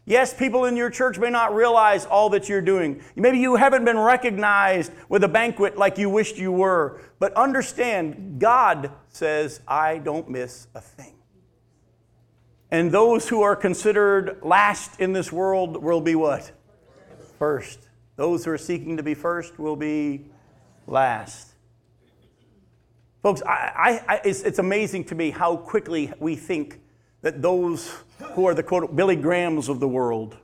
Yes, 0.07 0.35
people 0.35 0.65
in 0.65 0.77
your 0.77 0.91
church 0.91 1.17
may 1.17 1.31
not 1.31 1.55
realize 1.55 2.05
all 2.05 2.29
that 2.29 2.47
you're 2.47 2.61
doing. 2.61 3.01
Maybe 3.15 3.39
you 3.39 3.55
haven't 3.55 3.85
been 3.85 3.97
recognized 3.97 4.91
with 5.09 5.23
a 5.23 5.27
banquet 5.27 5.79
like 5.79 5.97
you 5.97 6.11
wished 6.11 6.37
you 6.37 6.51
were. 6.51 7.01
But 7.17 7.33
understand, 7.33 8.39
God 8.39 8.91
says, 9.09 9.61
I 9.67 9.97
don't 9.97 10.29
miss 10.29 10.67
a 10.75 10.81
thing. 10.81 11.15
And 12.69 12.91
those 12.91 13.29
who 13.29 13.41
are 13.41 13.55
considered 13.55 14.39
last 14.43 14.99
in 14.99 15.13
this 15.13 15.31
world 15.31 15.81
will 15.81 16.01
be 16.01 16.13
what? 16.13 16.51
First. 17.39 17.79
Those 18.15 18.45
who 18.45 18.51
are 18.51 18.57
seeking 18.59 18.97
to 18.97 19.03
be 19.03 19.15
first 19.15 19.57
will 19.57 19.75
be 19.75 20.25
last. 20.85 21.53
Folks, 23.23 23.41
I, 23.41 24.01
I, 24.07 24.21
it's, 24.23 24.43
it's 24.43 24.59
amazing 24.59 25.05
to 25.05 25.15
me 25.15 25.31
how 25.31 25.57
quickly 25.57 26.13
we 26.19 26.35
think 26.35 26.79
that 27.25 27.41
those 27.41 27.91
who 28.33 28.45
are 28.45 28.53
the 28.53 28.61
quote 28.61 28.95
Billy 28.95 29.15
Grahams 29.15 29.67
of 29.67 29.79
the 29.79 29.87
world 29.87 30.37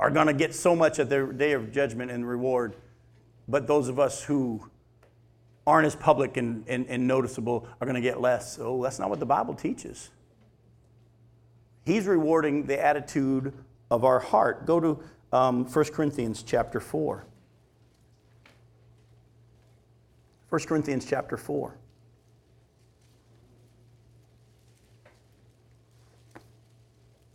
are 0.00 0.10
going 0.10 0.26
to 0.26 0.32
get 0.32 0.52
so 0.52 0.74
much 0.74 0.98
at 0.98 1.08
their 1.08 1.32
day 1.32 1.52
of 1.52 1.70
judgment 1.70 2.10
and 2.10 2.28
reward, 2.28 2.74
but 3.46 3.68
those 3.68 3.86
of 3.86 4.00
us 4.00 4.20
who 4.20 4.68
aren't 5.64 5.86
as 5.86 5.94
public 5.94 6.38
and, 6.38 6.64
and, 6.66 6.88
and 6.88 7.06
noticeable 7.06 7.68
are 7.80 7.86
going 7.86 7.94
to 7.94 8.00
get 8.00 8.20
less. 8.20 8.58
Oh, 8.60 8.82
that's 8.82 8.98
not 8.98 9.10
what 9.10 9.20
the 9.20 9.26
Bible 9.26 9.54
teaches. 9.54 10.10
He's 11.84 12.04
rewarding 12.08 12.66
the 12.66 12.84
attitude 12.84 13.52
of 13.88 14.02
our 14.02 14.18
heart. 14.18 14.66
Go 14.66 14.80
to 14.80 15.00
um, 15.32 15.66
1 15.66 15.84
Corinthians 15.92 16.42
chapter 16.42 16.80
4. 16.80 17.24
1 20.48 20.60
Corinthians 20.62 21.04
chapter 21.04 21.36
4. 21.36 21.78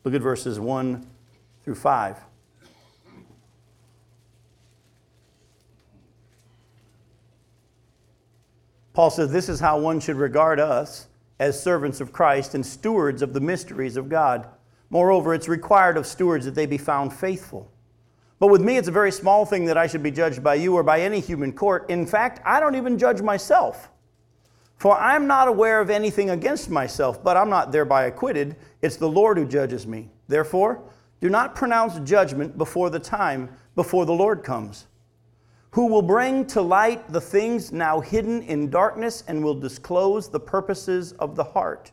Look 0.03 0.13
at 0.13 0.21
verses 0.21 0.59
1 0.59 1.05
through 1.63 1.75
5. 1.75 2.17
Paul 8.93 9.09
says, 9.09 9.31
This 9.31 9.49
is 9.49 9.59
how 9.59 9.79
one 9.79 9.99
should 9.99 10.17
regard 10.17 10.59
us 10.59 11.07
as 11.39 11.61
servants 11.61 12.01
of 12.01 12.11
Christ 12.11 12.55
and 12.55 12.65
stewards 12.65 13.21
of 13.21 13.33
the 13.33 13.39
mysteries 13.39 13.97
of 13.97 14.09
God. 14.09 14.47
Moreover, 14.89 15.33
it's 15.33 15.47
required 15.47 15.97
of 15.97 16.05
stewards 16.05 16.45
that 16.45 16.55
they 16.55 16.65
be 16.65 16.77
found 16.77 17.13
faithful. 17.13 17.71
But 18.39 18.47
with 18.47 18.61
me, 18.61 18.77
it's 18.77 18.87
a 18.87 18.91
very 18.91 19.11
small 19.11 19.45
thing 19.45 19.65
that 19.65 19.77
I 19.77 19.87
should 19.87 20.03
be 20.03 20.11
judged 20.11 20.43
by 20.43 20.55
you 20.55 20.75
or 20.75 20.83
by 20.83 20.99
any 21.01 21.19
human 21.19 21.53
court. 21.53 21.89
In 21.89 22.05
fact, 22.05 22.41
I 22.43 22.59
don't 22.59 22.75
even 22.75 22.97
judge 22.97 23.21
myself. 23.21 23.89
For 24.81 24.97
I'm 24.97 25.27
not 25.27 25.47
aware 25.47 25.79
of 25.79 25.91
anything 25.91 26.31
against 26.31 26.71
myself, 26.71 27.23
but 27.23 27.37
I'm 27.37 27.51
not 27.51 27.71
thereby 27.71 28.05
acquitted. 28.05 28.55
It's 28.81 28.95
the 28.95 29.07
Lord 29.07 29.37
who 29.37 29.45
judges 29.45 29.85
me. 29.85 30.09
Therefore, 30.27 30.81
do 31.19 31.29
not 31.29 31.53
pronounce 31.53 31.99
judgment 31.99 32.57
before 32.57 32.89
the 32.89 32.99
time, 32.99 33.51
before 33.75 34.07
the 34.07 34.11
Lord 34.11 34.43
comes, 34.43 34.87
who 35.69 35.85
will 35.85 36.01
bring 36.01 36.47
to 36.47 36.63
light 36.63 37.07
the 37.13 37.21
things 37.21 37.71
now 37.71 37.99
hidden 37.99 38.41
in 38.41 38.71
darkness 38.71 39.23
and 39.27 39.43
will 39.43 39.53
disclose 39.53 40.29
the 40.29 40.39
purposes 40.39 41.11
of 41.19 41.35
the 41.35 41.43
heart. 41.43 41.91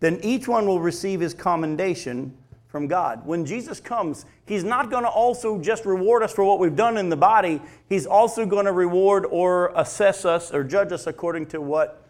Then 0.00 0.18
each 0.24 0.48
one 0.48 0.66
will 0.66 0.80
receive 0.80 1.20
his 1.20 1.32
commendation 1.32 2.36
from 2.68 2.86
God. 2.86 3.26
When 3.26 3.44
Jesus 3.44 3.80
comes, 3.80 4.24
He's 4.46 4.62
not 4.62 4.90
going 4.90 5.04
to 5.04 5.10
also 5.10 5.58
just 5.58 5.84
reward 5.84 6.22
us 6.22 6.32
for 6.32 6.44
what 6.44 6.58
we've 6.58 6.76
done 6.76 6.96
in 6.96 7.08
the 7.08 7.16
body, 7.16 7.60
He's 7.88 8.06
also 8.06 8.46
going 8.46 8.66
to 8.66 8.72
reward 8.72 9.26
or 9.26 9.72
assess 9.74 10.24
us 10.24 10.52
or 10.52 10.62
judge 10.62 10.92
us 10.92 11.06
according 11.06 11.46
to 11.46 11.60
what 11.60 12.08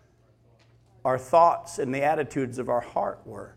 our 1.05 1.19
thoughts 1.19 1.79
and 1.79 1.95
the 1.95 2.03
attitudes 2.03 2.59
of 2.59 2.69
our 2.69 2.81
heart 2.81 3.21
were. 3.25 3.55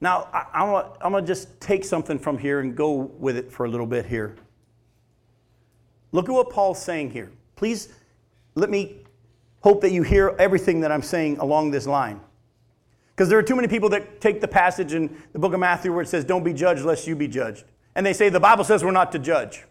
Now, 0.00 0.28
I, 0.32 0.62
am 1.02 1.12
going 1.12 1.24
to 1.24 1.26
just 1.26 1.60
take 1.60 1.84
something 1.84 2.18
from 2.18 2.36
here 2.36 2.60
and 2.60 2.76
go 2.76 2.92
with 2.92 3.38
it 3.38 3.50
for 3.50 3.64
a 3.64 3.68
little 3.68 3.86
bit 3.86 4.04
here. 4.04 4.36
Look 6.12 6.28
at 6.28 6.32
what 6.32 6.50
Paul's 6.50 6.82
saying 6.82 7.10
here. 7.10 7.32
Please 7.56 7.88
let 8.54 8.68
me 8.68 8.98
hope 9.62 9.80
that 9.80 9.92
you 9.92 10.02
hear 10.02 10.36
everything 10.38 10.80
that 10.80 10.92
I'm 10.92 11.02
saying 11.02 11.38
along 11.38 11.70
this 11.70 11.86
line. 11.86 12.20
Because 13.14 13.28
there 13.28 13.38
are 13.38 13.42
too 13.42 13.56
many 13.56 13.68
people 13.68 13.88
that 13.90 14.20
take 14.20 14.40
the 14.40 14.48
passage 14.48 14.92
in 14.92 15.22
the 15.32 15.38
book 15.38 15.54
of 15.54 15.60
Matthew 15.60 15.92
where 15.92 16.02
it 16.02 16.08
says, 16.08 16.24
Don't 16.24 16.44
be 16.44 16.52
judged 16.52 16.84
lest 16.84 17.06
you 17.06 17.14
be 17.14 17.28
judged. 17.28 17.64
And 17.94 18.04
they 18.04 18.12
say 18.12 18.28
the 18.28 18.40
Bible 18.40 18.64
says 18.64 18.82
we're 18.82 18.90
not 18.90 19.12
to 19.12 19.18
judge. 19.18 19.64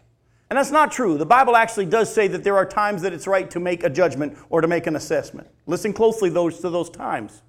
And 0.50 0.58
that's 0.58 0.70
not 0.70 0.92
true. 0.92 1.18
The 1.18 1.26
Bible 1.26 1.56
actually 1.56 1.86
does 1.86 2.12
say 2.12 2.28
that 2.28 2.44
there 2.44 2.56
are 2.56 2.66
times 2.66 3.02
that 3.02 3.12
it's 3.12 3.26
right 3.26 3.50
to 3.50 3.60
make 3.60 3.82
a 3.82 3.90
judgment 3.90 4.36
or 4.50 4.60
to 4.60 4.68
make 4.68 4.86
an 4.86 4.96
assessment. 4.96 5.48
Listen 5.66 5.92
closely 5.92 6.30
those, 6.30 6.60
to 6.60 6.70
those 6.70 6.90
times. 6.90 7.42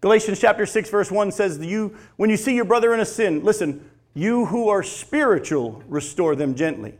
Galatians 0.00 0.40
chapter 0.40 0.66
6, 0.66 0.90
verse 0.90 1.10
1 1.10 1.32
says, 1.32 1.58
you, 1.58 1.96
When 2.16 2.30
you 2.30 2.36
see 2.36 2.54
your 2.54 2.64
brother 2.64 2.92
in 2.92 3.00
a 3.00 3.04
sin, 3.04 3.42
listen, 3.44 3.88
you 4.14 4.46
who 4.46 4.68
are 4.68 4.82
spiritual, 4.82 5.82
restore 5.88 6.34
them 6.36 6.54
gently. 6.54 6.94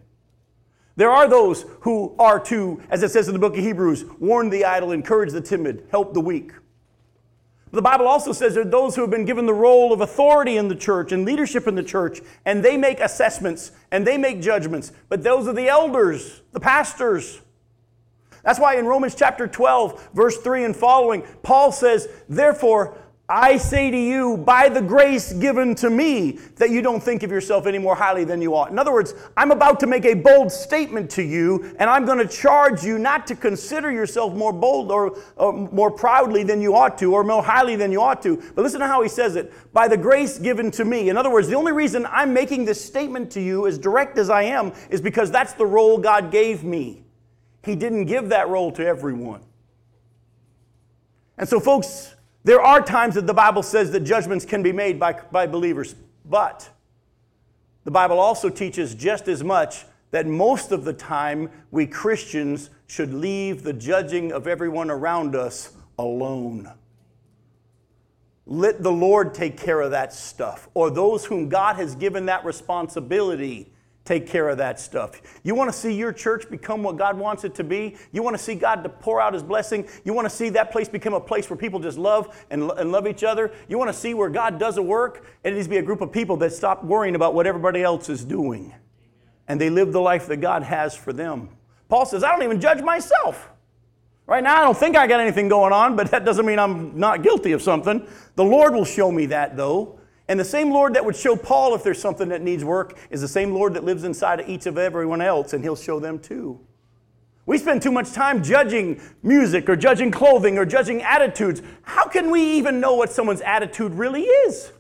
There 0.97 1.11
are 1.11 1.29
those 1.29 1.67
who 1.81 2.15
are 2.19 2.41
to, 2.41 2.83
as 2.89 3.03
it 3.03 3.11
says 3.11 3.29
in 3.29 3.35
the 3.35 3.39
book 3.39 3.57
of 3.57 3.63
Hebrews, 3.63 4.05
warn 4.19 4.49
the 4.49 4.65
idle, 4.65 4.93
encourage 4.93 5.33
the 5.33 5.41
timid, 5.41 5.87
help 5.91 6.15
the 6.15 6.21
weak. 6.21 6.53
The 7.77 7.83
Bible 7.83 8.09
also 8.09 8.33
says 8.33 8.55
that 8.55 8.71
those 8.71 8.97
who 8.97 9.03
have 9.03 9.11
been 9.11 9.27
given 9.27 9.45
the 9.45 9.53
role 9.53 9.93
of 9.93 10.01
authority 10.01 10.57
in 10.57 10.69
the 10.69 10.75
church 10.75 11.13
and 11.13 11.27
leadership 11.27 11.69
in 11.69 11.75
the 11.75 11.83
church, 11.83 12.23
and 12.47 12.65
they 12.65 12.79
make 12.79 13.01
assessments 13.01 13.71
and 13.91 14.07
they 14.07 14.17
make 14.17 14.41
judgments. 14.41 14.93
But 15.11 15.23
those 15.23 15.47
are 15.47 15.53
the 15.53 15.69
elders, 15.69 16.41
the 16.53 16.59
pastors. 16.59 17.43
That's 18.43 18.59
why 18.59 18.77
in 18.77 18.87
Romans 18.87 19.15
chapter 19.15 19.47
12, 19.47 20.09
verse 20.15 20.39
3 20.39 20.65
and 20.65 20.75
following, 20.75 21.23
Paul 21.43 21.71
says, 21.71 22.09
Therefore, 22.31 22.97
I 23.29 23.57
say 23.57 23.91
to 23.91 23.97
you, 23.97 24.37
by 24.37 24.69
the 24.69 24.81
grace 24.81 25.33
given 25.33 25.75
to 25.77 25.91
me, 25.91 26.39
that 26.57 26.71
you 26.71 26.81
don't 26.81 27.03
think 27.03 27.25
of 27.25 27.31
yourself 27.33 27.67
any 27.67 27.79
more 27.79 27.97
highly 27.97 28.23
than 28.23 28.41
you 28.41 28.55
ought. 28.55 28.71
In 28.71 28.79
other 28.79 28.93
words, 28.93 29.15
I'm 29.37 29.51
about 29.51 29.81
to 29.81 29.89
make 29.89 30.05
a 30.05 30.15
bold 30.15 30.53
statement 30.53 31.11
to 31.13 31.23
you, 31.23 31.75
and 31.81 31.91
I'm 31.91 32.05
going 32.05 32.19
to 32.19 32.29
charge 32.29 32.85
you 32.85 32.99
not 32.99 33.27
to 33.27 33.35
consider 33.35 33.91
yourself 33.91 34.33
more 34.33 34.53
bold 34.53 34.93
or, 34.93 35.19
or, 35.35 35.53
more 35.53 35.91
proudly 35.91 36.45
than 36.45 36.61
you 36.61 36.77
ought 36.77 36.99
to, 36.99 37.13
or 37.15 37.25
more 37.25 37.43
highly 37.43 37.75
than 37.75 37.91
you 37.91 38.01
ought 38.01 38.23
to. 38.23 38.37
But 38.55 38.63
listen 38.63 38.79
to 38.79 38.87
how 38.87 39.03
he 39.03 39.09
says 39.09 39.35
it 39.35 39.53
by 39.73 39.89
the 39.89 39.97
grace 39.97 40.39
given 40.39 40.71
to 40.73 40.85
me. 40.85 41.09
In 41.09 41.17
other 41.17 41.31
words, 41.31 41.49
the 41.49 41.57
only 41.57 41.73
reason 41.73 42.07
I'm 42.09 42.33
making 42.33 42.65
this 42.65 42.85
statement 42.85 43.33
to 43.33 43.41
you, 43.41 43.67
as 43.67 43.77
direct 43.77 44.19
as 44.19 44.31
I 44.31 44.43
am, 44.43 44.73
is 44.89 45.01
because 45.01 45.33
that's 45.33 45.55
the 45.55 45.67
role 45.67 45.99
God 45.99 46.31
gave 46.31 46.63
me. 46.63 47.03
He 47.65 47.75
didn't 47.75 48.05
give 48.05 48.29
that 48.29 48.49
role 48.49 48.71
to 48.71 48.87
everyone. 48.87 49.41
And 51.37 51.49
so, 51.49 51.59
folks, 51.59 52.15
there 52.47 52.63
are 52.63 52.81
times 52.81 53.17
that 53.17 53.27
the 53.27 53.35
Bible 53.35 53.65
says 53.65 53.91
that 53.91 54.01
judgments 54.05 54.45
can 54.45 54.63
be 54.63 54.71
made 54.71 55.01
by, 55.01 55.15
by 55.33 55.49
believers, 55.49 55.97
but 56.25 56.71
the 57.83 57.91
Bible 57.91 58.21
also 58.21 58.49
teaches 58.49 58.95
just 58.95 59.27
as 59.27 59.43
much 59.43 59.85
that 60.13 60.29
most 60.29 60.71
of 60.71 60.85
the 60.85 60.93
time 60.93 61.51
we 61.73 61.89
Christians 61.89 62.71
should 62.87 63.13
leave 63.13 63.65
the 63.65 63.73
judging 63.73 64.31
of 64.31 64.47
everyone 64.47 64.93
around 64.93 65.35
us 65.35 65.73
alone. 65.99 66.73
Let 68.47 68.81
the 68.81 68.93
Lord 68.93 69.35
take 69.35 69.59
care 69.59 69.81
of 69.81 69.91
that 69.91 70.13
stuff, 70.13 70.69
or 70.73 70.89
those 70.89 71.25
whom 71.25 71.49
God 71.49 71.75
has 71.75 71.97
given 71.97 72.27
that 72.27 72.45
responsibility 72.45 73.73
take 74.07 74.27
care 74.27 74.49
of 74.49 74.59
that 74.59 74.81
stuff. 74.81 75.21
You 75.43 75.55
want 75.55 75.71
to 75.73 75.77
see 75.77 75.93
your 75.93 76.13
church 76.13 76.49
become 76.49 76.83
what 76.83 76.97
God 76.97 77.19
wants 77.19 77.45
it 77.45 77.55
to 77.57 77.65
be? 77.65 77.97
You 78.13 78.23
want 78.23 78.37
to 78.37 78.43
see 78.43 78.55
God 78.55 78.83
to 78.85 78.89
pour 78.89 79.21
out 79.21 79.35
his 79.35 79.43
blessing? 79.43 79.89
You 80.05 80.13
want 80.13 80.27
to 80.27 80.35
see 80.35 80.49
that 80.51 80.71
place 80.71 80.89
become 80.89 81.15
a 81.15 81.21
place 81.21 81.51
where 81.51 81.57
people 81.57 81.81
just 81.81 81.99
love 81.99 82.47
and, 82.51 82.71
and 82.71 82.93
love 82.93 83.07
each 83.07 83.25
other? 83.25 83.53
You 83.69 83.79
want 83.79 83.93
to 83.93 83.99
see 83.99 84.15
where 84.15 84.31
God 84.31 84.59
does 84.59 84.79
a 84.79 84.83
work? 84.83 85.27
It 85.45 85.53
needs 85.53 85.67
to 85.67 85.71
be 85.71 85.79
a 85.79 85.83
group 85.83 86.01
of 86.01 86.13
people 86.13 86.37
that 86.39 86.53
stop 86.53 86.85
worrying 86.85 87.17
about 87.17 87.35
what 87.35 87.47
everybody 87.47 87.83
else 87.83 88.09
is 88.09 88.25
doing. 88.25 88.75
And 89.49 89.61
they 89.61 89.71
live 89.71 89.93
the 89.93 90.01
life 90.01 90.27
that 90.29 90.39
God 90.39 90.63
has 90.63 90.95
for 90.95 91.13
them. 91.13 91.51
Paul 91.89 92.07
says, 92.07 92.25
I 92.25 92.31
don't 92.31 92.43
even 92.43 92.61
judge 92.61 92.83
myself. 92.83 93.51
Right 94.27 94.43
now, 94.43 94.57
I 94.57 94.63
don't 94.63 94.77
think 94.77 94.97
I 94.97 95.07
got 95.07 95.21
anything 95.21 95.49
going 95.49 95.73
on, 95.73 95.95
but 95.95 96.11
that 96.11 96.25
doesn't 96.25 96.45
mean 96.45 96.59
I'm 96.59 96.99
not 96.99 97.23
guilty 97.23 97.53
of 97.53 97.63
something. 97.63 98.07
The 98.35 98.45
Lord 98.45 98.75
will 98.75 98.85
show 98.85 99.13
me 99.13 99.27
that, 99.27 99.57
though. 99.57 100.01
And 100.29 100.41
the 100.41 100.45
same 100.45 100.73
Lord 100.73 100.95
that 100.95 101.05
would 101.05 101.17
show 101.17 101.37
Paul 101.37 101.75
if 101.75 101.83
there's 101.83 102.01
something 102.01 102.31
that 102.31 102.43
needs 102.43 102.65
work 102.65 102.99
is 103.11 103.21
the 103.21 103.29
same 103.29 103.53
Lord 103.53 103.75
that 103.75 103.85
lives 103.85 104.05
inside 104.05 104.41
of 104.41 104.49
each 104.49 104.67
of 104.67 104.77
everyone 104.77 105.21
else, 105.21 105.53
and 105.53 105.63
he'll 105.63 105.77
show 105.77 106.01
them 106.01 106.19
too. 106.19 106.61
We 107.47 107.59
spend 107.59 107.81
too 107.81 107.93
much 107.93 108.13
time 108.13 108.43
judging 108.43 109.01
music 109.23 109.69
or 109.69 109.77
judging 109.77 110.11
clothing 110.11 110.59
or 110.59 110.67
judging 110.67 111.03
attitudes. 111.03 111.63
How 111.83 112.09
can 112.09 112.33
we 112.33 112.43
even 112.57 112.81
know 112.81 112.95
what 112.95 113.13
someone's 113.13 113.41
attitude 113.41 113.93
really 113.95 114.23
is? 114.23 114.73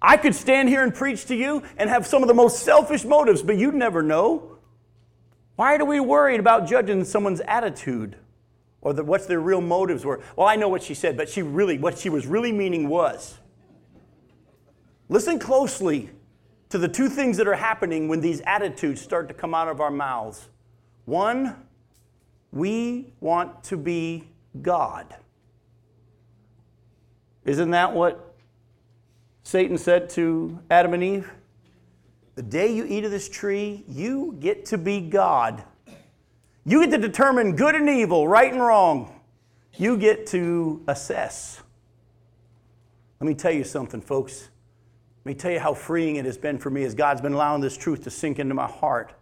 I 0.00 0.16
could 0.16 0.34
stand 0.34 0.68
here 0.68 0.84
and 0.84 0.94
preach 0.94 1.26
to 1.26 1.34
you 1.34 1.64
and 1.76 1.90
have 1.90 2.06
some 2.06 2.22
of 2.22 2.28
the 2.28 2.34
most 2.34 2.62
selfish 2.62 3.04
motives, 3.04 3.42
but 3.42 3.56
you'd 3.56 3.74
never 3.74 4.00
know. 4.00 4.58
Why 5.56 5.76
are 5.76 5.84
we 5.84 5.98
worried 5.98 6.38
about 6.38 6.68
judging 6.68 7.04
someone's 7.04 7.40
attitude 7.40 8.16
or 8.84 8.92
the, 8.92 9.02
what 9.02 9.26
their 9.26 9.40
real 9.40 9.62
motives 9.62 10.04
were. 10.04 10.20
Well, 10.36 10.46
I 10.46 10.56
know 10.56 10.68
what 10.68 10.82
she 10.82 10.94
said, 10.94 11.16
but 11.16 11.28
she 11.28 11.42
really, 11.42 11.78
what 11.78 11.98
she 11.98 12.10
was 12.10 12.26
really 12.26 12.52
meaning 12.52 12.88
was. 12.88 13.38
Listen 15.08 15.38
closely 15.38 16.10
to 16.70 16.78
the 16.78 16.88
two 16.88 17.08
things 17.08 17.36
that 17.36 17.46
are 17.46 17.54
happening 17.54 18.08
when 18.08 18.20
these 18.20 18.40
attitudes 18.46 19.00
start 19.00 19.28
to 19.28 19.34
come 19.34 19.54
out 19.54 19.68
of 19.68 19.80
our 19.80 19.90
mouths. 19.90 20.48
One, 21.04 21.56
we 22.52 23.12
want 23.20 23.64
to 23.64 23.76
be 23.76 24.28
God. 24.62 25.14
Isn't 27.44 27.72
that 27.72 27.92
what 27.92 28.34
Satan 29.42 29.76
said 29.76 30.08
to 30.10 30.58
Adam 30.70 30.94
and 30.94 31.02
Eve? 31.02 31.30
The 32.36 32.42
day 32.42 32.74
you 32.74 32.84
eat 32.86 33.04
of 33.04 33.10
this 33.10 33.28
tree, 33.28 33.84
you 33.86 34.36
get 34.40 34.64
to 34.66 34.78
be 34.78 35.00
God. 35.00 35.62
You 36.64 36.80
get 36.80 36.90
to 36.92 36.98
determine 36.98 37.54
good 37.54 37.74
and 37.74 37.88
evil, 37.88 38.26
right 38.26 38.50
and 38.50 38.62
wrong. 38.62 39.20
You 39.76 39.96
get 39.96 40.26
to 40.28 40.82
assess. 40.88 41.60
Let 43.20 43.28
me 43.28 43.34
tell 43.34 43.52
you 43.52 43.64
something, 43.64 44.00
folks. 44.00 44.48
Let 45.24 45.30
me 45.30 45.34
tell 45.34 45.50
you 45.50 45.60
how 45.60 45.72
freeing 45.72 46.16
it 46.16 46.26
has 46.26 46.36
been 46.36 46.58
for 46.58 46.68
me 46.68 46.84
as 46.84 46.94
God's 46.94 47.22
been 47.22 47.32
allowing 47.32 47.62
this 47.62 47.76
truth 47.76 48.04
to 48.04 48.10
sink 48.10 48.38
into 48.38 48.54
my 48.54 48.66
heart. 48.66 49.14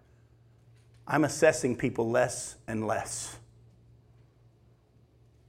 I'm 1.07 1.23
assessing 1.25 1.77
people 1.77 2.11
less 2.11 2.57
and 2.67 2.87
less. 2.87 3.37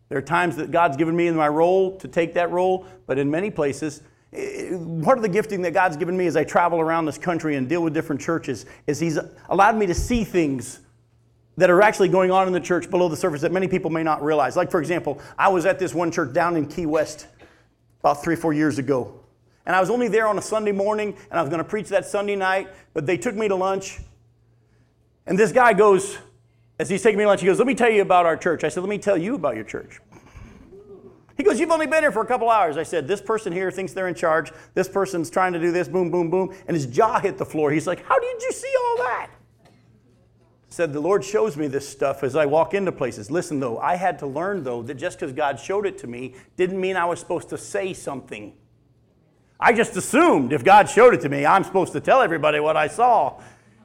There 0.10 0.18
are 0.20 0.22
times 0.22 0.56
that 0.58 0.70
God's 0.70 0.96
given 0.96 1.16
me 1.16 1.26
in 1.26 1.36
my 1.36 1.48
role 1.48 1.98
to 1.98 2.08
take 2.08 2.36
that 2.36 2.52
role, 2.52 2.86
but 3.08 3.18
in 3.18 3.32
many 3.32 3.50
places, 3.50 4.04
part 5.04 5.18
of 5.18 5.24
the 5.24 5.30
gifting 5.30 5.64
that 5.64 5.74
God's 5.74 5.98
given 5.98 6.16
me 6.16 6.28
as 6.28 6.36
I 6.36 6.44
travel 6.44 6.80
around 6.80 7.06
this 7.06 7.18
country 7.18 7.56
and 7.56 7.68
deal 7.68 7.82
with 7.82 7.96
different 7.96 8.22
churches 8.22 8.68
is 8.86 9.00
He's 9.00 9.18
allowed 9.50 9.76
me 9.76 9.88
to 9.88 9.96
see 9.96 10.24
things 10.24 10.82
that 11.58 11.72
are 11.72 11.82
actually 11.82 12.10
going 12.10 12.30
on 12.30 12.46
in 12.46 12.54
the 12.54 12.60
church 12.60 12.92
below 12.92 13.10
the 13.10 13.18
surface 13.18 13.42
that 13.42 13.52
many 13.52 13.68
people 13.68 13.90
may 13.90 14.04
not 14.04 14.24
realize. 14.24 14.56
Like, 14.56 14.70
for 14.70 14.80
example, 14.80 15.20
I 15.38 15.50
was 15.50 15.66
at 15.66 15.80
this 15.80 15.96
one 15.96 16.12
church 16.12 16.32
down 16.32 16.58
in 16.58 16.68
Key 16.68 16.86
West 16.86 17.28
about 18.02 18.24
three, 18.24 18.36
four 18.36 18.54
years 18.54 18.78
ago. 18.78 19.23
And 19.66 19.76
I 19.76 19.80
was 19.80 19.90
only 19.90 20.08
there 20.08 20.28
on 20.28 20.38
a 20.38 20.42
Sunday 20.42 20.72
morning, 20.72 21.16
and 21.30 21.40
I 21.40 21.42
was 21.42 21.50
going 21.50 21.64
to 21.64 21.68
preach 21.70 21.90
that 21.90 22.06
Sunday 22.06 22.36
night, 22.36 22.68
but 22.94 23.06
they 23.06 23.18
took 23.18 23.36
me 23.36 23.48
to 23.48 23.56
lunch. 23.56 24.00
And 25.26 25.40
this 25.40 25.52
guy 25.52 25.74
goes, 25.74 26.18
as 26.80 26.90
he's 26.90 27.02
taking 27.02 27.18
me 27.18 27.24
to 27.24 27.30
lunch, 27.30 27.42
he 27.42 27.48
goes, 27.48 27.60
Let 27.60 27.68
me 27.68 27.76
tell 27.76 27.90
you 27.90 28.02
about 28.02 28.26
our 28.26 28.36
church. 28.36 28.64
I 28.64 28.70
said, 28.70 28.82
Let 28.82 28.90
me 28.90 28.98
tell 28.98 29.18
you 29.18 29.36
about 29.36 29.56
your 29.56 29.64
church. 29.64 30.00
He 31.38 31.44
goes, 31.44 31.60
You've 31.60 31.72
only 31.72 31.88
been 31.88 32.04
here 32.04 32.12
for 32.12 32.22
a 32.22 32.26
couple 32.26 32.50
hours. 32.50 32.78
I 32.78 32.84
said, 32.84 33.08
This 33.08 33.22
person 33.22 33.54
here 33.54 33.72
thinks 33.72 33.94
they're 33.94 34.08
in 34.08 34.16
charge. 34.16 34.52
This 34.74 34.90
person's 34.90 35.30
trying 35.30 35.54
to 35.54 35.60
do 35.60 35.72
this, 35.72 35.88
boom, 35.88 36.12
boom, 36.12 36.30
boom. 36.30 36.54
And 36.68 36.76
his 36.76 36.86
jaw 36.86 37.20
hit 37.20 37.38
the 37.38 37.46
floor. 37.46 37.72
He's 37.72 37.88
like, 37.88 38.04
How 38.06 38.20
did 38.20 38.42
you 38.42 38.52
see 38.52 38.74
all 38.86 38.98
that? 38.98 39.30
said 40.74 40.92
the 40.92 41.00
Lord 41.00 41.24
shows 41.24 41.56
me 41.56 41.68
this 41.68 41.88
stuff 41.88 42.24
as 42.24 42.36
I 42.36 42.48
walk 42.48 42.74
into 42.74 42.92
places. 42.92 43.30
Listen, 43.30 43.60
though, 43.60 43.78
I 43.78 43.96
had 43.96 44.18
to 44.20 44.26
learn, 44.26 44.64
though, 44.64 44.82
that 44.82 44.96
just 44.96 45.20
because 45.20 45.32
God 45.32 45.60
showed 45.60 45.86
it 45.86 46.00
to 46.00 46.08
me 46.08 46.34
didn't 46.58 46.82
mean 46.82 46.98
I 46.98 47.06
was 47.06 47.20
supposed 47.20 47.50
to 47.50 47.60
say 47.60 47.94
something. 47.94 48.54
I 49.64 49.72
just 49.72 49.96
assumed 49.96 50.52
if 50.52 50.66
God 50.66 50.90
showed 50.90 51.14
it 51.14 51.22
to 51.22 51.30
me, 51.30 51.46
I'm 51.46 51.64
supposed 51.64 51.94
to 51.94 52.02
tell 52.02 52.22
everybody 52.22 52.60
what 52.60 52.76
I 52.76 52.88
saw. 52.88 53.40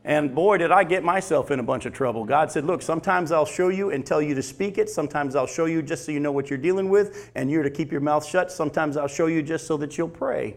And 0.05 0.35
boy, 0.35 0.59
did 0.59 0.73
I 0.73 0.83
get 0.83 1.05
myself 1.05 1.53
in 1.53 1.61
a 1.61 1.63
bunch 1.63 1.87
of 1.87 1.93
trouble. 1.93 2.25
God 2.25 2.51
said, 2.51 2.65
Look, 2.65 2.83
sometimes 2.83 3.31
I'll 3.31 3.47
show 3.47 3.69
you 3.69 3.91
and 3.91 4.05
tell 4.05 4.21
you 4.21 4.35
to 4.35 4.43
speak 4.43 4.77
it. 4.77 4.91
Sometimes 4.91 5.37
I'll 5.37 5.47
show 5.47 5.67
you 5.67 5.81
just 5.81 6.05
so 6.05 6.11
you 6.11 6.19
know 6.19 6.33
what 6.33 6.51
you're 6.51 6.59
dealing 6.59 6.89
with 6.89 7.31
and 7.37 7.49
you're 7.49 7.63
to 7.63 7.71
keep 7.71 7.93
your 7.93 8.01
mouth 8.01 8.27
shut. 8.27 8.51
Sometimes 8.51 8.97
I'll 8.97 9.07
show 9.07 9.27
you 9.27 9.41
just 9.41 9.69
so 9.69 9.77
that 9.77 9.97
you'll 9.97 10.09
pray. 10.09 10.57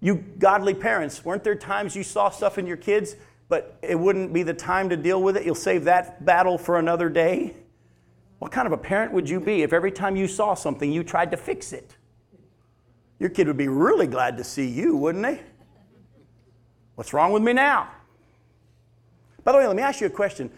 You 0.00 0.16
godly 0.16 0.74
parents, 0.74 1.24
weren't 1.24 1.44
there 1.44 1.54
times 1.54 1.94
you 1.94 2.02
saw 2.02 2.28
stuff 2.28 2.58
in 2.58 2.66
your 2.66 2.78
kids 2.78 3.14
but 3.48 3.76
it 3.82 4.00
wouldn't 4.00 4.32
be 4.32 4.42
the 4.42 4.54
time 4.54 4.88
to 4.88 4.96
deal 4.96 5.22
with 5.22 5.36
it. 5.36 5.44
You'll 5.44 5.54
save 5.54 5.84
that 5.84 6.24
battle 6.24 6.56
for 6.56 6.78
another 6.78 7.10
day. 7.10 7.54
What 8.38 8.50
kind 8.50 8.66
of 8.66 8.72
a 8.72 8.78
parent 8.78 9.12
would 9.12 9.28
you 9.28 9.38
be 9.40 9.62
if 9.62 9.74
every 9.74 9.92
time 9.92 10.16
you 10.16 10.26
saw 10.26 10.54
something 10.54 10.90
you 10.90 11.04
tried 11.04 11.30
to 11.32 11.36
fix 11.36 11.72
it? 11.72 11.94
Your 13.22 13.30
kid 13.30 13.46
would 13.46 13.56
be 13.56 13.68
really 13.68 14.08
glad 14.08 14.36
to 14.38 14.42
see 14.42 14.66
you, 14.66 14.96
wouldn't 14.96 15.22
they? 15.22 15.40
What's 16.96 17.12
wrong 17.12 17.30
with 17.30 17.40
me 17.40 17.52
now? 17.52 17.88
By 19.44 19.52
the 19.52 19.58
way, 19.58 19.66
let 19.68 19.76
me 19.76 19.82
ask 19.84 20.00
you 20.00 20.08
a 20.08 20.10
question. 20.10 20.50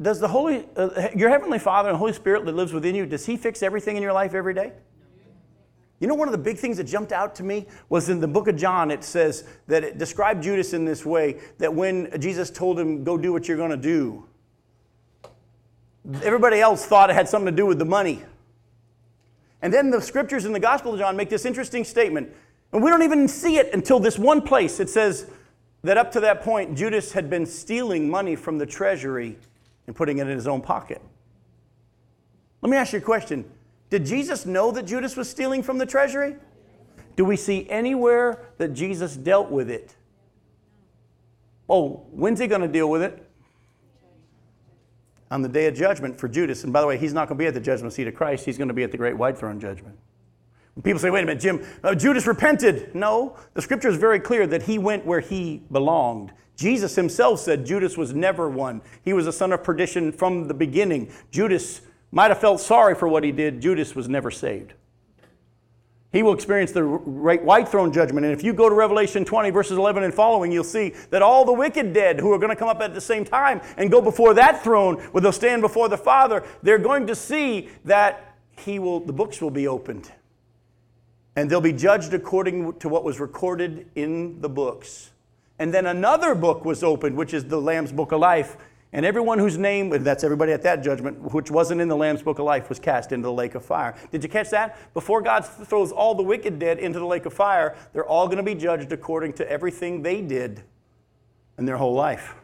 Does 0.00 0.20
the 0.20 0.28
Holy, 0.28 0.64
uh, 0.74 1.08
your 1.14 1.28
Heavenly 1.28 1.58
Father 1.58 1.90
and 1.90 1.98
Holy 1.98 2.14
Spirit 2.14 2.46
that 2.46 2.56
lives 2.56 2.72
within 2.72 2.94
you, 2.94 3.04
does 3.04 3.26
He 3.26 3.36
fix 3.36 3.62
everything 3.62 3.98
in 3.98 4.02
your 4.02 4.14
life 4.14 4.32
every 4.32 4.54
day? 4.54 4.72
You 6.00 6.06
know, 6.06 6.14
one 6.14 6.28
of 6.28 6.32
the 6.32 6.38
big 6.38 6.56
things 6.56 6.78
that 6.78 6.84
jumped 6.84 7.12
out 7.12 7.34
to 7.34 7.42
me 7.42 7.66
was 7.90 8.08
in 8.08 8.20
the 8.20 8.28
book 8.28 8.48
of 8.48 8.56
John, 8.56 8.90
it 8.90 9.04
says 9.04 9.44
that 9.66 9.84
it 9.84 9.98
described 9.98 10.42
Judas 10.42 10.72
in 10.72 10.86
this 10.86 11.04
way 11.04 11.40
that 11.58 11.74
when 11.74 12.18
Jesus 12.22 12.48
told 12.48 12.80
him, 12.80 13.04
Go 13.04 13.18
do 13.18 13.34
what 13.34 13.46
you're 13.46 13.58
going 13.58 13.68
to 13.68 13.76
do, 13.76 14.24
everybody 16.22 16.58
else 16.58 16.86
thought 16.86 17.10
it 17.10 17.12
had 17.12 17.28
something 17.28 17.54
to 17.54 17.56
do 17.56 17.66
with 17.66 17.78
the 17.78 17.84
money. 17.84 18.24
And 19.62 19.72
then 19.72 19.90
the 19.90 20.00
scriptures 20.00 20.44
in 20.44 20.52
the 20.52 20.60
Gospel 20.60 20.92
of 20.92 20.98
John 20.98 21.16
make 21.16 21.30
this 21.30 21.44
interesting 21.44 21.84
statement. 21.84 22.32
And 22.72 22.82
we 22.82 22.90
don't 22.90 23.02
even 23.02 23.26
see 23.28 23.56
it 23.56 23.72
until 23.72 23.98
this 23.98 24.18
one 24.18 24.42
place. 24.42 24.78
It 24.78 24.90
says 24.90 25.26
that 25.82 25.96
up 25.96 26.12
to 26.12 26.20
that 26.20 26.42
point, 26.42 26.76
Judas 26.76 27.12
had 27.12 27.30
been 27.30 27.46
stealing 27.46 28.08
money 28.08 28.36
from 28.36 28.58
the 28.58 28.66
treasury 28.66 29.38
and 29.86 29.96
putting 29.96 30.18
it 30.18 30.28
in 30.28 30.36
his 30.36 30.46
own 30.46 30.60
pocket. 30.60 31.00
Let 32.62 32.70
me 32.70 32.76
ask 32.76 32.92
you 32.92 32.98
a 32.98 33.02
question 33.02 33.44
did 33.90 34.04
Jesus 34.04 34.44
know 34.44 34.70
that 34.72 34.84
Judas 34.84 35.16
was 35.16 35.30
stealing 35.30 35.62
from 35.62 35.78
the 35.78 35.86
treasury? 35.86 36.36
Do 37.16 37.24
we 37.24 37.36
see 37.36 37.68
anywhere 37.68 38.46
that 38.58 38.74
Jesus 38.74 39.16
dealt 39.16 39.50
with 39.50 39.70
it? 39.70 39.96
Oh, 41.68 42.06
when's 42.10 42.38
he 42.38 42.46
going 42.46 42.60
to 42.60 42.68
deal 42.68 42.88
with 42.88 43.02
it? 43.02 43.27
On 45.30 45.42
the 45.42 45.48
day 45.48 45.66
of 45.66 45.74
judgment 45.74 46.18
for 46.18 46.28
Judas. 46.28 46.64
And 46.64 46.72
by 46.72 46.80
the 46.80 46.86
way, 46.86 46.96
he's 46.96 47.12
not 47.12 47.28
going 47.28 47.36
to 47.36 47.42
be 47.42 47.46
at 47.46 47.54
the 47.54 47.60
judgment 47.60 47.92
seat 47.92 48.08
of 48.08 48.14
Christ, 48.14 48.44
he's 48.44 48.58
going 48.58 48.68
to 48.68 48.74
be 48.74 48.82
at 48.82 48.90
the 48.90 48.96
great 48.96 49.16
white 49.16 49.36
throne 49.36 49.60
judgment. 49.60 49.96
When 50.74 50.82
people 50.82 51.00
say, 51.00 51.10
wait 51.10 51.24
a 51.24 51.26
minute, 51.26 51.42
Jim, 51.42 51.66
uh, 51.82 51.94
Judas 51.94 52.26
repented. 52.26 52.94
No, 52.94 53.36
the 53.54 53.62
scripture 53.62 53.88
is 53.88 53.96
very 53.96 54.20
clear 54.20 54.46
that 54.46 54.62
he 54.62 54.78
went 54.78 55.04
where 55.04 55.20
he 55.20 55.64
belonged. 55.72 56.32
Jesus 56.54 56.94
himself 56.94 57.40
said 57.40 57.66
Judas 57.66 57.96
was 57.96 58.14
never 58.14 58.48
one. 58.48 58.80
He 59.04 59.12
was 59.12 59.26
a 59.26 59.32
son 59.32 59.52
of 59.52 59.62
perdition 59.62 60.12
from 60.12 60.48
the 60.48 60.54
beginning. 60.54 61.12
Judas 61.30 61.82
might 62.10 62.28
have 62.28 62.40
felt 62.40 62.60
sorry 62.60 62.94
for 62.94 63.06
what 63.06 63.24
he 63.24 63.32
did, 63.32 63.60
Judas 63.60 63.94
was 63.94 64.08
never 64.08 64.30
saved. 64.30 64.74
He 66.10 66.22
will 66.22 66.32
experience 66.32 66.72
the 66.72 66.82
white 66.84 67.68
throne 67.68 67.92
judgment. 67.92 68.24
And 68.24 68.34
if 68.34 68.42
you 68.42 68.54
go 68.54 68.68
to 68.68 68.74
Revelation 68.74 69.26
20, 69.26 69.50
verses 69.50 69.76
11 69.76 70.04
and 70.04 70.14
following, 70.14 70.50
you'll 70.50 70.64
see 70.64 70.94
that 71.10 71.20
all 71.20 71.44
the 71.44 71.52
wicked 71.52 71.92
dead 71.92 72.18
who 72.18 72.32
are 72.32 72.38
going 72.38 72.48
to 72.48 72.56
come 72.56 72.68
up 72.68 72.80
at 72.80 72.94
the 72.94 73.00
same 73.00 73.26
time 73.26 73.60
and 73.76 73.90
go 73.90 74.00
before 74.00 74.32
that 74.34 74.64
throne, 74.64 74.96
where 75.12 75.20
they'll 75.20 75.32
stand 75.32 75.60
before 75.60 75.88
the 75.90 75.98
Father, 75.98 76.42
they're 76.62 76.78
going 76.78 77.06
to 77.08 77.14
see 77.14 77.68
that 77.84 78.36
he 78.56 78.78
will, 78.78 79.00
the 79.00 79.12
books 79.12 79.42
will 79.42 79.50
be 79.50 79.68
opened. 79.68 80.10
And 81.36 81.50
they'll 81.50 81.60
be 81.60 81.74
judged 81.74 82.14
according 82.14 82.78
to 82.78 82.88
what 82.88 83.04
was 83.04 83.20
recorded 83.20 83.90
in 83.94 84.40
the 84.40 84.48
books. 84.48 85.10
And 85.58 85.74
then 85.74 85.86
another 85.86 86.34
book 86.34 86.64
was 86.64 86.82
opened, 86.82 87.16
which 87.16 87.34
is 87.34 87.44
the 87.44 87.60
Lamb's 87.60 87.92
Book 87.92 88.12
of 88.12 88.20
Life. 88.20 88.56
And 88.92 89.04
everyone 89.04 89.38
whose 89.38 89.58
name, 89.58 89.90
that's 89.90 90.24
everybody 90.24 90.52
at 90.52 90.62
that 90.62 90.82
judgment, 90.82 91.34
which 91.34 91.50
wasn't 91.50 91.80
in 91.80 91.88
the 91.88 91.96
Lamb's 91.96 92.22
Book 92.22 92.38
of 92.38 92.46
Life, 92.46 92.70
was 92.70 92.78
cast 92.78 93.12
into 93.12 93.26
the 93.26 93.32
lake 93.32 93.54
of 93.54 93.62
fire. 93.62 93.94
Did 94.10 94.22
you 94.22 94.30
catch 94.30 94.48
that? 94.50 94.78
Before 94.94 95.20
God 95.20 95.40
throws 95.42 95.92
all 95.92 96.14
the 96.14 96.22
wicked 96.22 96.58
dead 96.58 96.78
into 96.78 96.98
the 96.98 97.04
lake 97.04 97.26
of 97.26 97.34
fire, 97.34 97.76
they're 97.92 98.06
all 98.06 98.26
going 98.26 98.38
to 98.38 98.42
be 98.42 98.54
judged 98.54 98.90
according 98.90 99.34
to 99.34 99.50
everything 99.50 100.02
they 100.02 100.22
did 100.22 100.62
in 101.58 101.66
their 101.66 101.76
whole 101.76 101.92
life. 101.92 102.34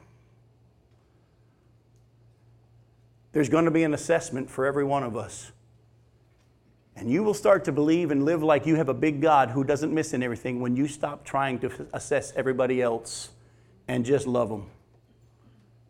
There's 3.32 3.48
going 3.48 3.64
to 3.64 3.70
be 3.70 3.82
an 3.82 3.94
assessment 3.94 4.50
for 4.50 4.66
every 4.66 4.84
one 4.84 5.02
of 5.02 5.16
us. 5.16 5.50
And 6.94 7.10
you 7.10 7.22
will 7.24 7.34
start 7.34 7.64
to 7.64 7.72
believe 7.72 8.10
and 8.10 8.24
live 8.24 8.42
like 8.42 8.66
you 8.66 8.76
have 8.76 8.90
a 8.90 8.94
big 8.94 9.20
God 9.22 9.50
who 9.50 9.64
doesn't 9.64 9.92
miss 9.92 10.12
in 10.12 10.22
everything 10.22 10.60
when 10.60 10.76
you 10.76 10.88
stop 10.88 11.24
trying 11.24 11.58
to 11.60 11.88
assess 11.94 12.32
everybody 12.36 12.82
else 12.82 13.30
and 13.88 14.04
just 14.04 14.26
love 14.26 14.50
them 14.50 14.70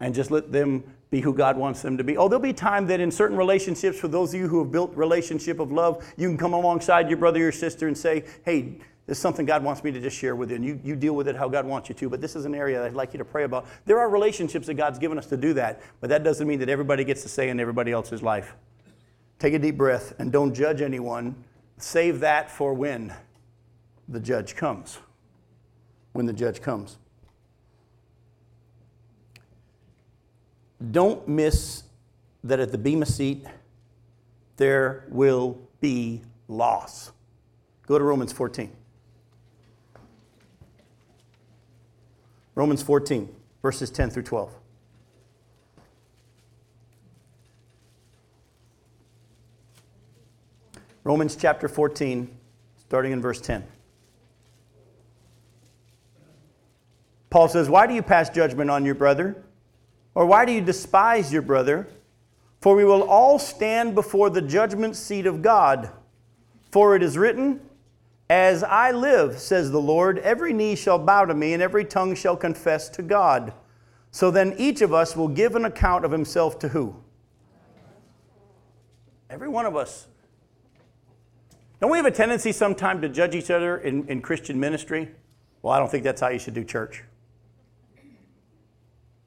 and 0.04 0.14
just 0.14 0.30
let 0.30 0.52
them 0.52 0.84
be 1.10 1.22
who 1.22 1.32
God 1.32 1.56
wants 1.56 1.80
them 1.80 1.96
to 1.96 2.04
be. 2.04 2.18
Oh, 2.18 2.28
there'll 2.28 2.42
be 2.42 2.52
time 2.52 2.86
that 2.88 3.00
in 3.00 3.10
certain 3.10 3.38
relationships, 3.38 3.98
for 3.98 4.06
those 4.06 4.34
of 4.34 4.40
you 4.40 4.48
who 4.48 4.58
have 4.58 4.70
built 4.70 4.94
relationship 4.94 5.60
of 5.60 5.72
love, 5.72 6.04
you 6.18 6.28
can 6.28 6.36
come 6.36 6.52
alongside 6.52 7.08
your 7.08 7.16
brother 7.16 7.38
or 7.38 7.44
your 7.44 7.52
sister 7.52 7.88
and 7.88 7.96
say, 7.96 8.24
hey, 8.44 8.80
there's 9.06 9.16
something 9.16 9.46
God 9.46 9.64
wants 9.64 9.82
me 9.82 9.90
to 9.92 10.00
just 10.00 10.14
share 10.14 10.36
with 10.36 10.50
you, 10.50 10.56
and 10.56 10.64
you, 10.64 10.78
you 10.84 10.94
deal 10.94 11.14
with 11.14 11.26
it 11.26 11.36
how 11.36 11.48
God 11.48 11.64
wants 11.64 11.88
you 11.88 11.94
to. 11.94 12.10
But 12.10 12.20
this 12.20 12.36
is 12.36 12.44
an 12.44 12.54
area 12.54 12.84
I'd 12.84 12.92
like 12.92 13.14
you 13.14 13.18
to 13.18 13.24
pray 13.24 13.44
about. 13.44 13.66
There 13.86 13.98
are 13.98 14.10
relationships 14.10 14.66
that 14.66 14.74
God's 14.74 14.98
given 14.98 15.16
us 15.16 15.24
to 15.28 15.38
do 15.38 15.54
that, 15.54 15.80
but 16.02 16.10
that 16.10 16.22
doesn't 16.22 16.46
mean 16.46 16.58
that 16.58 16.68
everybody 16.68 17.02
gets 17.04 17.22
to 17.22 17.30
say 17.30 17.48
in 17.48 17.58
everybody 17.58 17.90
else's 17.90 18.22
life. 18.22 18.54
Take 19.38 19.54
a 19.54 19.58
deep 19.58 19.78
breath 19.78 20.12
and 20.18 20.30
don't 20.30 20.52
judge 20.52 20.82
anyone. 20.82 21.34
Save 21.78 22.20
that 22.20 22.50
for 22.50 22.74
when 22.74 23.14
the 24.06 24.20
judge 24.20 24.54
comes. 24.54 24.98
When 26.12 26.26
the 26.26 26.34
judge 26.34 26.60
comes. 26.60 26.98
Don't 30.90 31.26
miss 31.28 31.84
that 32.42 32.60
at 32.60 32.72
the 32.72 32.78
Bema 32.78 33.06
seat, 33.06 33.44
there 34.56 35.04
will 35.08 35.58
be 35.80 36.22
loss. 36.48 37.12
Go 37.86 37.98
to 37.98 38.04
Romans 38.04 38.32
14. 38.32 38.70
Romans 42.54 42.82
14, 42.82 43.34
verses 43.62 43.90
10 43.90 44.10
through 44.10 44.22
12. 44.22 44.52
Romans 51.02 51.36
chapter 51.36 51.68
14, 51.68 52.34
starting 52.78 53.12
in 53.12 53.20
verse 53.20 53.40
10. 53.40 53.64
Paul 57.28 57.48
says, 57.48 57.68
Why 57.68 57.86
do 57.86 57.94
you 57.94 58.02
pass 58.02 58.30
judgment 58.30 58.70
on 58.70 58.86
your 58.86 58.94
brother? 58.94 59.43
Or 60.14 60.26
why 60.26 60.44
do 60.44 60.52
you 60.52 60.60
despise 60.60 61.32
your 61.32 61.42
brother? 61.42 61.88
For 62.60 62.74
we 62.74 62.84
will 62.84 63.02
all 63.02 63.38
stand 63.38 63.94
before 63.94 64.30
the 64.30 64.40
judgment 64.40 64.96
seat 64.96 65.26
of 65.26 65.42
God. 65.42 65.90
For 66.70 66.96
it 66.96 67.02
is 67.02 67.18
written, 67.18 67.60
As 68.30 68.62
I 68.62 68.90
live, 68.90 69.38
says 69.38 69.70
the 69.70 69.80
Lord, 69.80 70.18
every 70.20 70.52
knee 70.52 70.76
shall 70.76 70.98
bow 70.98 71.24
to 71.24 71.34
me, 71.34 71.52
and 71.52 71.62
every 71.62 71.84
tongue 71.84 72.14
shall 72.14 72.36
confess 72.36 72.88
to 72.90 73.02
God. 73.02 73.52
So 74.10 74.30
then 74.30 74.54
each 74.56 74.80
of 74.80 74.94
us 74.94 75.16
will 75.16 75.28
give 75.28 75.56
an 75.56 75.64
account 75.64 76.04
of 76.04 76.12
himself 76.12 76.58
to 76.60 76.68
who? 76.68 76.96
Every 79.28 79.48
one 79.48 79.66
of 79.66 79.76
us. 79.76 80.06
Don't 81.80 81.90
we 81.90 81.98
have 81.98 82.06
a 82.06 82.10
tendency 82.10 82.52
sometimes 82.52 83.02
to 83.02 83.08
judge 83.08 83.34
each 83.34 83.50
other 83.50 83.78
in, 83.78 84.06
in 84.08 84.22
Christian 84.22 84.58
ministry? 84.58 85.10
Well, 85.60 85.72
I 85.74 85.78
don't 85.78 85.90
think 85.90 86.04
that's 86.04 86.20
how 86.20 86.28
you 86.28 86.38
should 86.38 86.54
do 86.54 86.64
church. 86.64 87.02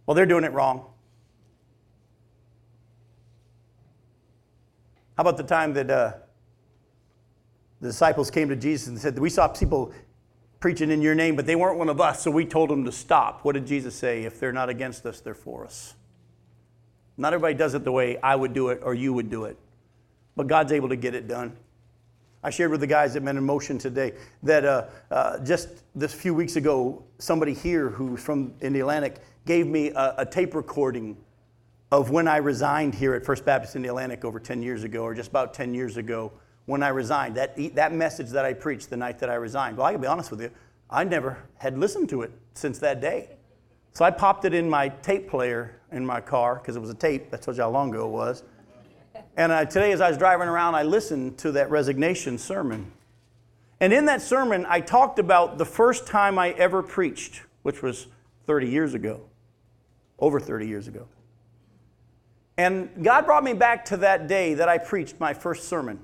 Well, 0.08 0.16
they're 0.16 0.26
doing 0.26 0.46
it 0.46 0.54
wrong. 0.54 0.86
How 5.18 5.22
about 5.22 5.38
the 5.38 5.44
time 5.44 5.74
that 5.74 5.90
uh, 5.92 6.14
the 7.82 7.90
disciples 7.90 8.32
came 8.32 8.50
to 8.50 8.56
Jesus 8.56 8.88
and 8.88 8.98
said, 8.98 9.20
We 9.20 9.30
saw 9.30 9.48
people 9.48 9.92
preaching 10.60 10.92
in 10.92 11.02
your 11.02 11.14
name, 11.14 11.36
but 11.36 11.46
they 11.46 11.56
weren't 11.56 11.78
one 11.78 11.90
of 11.90 12.00
us, 12.00 12.24
so 12.24 12.32
we 12.32 12.46
told 12.46 12.70
them 12.70 12.86
to 12.86 12.92
stop. 12.92 13.44
What 13.44 13.54
did 13.54 13.68
Jesus 13.68 13.96
say? 13.96 14.24
If 14.24 14.40
they're 14.40 14.54
not 14.54 14.70
against 14.70 15.06
us, 15.06 15.20
they're 15.20 15.36
for 15.36 15.66
us. 15.66 15.94
Not 17.18 17.34
everybody 17.34 17.56
does 17.56 17.74
it 17.74 17.84
the 17.84 17.92
way 17.92 18.18
I 18.22 18.36
would 18.36 18.54
do 18.54 18.70
it 18.70 18.82
or 18.84 18.94
you 18.94 19.12
would 19.12 19.30
do 19.30 19.46
it, 19.46 19.58
but 20.36 20.48
God's 20.48 20.72
able 20.72 20.90
to 20.90 20.96
get 20.96 21.16
it 21.16 21.28
done. 21.28 21.56
I 22.44 22.52
shared 22.52 22.70
with 22.70 22.80
the 22.80 22.88
guys 22.88 23.16
at 23.16 23.24
Men 23.24 23.38
in 23.38 23.44
Motion 23.44 23.80
today 23.80 24.14
that 24.44 24.64
uh, 24.64 24.86
uh, 25.10 25.40
just 25.40 25.70
this 25.96 26.14
few 26.14 26.34
weeks 26.34 26.56
ago, 26.56 27.04
somebody 27.18 27.54
here 27.54 27.90
who's 27.90 28.24
from 28.24 28.52
Indialantic 28.62 29.18
gave 29.48 29.66
me 29.66 29.90
a, 29.90 30.16
a 30.20 30.26
tape 30.26 30.54
recording 30.54 31.18
of 31.92 32.12
when 32.12 32.28
I 32.28 32.38
resigned 32.38 32.94
here 32.94 33.16
at 33.16 33.26
First 33.26 33.46
Baptist 33.46 33.76
Indialantic 33.76 34.26
over 34.26 34.40
10 34.40 34.62
years 34.62 34.84
ago, 34.84 35.04
or 35.04 35.16
just 35.16 35.30
about 35.30 35.54
10 35.54 35.74
years 35.74 35.98
ago 35.98 36.34
when 36.66 36.84
I 36.84 36.90
resigned. 36.90 37.36
That, 37.36 37.58
that 37.76 37.94
message 37.94 38.30
that 38.32 38.46
I 38.46 38.54
preached 38.54 38.90
the 38.90 38.98
night 38.98 39.20
that 39.20 39.30
I 39.30 39.36
resigned. 39.36 39.78
Well, 39.78 39.88
I 39.88 39.94
can 39.94 40.02
be 40.02 40.08
honest 40.08 40.30
with 40.30 40.42
you, 40.42 40.52
I 40.90 41.04
never 41.06 41.38
had 41.56 41.78
listened 41.78 42.10
to 42.10 42.22
it 42.22 42.32
since 42.54 42.78
that 42.80 43.02
day. 43.02 43.30
So 43.94 44.06
I 44.06 44.12
popped 44.12 44.46
it 44.46 44.54
in 44.54 44.70
my 44.70 44.90
tape 44.90 45.30
player 45.30 45.80
in 45.92 46.06
my 46.06 46.22
car 46.22 46.56
because 46.56 46.76
it 46.76 46.80
was 46.80 46.90
a 46.90 46.96
tape. 46.96 47.32
That's 47.32 47.46
how 47.58 47.70
long 47.70 47.90
ago 47.90 48.06
it 48.06 48.12
was. 48.12 48.44
And 49.36 49.52
uh, 49.52 49.66
today, 49.66 49.92
as 49.92 50.02
I 50.02 50.10
was 50.10 50.18
driving 50.18 50.48
around, 50.48 50.76
I 50.76 50.84
listened 50.84 51.38
to 51.40 51.54
that 51.54 51.72
resignation 51.72 52.38
sermon. 52.38 52.92
And 53.80 53.94
in 53.94 54.06
that 54.06 54.22
sermon, 54.22 54.66
I 54.68 54.82
talked 54.82 55.20
about 55.20 55.58
the 55.58 55.66
first 55.66 56.06
time 56.06 56.38
I 56.38 56.50
ever 56.52 56.84
preached, 56.84 57.42
which 57.62 57.82
was 57.82 58.08
30 58.46 58.68
years 58.68 58.94
ago, 58.94 59.22
over 60.20 60.40
30 60.40 60.68
years 60.68 60.88
ago. 60.88 61.08
And 62.58 62.90
God 63.04 63.26
brought 63.26 63.44
me 63.44 63.54
back 63.54 63.86
to 63.86 63.98
that 63.98 64.28
day 64.28 64.56
that 64.56 64.68
I 64.68 64.78
preached 64.80 65.20
my 65.20 65.34
first 65.34 65.68
sermon. 65.68 66.00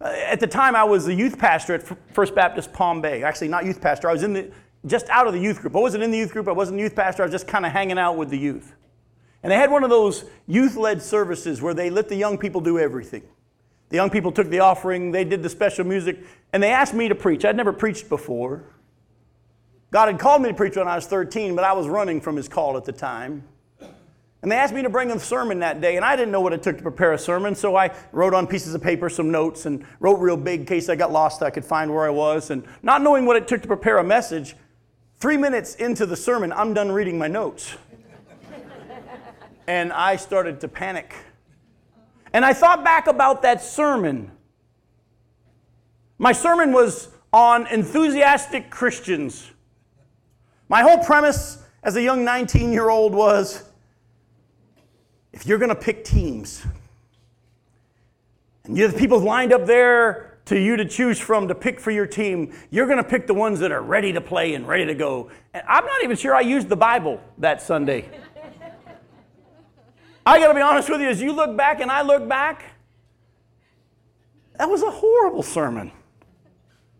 Uh, 0.00 0.12
at 0.26 0.40
the 0.40 0.46
time, 0.46 0.74
I 0.74 0.84
was 0.84 1.04
the 1.04 1.14
youth 1.14 1.38
pastor 1.38 1.74
at 1.74 2.14
First 2.14 2.34
Baptist 2.34 2.72
Palm 2.72 3.00
Bay. 3.00 3.22
Actually, 3.22 3.48
not 3.48 3.64
youth 3.64 3.80
pastor. 3.80 4.08
I 4.08 4.12
was 4.12 4.22
in 4.22 4.32
the, 4.32 4.50
just 4.86 5.08
out 5.08 5.26
of 5.26 5.32
the 5.32 5.40
youth 5.40 5.60
group. 5.60 5.76
I 5.76 5.78
wasn't 5.78 6.02
in 6.02 6.10
the 6.10 6.18
youth 6.18 6.32
group. 6.32 6.48
I 6.48 6.52
wasn't 6.52 6.80
youth 6.80 6.96
pastor. 6.96 7.22
I 7.22 7.26
was 7.26 7.32
just 7.32 7.46
kind 7.46 7.64
of 7.64 7.72
hanging 7.72 7.98
out 7.98 8.16
with 8.16 8.30
the 8.30 8.38
youth. 8.38 8.74
And 9.42 9.52
they 9.52 9.56
had 9.56 9.70
one 9.70 9.84
of 9.84 9.90
those 9.90 10.24
youth 10.46 10.76
led 10.76 11.00
services 11.00 11.62
where 11.62 11.74
they 11.74 11.90
let 11.90 12.08
the 12.08 12.16
young 12.16 12.38
people 12.38 12.60
do 12.60 12.78
everything. 12.78 13.22
The 13.90 13.96
young 13.96 14.10
people 14.10 14.32
took 14.32 14.48
the 14.48 14.60
offering, 14.60 15.10
they 15.10 15.24
did 15.24 15.42
the 15.42 15.48
special 15.48 15.84
music, 15.84 16.18
and 16.52 16.62
they 16.62 16.70
asked 16.70 16.94
me 16.94 17.08
to 17.08 17.14
preach. 17.14 17.44
I'd 17.44 17.56
never 17.56 17.72
preached 17.72 18.08
before. 18.08 18.64
God 19.90 20.06
had 20.06 20.18
called 20.18 20.42
me 20.42 20.48
to 20.50 20.54
preach 20.54 20.76
when 20.76 20.86
I 20.86 20.94
was 20.94 21.06
13, 21.06 21.56
but 21.56 21.64
I 21.64 21.72
was 21.72 21.88
running 21.88 22.20
from 22.20 22.36
his 22.36 22.48
call 22.48 22.76
at 22.76 22.84
the 22.84 22.92
time. 22.92 23.42
And 24.42 24.50
they 24.50 24.56
asked 24.56 24.72
me 24.72 24.82
to 24.82 24.88
bring 24.88 25.10
a 25.10 25.18
sermon 25.18 25.58
that 25.58 25.80
day, 25.80 25.96
and 25.96 26.04
I 26.04 26.16
didn't 26.16 26.32
know 26.32 26.40
what 26.40 26.54
it 26.54 26.62
took 26.62 26.76
to 26.78 26.82
prepare 26.82 27.12
a 27.12 27.18
sermon, 27.18 27.54
so 27.54 27.76
I 27.76 27.94
wrote 28.12 28.32
on 28.32 28.46
pieces 28.46 28.74
of 28.74 28.82
paper 28.82 29.10
some 29.10 29.30
notes 29.30 29.66
and 29.66 29.84
wrote 29.98 30.18
real 30.18 30.36
big 30.36 30.60
in 30.60 30.66
case 30.66 30.88
I 30.88 30.96
got 30.96 31.12
lost, 31.12 31.42
I 31.42 31.50
could 31.50 31.64
find 31.64 31.92
where 31.92 32.06
I 32.06 32.10
was. 32.10 32.50
And 32.50 32.64
not 32.82 33.02
knowing 33.02 33.26
what 33.26 33.36
it 33.36 33.46
took 33.46 33.60
to 33.62 33.68
prepare 33.68 33.98
a 33.98 34.04
message, 34.04 34.56
three 35.18 35.36
minutes 35.36 35.74
into 35.74 36.06
the 36.06 36.16
sermon, 36.16 36.52
I'm 36.52 36.72
done 36.72 36.90
reading 36.90 37.18
my 37.18 37.28
notes. 37.28 37.76
and 39.66 39.92
I 39.92 40.16
started 40.16 40.60
to 40.62 40.68
panic. 40.68 41.14
And 42.32 42.44
I 42.44 42.54
thought 42.54 42.82
back 42.82 43.08
about 43.08 43.42
that 43.42 43.62
sermon. 43.62 44.30
My 46.16 46.32
sermon 46.32 46.72
was 46.72 47.08
on 47.30 47.66
enthusiastic 47.66 48.70
Christians. 48.70 49.50
My 50.70 50.82
whole 50.82 50.98
premise 50.98 51.58
as 51.82 51.96
a 51.96 52.02
young 52.02 52.24
19 52.24 52.72
year 52.72 52.90
old 52.90 53.12
was 53.12 53.64
if 55.32 55.44
you're 55.44 55.58
going 55.58 55.70
to 55.70 55.74
pick 55.74 56.04
teams, 56.04 56.64
and 58.62 58.78
you 58.78 58.84
have 58.84 58.96
people 58.96 59.18
lined 59.18 59.52
up 59.52 59.66
there 59.66 60.38
to 60.44 60.56
you 60.56 60.76
to 60.76 60.84
choose 60.84 61.18
from 61.18 61.48
to 61.48 61.56
pick 61.56 61.80
for 61.80 61.90
your 61.90 62.06
team, 62.06 62.52
you're 62.70 62.86
going 62.86 62.98
to 62.98 63.04
pick 63.04 63.26
the 63.26 63.34
ones 63.34 63.58
that 63.58 63.72
are 63.72 63.82
ready 63.82 64.12
to 64.12 64.20
play 64.20 64.54
and 64.54 64.66
ready 64.68 64.86
to 64.86 64.94
go. 64.94 65.28
And 65.54 65.64
I'm 65.68 65.84
not 65.84 66.04
even 66.04 66.16
sure 66.16 66.36
I 66.36 66.40
used 66.40 66.68
the 66.68 66.76
Bible 66.76 67.20
that 67.38 67.60
Sunday. 67.60 68.08
I 70.24 70.38
got 70.38 70.48
to 70.48 70.54
be 70.54 70.60
honest 70.60 70.88
with 70.88 71.00
you, 71.00 71.08
as 71.08 71.20
you 71.20 71.32
look 71.32 71.56
back 71.56 71.80
and 71.80 71.90
I 71.90 72.02
look 72.02 72.28
back, 72.28 72.76
that 74.56 74.68
was 74.68 74.82
a 74.82 74.90
horrible 74.90 75.42
sermon. 75.42 75.90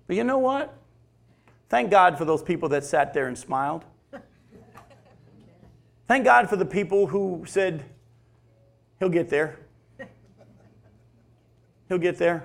But 0.08 0.16
you 0.16 0.24
know 0.24 0.38
what? 0.38 0.76
Thank 1.70 1.90
God 1.90 2.18
for 2.18 2.24
those 2.24 2.42
people 2.42 2.68
that 2.70 2.84
sat 2.84 3.14
there 3.14 3.28
and 3.28 3.38
smiled. 3.38 3.84
Thank 6.08 6.24
God 6.24 6.50
for 6.50 6.56
the 6.56 6.66
people 6.66 7.06
who 7.06 7.44
said, 7.46 7.84
He'll 8.98 9.08
get 9.08 9.30
there. 9.30 9.56
He'll 11.88 11.98
get 11.98 12.18
there. 12.18 12.44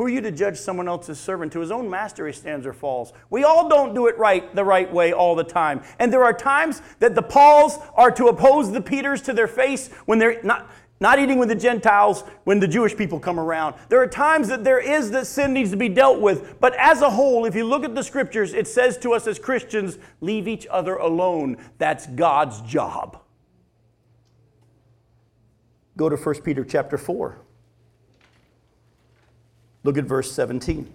Who 0.00 0.06
are 0.06 0.08
you 0.08 0.22
to 0.22 0.30
judge 0.30 0.56
someone 0.56 0.88
else's 0.88 1.20
servant? 1.20 1.52
To 1.52 1.60
his 1.60 1.70
own 1.70 1.90
master 1.90 2.26
he 2.26 2.32
stands 2.32 2.64
or 2.64 2.72
falls. 2.72 3.12
We 3.28 3.44
all 3.44 3.68
don't 3.68 3.92
do 3.92 4.06
it 4.06 4.16
right 4.16 4.54
the 4.54 4.64
right 4.64 4.90
way 4.90 5.12
all 5.12 5.34
the 5.34 5.44
time. 5.44 5.82
And 5.98 6.10
there 6.10 6.24
are 6.24 6.32
times 6.32 6.80
that 7.00 7.14
the 7.14 7.20
Pauls 7.20 7.76
are 7.92 8.10
to 8.12 8.28
oppose 8.28 8.72
the 8.72 8.80
Peters 8.80 9.20
to 9.20 9.34
their 9.34 9.46
face 9.46 9.88
when 10.06 10.18
they're 10.18 10.42
not 10.42 10.70
not 11.00 11.18
eating 11.18 11.38
with 11.38 11.50
the 11.50 11.54
Gentiles 11.54 12.24
when 12.44 12.60
the 12.60 12.66
Jewish 12.66 12.96
people 12.96 13.20
come 13.20 13.38
around. 13.38 13.74
There 13.90 14.00
are 14.00 14.06
times 14.06 14.48
that 14.48 14.64
there 14.64 14.78
is 14.78 15.10
that 15.10 15.26
sin 15.26 15.52
needs 15.52 15.70
to 15.72 15.76
be 15.76 15.90
dealt 15.90 16.18
with, 16.18 16.58
but 16.60 16.74
as 16.76 17.02
a 17.02 17.10
whole, 17.10 17.44
if 17.44 17.54
you 17.54 17.64
look 17.64 17.84
at 17.84 17.94
the 17.94 18.02
scriptures, 18.02 18.54
it 18.54 18.66
says 18.68 18.96
to 18.98 19.12
us 19.12 19.26
as 19.26 19.38
Christians, 19.38 19.98
leave 20.22 20.48
each 20.48 20.66
other 20.70 20.96
alone. 20.96 21.58
That's 21.76 22.06
God's 22.06 22.62
job. 22.62 23.20
Go 25.98 26.08
to 26.08 26.16
1 26.16 26.40
Peter 26.40 26.64
chapter 26.64 26.96
4. 26.96 27.38
Look 29.82 29.98
at 29.98 30.04
verse 30.04 30.30
17. 30.32 30.92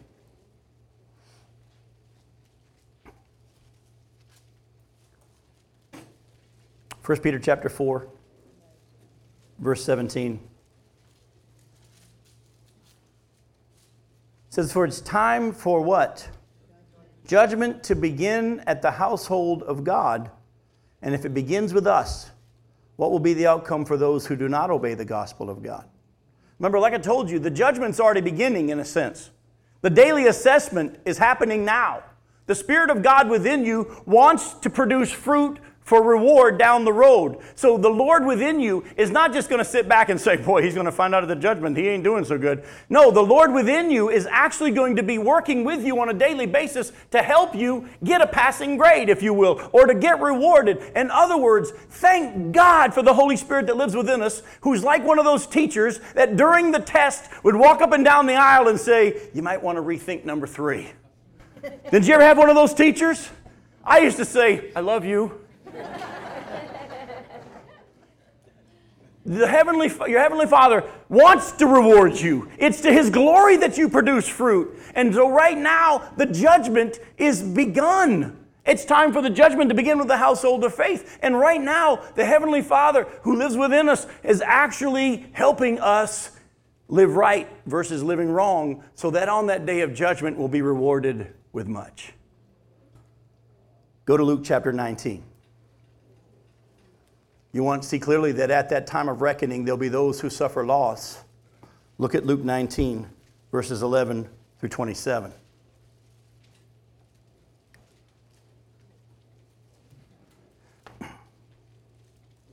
First 7.02 7.22
Peter 7.22 7.40
chapter 7.40 7.70
4 7.70 8.08
verse 9.60 9.84
17. 9.84 10.34
It 10.34 10.40
says, 14.50 14.72
For 14.72 14.86
it's 14.86 15.02
time 15.02 15.52
for 15.52 15.82
what? 15.82 16.30
Judgment 17.28 17.84
to 17.84 17.96
begin 17.96 18.62
at 18.68 18.82
the 18.82 18.92
household 18.92 19.64
of 19.64 19.84
God. 19.84 20.30
And 21.02 21.14
if 21.16 21.26
it 21.26 21.34
begins 21.34 21.74
with 21.74 21.88
us, 21.88 22.32
what 22.96 23.12
will 23.12 23.20
be 23.20 23.34
the 23.34 23.48
outcome 23.48 23.86
for 23.86 23.98
those 23.98 24.26
who 24.26 24.36
do 24.36 24.48
not 24.48 24.70
obey 24.70 24.94
the 24.94 25.06
gospel 25.06 25.50
of 25.50 25.62
God? 25.62 25.88
Remember, 26.60 26.80
like 26.80 26.94
I 26.94 26.98
told 26.98 27.30
you, 27.30 27.40
the 27.40 27.52
judgment's 27.52 28.00
already 28.00 28.22
beginning 28.22 28.70
in 28.70 28.80
a 28.80 28.86
sense. 28.86 29.30
The 29.82 29.90
daily 29.90 30.28
assessment 30.28 31.00
is 31.06 31.18
happening 31.18 31.66
now. 31.66 32.04
The 32.48 32.56
Spirit 32.56 32.90
of 32.90 33.02
God 33.04 33.30
within 33.30 33.66
you 33.66 34.02
wants 34.06 34.54
to 34.56 34.70
produce 34.70 35.12
fruit 35.12 35.60
for 35.86 36.02
reward 36.02 36.58
down 36.58 36.84
the 36.84 36.92
road. 36.92 37.38
So 37.54 37.78
the 37.78 37.90
Lord 37.90 38.26
within 38.26 38.60
you 38.60 38.84
is 38.98 39.12
not 39.12 39.32
just 39.32 39.50
going 39.50 39.60
to 39.60 39.70
sit 39.70 39.88
back 39.88 40.10
and 40.10 40.20
say, 40.20 40.36
Boy, 40.36 40.64
he's 40.64 40.74
going 40.74 40.88
to 40.88 40.92
find 40.92 41.14
out 41.14 41.22
at 41.22 41.30
the 41.30 41.36
judgment 41.36 41.78
he 41.78 41.88
ain't 41.88 42.04
doing 42.04 42.26
so 42.26 42.40
good. 42.40 42.66
No, 42.90 43.12
the 43.12 43.22
Lord 43.22 43.54
within 43.54 43.92
you 43.92 44.10
is 44.10 44.28
actually 44.30 44.72
going 44.72 44.96
to 44.96 45.04
be 45.04 45.20
working 45.20 45.64
with 45.64 45.86
you 45.86 46.00
on 46.02 46.10
a 46.10 46.14
daily 46.14 46.48
basis 46.48 46.92
to 47.12 47.22
help 47.22 47.56
you 47.56 47.88
get 48.04 48.20
a 48.20 48.26
passing 48.26 48.78
grade, 48.78 49.10
if 49.10 49.22
you 49.22 49.32
will, 49.32 49.70
or 49.72 49.86
to 49.86 49.94
get 49.94 50.20
rewarded. 50.20 50.82
In 50.96 51.12
other 51.12 51.38
words, 51.38 51.72
thank 51.72 52.52
God 52.52 52.92
for 52.92 53.04
the 53.04 53.14
Holy 53.14 53.38
Spirit 53.38 53.68
that 53.68 53.78
lives 53.78 53.96
within 53.96 54.24
us, 54.24 54.42
who's 54.62 54.84
like 54.84 55.04
one 55.04 55.20
of 55.20 55.26
those 55.26 55.46
teachers 55.46 56.00
that 56.16 56.36
during 56.36 56.72
the 56.72 56.80
test 56.80 57.30
would 57.44 57.56
walk 57.56 57.82
up 57.82 57.92
and 57.92 58.04
down 58.04 58.26
the 58.26 58.34
aisle 58.34 58.68
and 58.70 58.80
say, 58.80 59.30
You 59.36 59.44
might 59.44 59.62
want 59.62 59.78
to 59.78 59.84
rethink 59.84 60.26
number 60.26 60.48
three. 60.48 60.90
Did 61.92 62.08
you 62.08 62.16
ever 62.16 62.24
have 62.24 62.40
one 62.40 62.50
of 62.50 62.56
those 62.56 62.74
teachers? 62.74 63.30
I 63.84 64.00
used 64.00 64.18
to 64.18 64.26
say, 64.26 64.72
I 64.76 64.80
love 64.80 65.06
you. 65.06 65.45
The 69.26 69.48
heavenly, 69.48 69.92
your 70.08 70.20
heavenly 70.20 70.46
Father 70.46 70.84
wants 71.10 71.52
to 71.54 71.66
reward 71.66 72.20
you. 72.20 72.50
It's 72.60 72.82
to 72.82 72.94
His 72.94 73.10
glory 73.10 73.58
that 73.58 73.76
you 73.76 73.90
produce 73.90 74.28
fruit. 74.28 74.78
And 74.94 75.14
so, 75.16 75.30
right 75.30 75.58
now, 75.58 76.12
the 76.16 76.28
judgment 76.28 77.00
is 77.18 77.42
begun. 77.42 78.46
It's 78.68 78.86
time 78.86 79.14
for 79.14 79.24
the 79.24 79.30
judgment 79.32 79.70
to 79.70 79.76
begin 79.76 79.98
with 79.98 80.08
the 80.08 80.18
household 80.18 80.64
of 80.64 80.76
faith. 80.76 81.18
And 81.24 81.40
right 81.40 81.62
now, 81.62 82.04
the 82.16 82.26
Heavenly 82.26 82.62
Father 82.62 83.08
who 83.24 83.36
lives 83.36 83.58
within 83.58 83.90
us 83.90 84.06
is 84.24 84.42
actually 84.42 85.26
helping 85.34 85.80
us 85.80 86.32
live 86.88 87.16
right 87.16 87.50
versus 87.66 88.04
living 88.04 88.30
wrong 88.30 88.84
so 88.94 89.10
that 89.12 89.28
on 89.28 89.48
that 89.48 89.66
day 89.66 89.82
of 89.82 89.94
judgment 89.94 90.38
we'll 90.38 90.48
be 90.48 90.62
rewarded 90.62 91.34
with 91.52 91.68
much. 91.68 92.14
Go 94.06 94.18
to 94.18 94.24
Luke 94.24 94.42
chapter 94.44 94.72
19. 94.72 95.24
You 97.56 97.64
want 97.64 97.84
to 97.84 97.88
see 97.88 98.00
clearly 98.00 98.34
that 98.34 98.52
at 98.52 98.68
that 98.72 98.86
time 98.86 99.08
of 99.08 99.22
reckoning, 99.22 99.64
there'll 99.64 99.78
be 99.78 99.88
those 99.88 100.20
who 100.20 100.30
suffer 100.30 100.66
loss. 100.66 101.24
Look 101.98 102.14
at 102.14 102.26
Luke 102.26 102.44
19, 102.44 103.08
verses 103.50 103.82
11 103.82 104.28
through 104.60 104.68
27. 104.68 105.32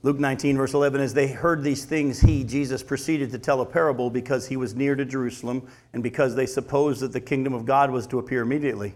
Luke 0.03 0.19
19, 0.19 0.55
verse 0.55 0.73
11, 0.73 1.01
as 1.01 1.13
they 1.13 1.27
heard 1.27 1.63
these 1.63 1.83
things, 1.83 2.21
he, 2.21 2.45
Jesus, 2.45 2.81
proceeded 2.81 3.29
to 3.31 3.37
tell 3.37 3.59
a 3.59 3.65
parable 3.65 4.09
because 4.09 4.47
he 4.47 4.55
was 4.55 4.73
near 4.73 4.95
to 4.95 5.03
Jerusalem 5.03 5.67
and 5.91 6.01
because 6.01 6.33
they 6.33 6.45
supposed 6.45 7.01
that 7.01 7.11
the 7.11 7.19
kingdom 7.19 7.53
of 7.53 7.65
God 7.65 7.91
was 7.91 8.07
to 8.07 8.19
appear 8.19 8.41
immediately. 8.41 8.95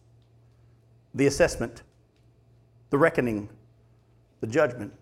the 1.13 1.27
assessment, 1.27 1.83
the 2.89 2.97
reckoning, 2.97 3.49
the 4.39 4.47
judgment. 4.47 4.93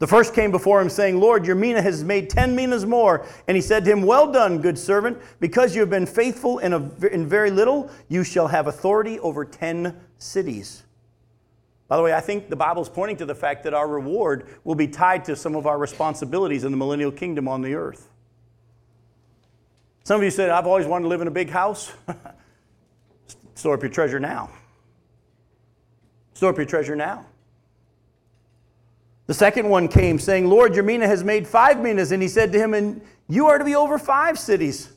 The 0.00 0.06
first 0.06 0.34
came 0.34 0.50
before 0.50 0.80
him, 0.80 0.88
saying, 0.88 1.20
Lord, 1.20 1.46
your 1.46 1.56
mina 1.56 1.82
has 1.82 2.02
made 2.02 2.30
ten 2.30 2.56
minas 2.56 2.86
more. 2.86 3.26
And 3.46 3.54
he 3.54 3.60
said 3.60 3.84
to 3.84 3.92
him, 3.92 4.02
Well 4.02 4.32
done, 4.32 4.62
good 4.62 4.78
servant. 4.78 5.18
Because 5.40 5.74
you 5.74 5.82
have 5.82 5.90
been 5.90 6.06
faithful 6.06 6.58
in, 6.58 6.72
a, 6.72 6.90
in 7.12 7.26
very 7.28 7.50
little, 7.50 7.90
you 8.08 8.24
shall 8.24 8.48
have 8.48 8.66
authority 8.66 9.20
over 9.20 9.44
ten 9.44 10.00
cities. 10.16 10.84
By 11.86 11.98
the 11.98 12.02
way, 12.02 12.14
I 12.14 12.20
think 12.20 12.48
the 12.48 12.56
Bible 12.56 12.80
is 12.80 12.88
pointing 12.88 13.18
to 13.18 13.26
the 13.26 13.34
fact 13.34 13.64
that 13.64 13.74
our 13.74 13.86
reward 13.86 14.48
will 14.64 14.74
be 14.74 14.88
tied 14.88 15.24
to 15.26 15.36
some 15.36 15.54
of 15.54 15.66
our 15.66 15.76
responsibilities 15.76 16.64
in 16.64 16.70
the 16.70 16.78
millennial 16.78 17.12
kingdom 17.12 17.46
on 17.46 17.60
the 17.60 17.74
earth. 17.74 18.08
Some 20.04 20.16
of 20.16 20.24
you 20.24 20.30
said, 20.30 20.50
I've 20.50 20.66
always 20.66 20.86
wanted 20.86 21.02
to 21.02 21.08
live 21.08 21.20
in 21.20 21.28
a 21.28 21.32
big 21.32 21.50
house. 21.50 21.92
Store 23.54 23.74
up 23.74 23.82
your 23.82 23.90
treasure 23.90 24.18
now. 24.18 24.50
Store 26.40 26.48
up 26.48 26.56
your 26.56 26.64
treasure 26.64 26.96
now. 26.96 27.26
The 29.26 29.34
second 29.34 29.68
one 29.68 29.88
came, 29.88 30.18
saying, 30.18 30.48
Lord, 30.48 30.74
your 30.74 30.84
mina 30.84 31.06
has 31.06 31.22
made 31.22 31.46
five 31.46 31.78
minas. 31.78 32.12
And 32.12 32.22
he 32.22 32.28
said 32.28 32.50
to 32.52 32.58
him, 32.58 32.72
And 32.72 33.02
you 33.28 33.48
are 33.48 33.58
to 33.58 33.64
be 33.66 33.76
over 33.76 33.98
five 33.98 34.38
cities. 34.38 34.90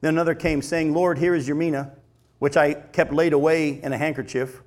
Then 0.00 0.14
another 0.14 0.36
came, 0.36 0.62
saying, 0.62 0.94
Lord, 0.94 1.18
here 1.18 1.34
is 1.34 1.48
your 1.48 1.56
mina, 1.56 1.90
which 2.38 2.56
I 2.56 2.74
kept 2.74 3.12
laid 3.12 3.32
away 3.32 3.82
in 3.82 3.92
a 3.92 3.98
handkerchief. 3.98 4.62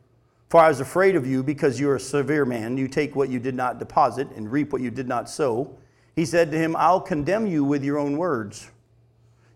For 0.49 0.59
I 0.59 0.67
was 0.67 0.81
afraid 0.81 1.15
of 1.15 1.25
you, 1.25 1.41
because 1.41 1.79
you 1.79 1.89
are 1.89 1.95
a 1.95 2.01
severe 2.01 2.43
man. 2.43 2.75
You 2.75 2.89
take 2.89 3.15
what 3.15 3.29
you 3.29 3.39
did 3.39 3.55
not 3.55 3.79
deposit 3.79 4.27
and 4.35 4.51
reap 4.51 4.73
what 4.73 4.81
you 4.81 4.91
did 4.91 5.07
not 5.07 5.29
sow. 5.29 5.73
He 6.17 6.25
said 6.25 6.51
to 6.51 6.57
him, 6.57 6.75
I'll 6.75 6.99
condemn 6.99 7.47
you 7.47 7.63
with 7.63 7.81
your 7.81 7.97
own 7.97 8.17
words. 8.17 8.69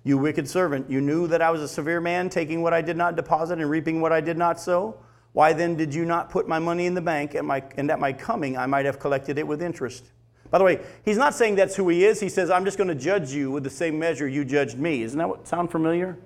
You 0.05 0.17
wicked 0.17 0.47
servant, 0.47 0.89
you 0.89 1.01
knew 1.01 1.27
that 1.27 1.41
I 1.41 1.51
was 1.51 1.61
a 1.61 1.67
severe 1.67 1.99
man, 1.99 2.29
taking 2.29 2.61
what 2.61 2.73
I 2.73 2.81
did 2.81 2.95
not 2.95 3.17
deposit 3.17 3.59
and 3.59 3.69
reaping 3.69 3.99
what 3.99 4.13
I 4.13 4.21
did 4.21 4.37
not 4.37 4.61
sow? 4.61 4.97
Why 5.33 5.53
then 5.53 5.75
did 5.75 5.93
you 5.93 6.05
not 6.05 6.29
put 6.29 6.47
my 6.47 6.59
money 6.59 6.85
in 6.85 6.93
the 6.93 7.01
bank, 7.01 7.33
and, 7.33 7.47
my, 7.47 7.63
and 7.75 7.91
at 7.91 7.99
my 7.99 8.13
coming 8.13 8.55
I 8.57 8.67
might 8.67 8.85
have 8.85 8.99
collected 8.99 9.37
it 9.37 9.47
with 9.47 9.61
interest? 9.61 10.05
By 10.51 10.59
the 10.59 10.63
way, 10.63 10.79
he's 11.03 11.17
not 11.17 11.33
saying 11.33 11.55
that's 11.55 11.75
who 11.75 11.89
he 11.89 12.05
is. 12.05 12.19
He 12.19 12.29
says, 12.29 12.51
I'm 12.51 12.63
just 12.63 12.77
going 12.77 12.87
to 12.87 12.95
judge 12.95 13.31
you 13.31 13.49
with 13.49 13.63
the 13.63 13.71
same 13.71 13.97
measure 13.97 14.27
you 14.27 14.45
judged 14.45 14.77
me. 14.77 15.01
Isn't 15.01 15.17
that 15.17 15.27
what 15.27 15.47
sound 15.47 15.71
familiar? 15.71 16.17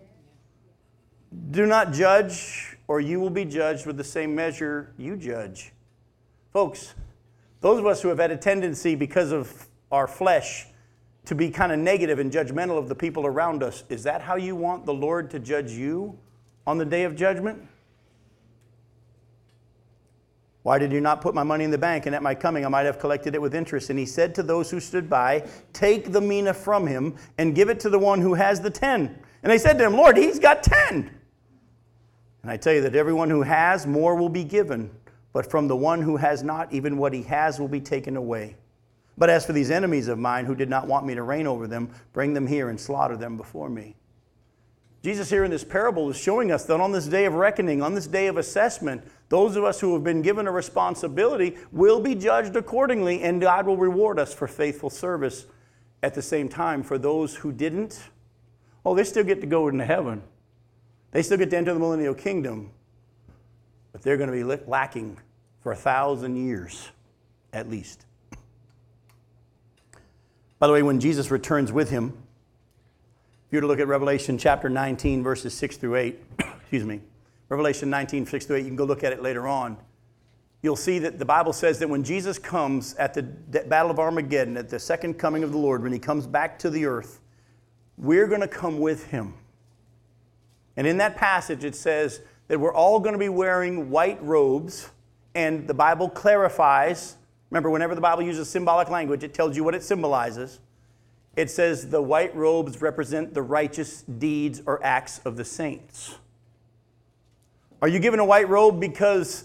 Do 1.52 1.66
not 1.66 1.94
judge, 1.94 2.78
or 2.90 3.00
you 3.00 3.22
will 3.22 3.30
be 3.30 3.46
judged 3.46 3.86
with 3.86 3.96
the 3.96 4.04
same 4.04 4.36
measure 4.36 4.92
you 4.98 5.16
judge. 5.16 5.72
Folks, 6.52 6.94
those 7.62 7.80
of 7.80 7.86
us 7.86 8.02
who 8.02 8.10
have 8.10 8.20
had 8.20 8.32
a 8.32 8.38
tendency 8.38 8.96
because 8.96 9.32
of 9.32 9.68
our 9.92 10.08
flesh 10.08 10.68
to 11.26 11.36
be 11.36 11.50
kind 11.50 11.72
of 11.72 11.80
negative 11.80 12.20
and 12.20 12.32
judgmental 12.32 12.78
of 12.78 12.90
the 12.90 12.96
people 12.96 13.26
around 13.26 13.64
us, 13.64 13.86
is 13.88 14.04
that 14.04 14.22
how 14.22 14.36
you 14.36 14.58
want 14.58 14.86
the 14.86 14.94
Lord 14.94 15.30
to 15.32 15.40
judge 15.40 15.72
you 15.72 16.18
on 16.66 16.78
the 16.78 16.86
day 16.86 17.04
of 17.04 17.16
judgment? 17.16 17.66
Why 20.68 20.78
did 20.78 20.92
you 20.92 21.00
not 21.00 21.22
put 21.22 21.34
my 21.34 21.44
money 21.44 21.64
in 21.64 21.72
the 21.72 21.78
bank? 21.78 22.08
And 22.08 22.14
at 22.14 22.22
my 22.22 22.36
coming, 22.36 22.66
I 22.66 22.68
might 22.68 22.86
have 22.86 23.00
collected 23.00 23.34
it 23.34 23.42
with 23.42 23.56
interest. 23.56 23.90
And 23.90 23.98
he 23.98 24.06
said 24.06 24.36
to 24.36 24.44
those 24.44 24.70
who 24.70 24.82
stood 24.82 25.10
by, 25.10 25.48
Take 25.72 26.12
the 26.12 26.20
mina 26.20 26.54
from 26.54 26.86
him 26.86 27.16
and 27.38 27.56
give 27.56 27.70
it 27.70 27.80
to 27.80 27.90
the 27.90 27.98
one 27.98 28.20
who 28.20 28.34
has 28.34 28.60
the 28.60 28.70
ten. 28.70 29.18
And 29.44 29.50
they 29.50 29.60
said 29.60 29.78
to 29.78 29.86
him, 29.86 29.94
Lord, 29.94 30.18
he's 30.18 30.40
got 30.40 30.64
ten. 30.64 31.10
And 32.42 32.52
I 32.52 32.58
tell 32.58 32.74
you 32.74 32.82
that 32.82 32.98
everyone 32.98 33.30
who 33.30 33.44
has, 33.44 33.88
more 33.88 34.16
will 34.16 34.28
be 34.28 34.44
given. 34.44 34.92
But 35.32 35.50
from 35.50 35.70
the 35.70 35.78
one 35.78 36.02
who 36.02 36.18
has 36.18 36.44
not, 36.44 36.74
even 36.74 36.98
what 36.98 37.14
he 37.14 37.24
has 37.24 37.62
will 37.62 37.70
be 37.70 37.80
taken 37.80 38.18
away. 38.18 38.58
But 39.18 39.30
as 39.30 39.46
for 39.46 39.54
these 39.54 39.72
enemies 39.72 40.10
of 40.10 40.20
mine 40.20 40.44
who 40.44 40.54
did 40.54 40.70
not 40.70 40.86
want 40.86 41.06
me 41.06 41.16
to 41.16 41.24
reign 41.24 41.48
over 41.48 41.66
them, 41.66 41.92
bring 42.12 42.34
them 42.34 42.46
here 42.46 42.68
and 42.68 42.78
slaughter 42.78 43.16
them 43.16 43.38
before 43.38 43.70
me. 43.70 43.96
Jesus, 45.04 45.30
here 45.30 45.44
in 45.44 45.52
this 45.52 45.64
parable, 45.64 46.10
is 46.10 46.18
showing 46.18 46.52
us 46.52 46.66
that 46.66 46.80
on 46.80 46.92
this 46.92 47.08
day 47.08 47.26
of 47.26 47.34
reckoning, 47.34 47.82
on 47.82 47.94
this 47.94 48.08
day 48.08 48.28
of 48.28 48.38
assessment, 48.38 49.04
those 49.30 49.56
of 49.56 49.64
us 49.64 49.80
who 49.80 49.94
have 49.94 50.04
been 50.04 50.22
given 50.22 50.48
a 50.48 50.52
responsibility 50.52 51.56
will 51.72 52.00
be 52.00 52.16
judged 52.16 52.56
accordingly, 52.56 53.22
and 53.22 53.40
God 53.40 53.68
will 53.68 53.78
reward 53.78 54.20
us 54.20 54.34
for 54.34 54.48
faithful 54.48 54.90
service. 54.90 55.46
At 56.04 56.14
the 56.14 56.22
same 56.22 56.48
time, 56.48 56.84
for 56.84 56.98
those 56.98 57.36
who 57.36 57.52
didn't, 57.52 58.04
oh, 58.86 58.96
they 58.96 59.04
still 59.04 59.24
get 59.24 59.42
to 59.42 59.48
go 59.48 59.68
into 59.68 59.86
heaven. 59.86 60.22
They 61.12 61.24
still 61.24 61.38
get 61.38 61.50
to 61.50 61.58
enter 61.58 61.74
the 61.74 61.80
millennial 61.80 62.14
kingdom, 62.14 62.72
but 63.92 64.02
they're 64.02 64.18
going 64.18 64.30
to 64.30 64.36
be 64.36 64.44
lacking 64.44 65.18
for 65.62 65.72
a 65.72 65.76
thousand 65.76 66.36
years 66.36 66.90
at 67.54 67.70
least. 67.70 68.06
By 70.60 70.68
the 70.68 70.74
way, 70.74 70.84
when 70.84 71.00
Jesus 71.00 71.32
returns 71.32 71.72
with 71.72 71.90
him, 71.90 72.18
if 73.48 73.54
you 73.54 73.58
were 73.58 73.62
to 73.62 73.68
look 73.68 73.80
at 73.80 73.88
Revelation 73.88 74.38
chapter 74.38 74.70
19, 74.70 75.24
verses 75.24 75.54
6 75.54 75.78
through 75.78 75.96
8, 75.96 76.20
excuse 76.60 76.84
me, 76.84 77.00
Revelation 77.48 77.90
19, 77.90 78.26
6 78.26 78.46
to 78.46 78.56
8, 78.56 78.60
you 78.60 78.66
can 78.66 78.76
go 78.76 78.84
look 78.84 79.06
at 79.06 79.14
it 79.14 79.22
later 79.22 79.48
on. 79.48 79.78
You'll 80.62 80.76
see 80.76 81.00
that 81.00 81.18
the 81.18 81.24
Bible 81.24 81.54
says 81.54 81.80
that 81.80 81.88
when 81.88 82.04
Jesus 82.04 82.38
comes 82.38 82.94
at 82.96 83.14
the 83.14 83.24
Battle 83.24 83.90
of 83.90 84.00
Armageddon, 84.00 84.58
at 84.58 84.68
the 84.68 84.78
second 84.78 85.14
coming 85.14 85.44
of 85.44 85.54
the 85.54 85.58
Lord, 85.58 85.82
when 85.82 85.94
he 85.94 86.00
comes 86.00 86.28
back 86.28 86.60
to 86.60 86.70
the 86.70 86.86
earth, 86.86 87.22
we're 87.98 88.28
going 88.28 88.42
to 88.42 88.50
come 88.50 88.80
with 88.80 89.08
him. 89.12 89.34
And 90.76 90.86
in 90.86 90.98
that 90.98 91.16
passage, 91.16 91.64
it 91.64 91.76
says 91.76 92.20
that 92.50 92.60
we're 92.60 92.74
all 92.74 93.00
going 93.00 93.14
to 93.14 93.20
be 93.20 93.30
wearing 93.30 93.90
white 93.90 94.22
robes, 94.22 94.90
and 95.36 95.66
the 95.66 95.74
Bible 95.74 96.10
clarifies. 96.10 97.16
Remember, 97.50 97.70
whenever 97.70 97.96
the 97.96 98.02
Bible 98.02 98.24
uses 98.24 98.50
symbolic 98.50 98.90
language, 98.90 99.24
it 99.24 99.34
tells 99.34 99.56
you 99.56 99.64
what 99.64 99.74
it 99.74 99.84
symbolizes. 99.84 100.60
It 101.38 101.52
says 101.52 101.90
the 101.90 102.02
white 102.02 102.36
robes 102.36 102.82
represent 102.82 103.36
the 103.36 103.44
righteous 103.44 104.02
deeds 104.02 104.64
or 104.66 104.84
acts 104.84 105.20
of 105.24 105.38
the 105.38 105.46
saints. 105.46 106.16
Are 107.80 107.88
you 107.88 108.00
given 108.00 108.20
a 108.20 108.26
white 108.26 108.50
robe 108.50 108.80
because 108.80 109.44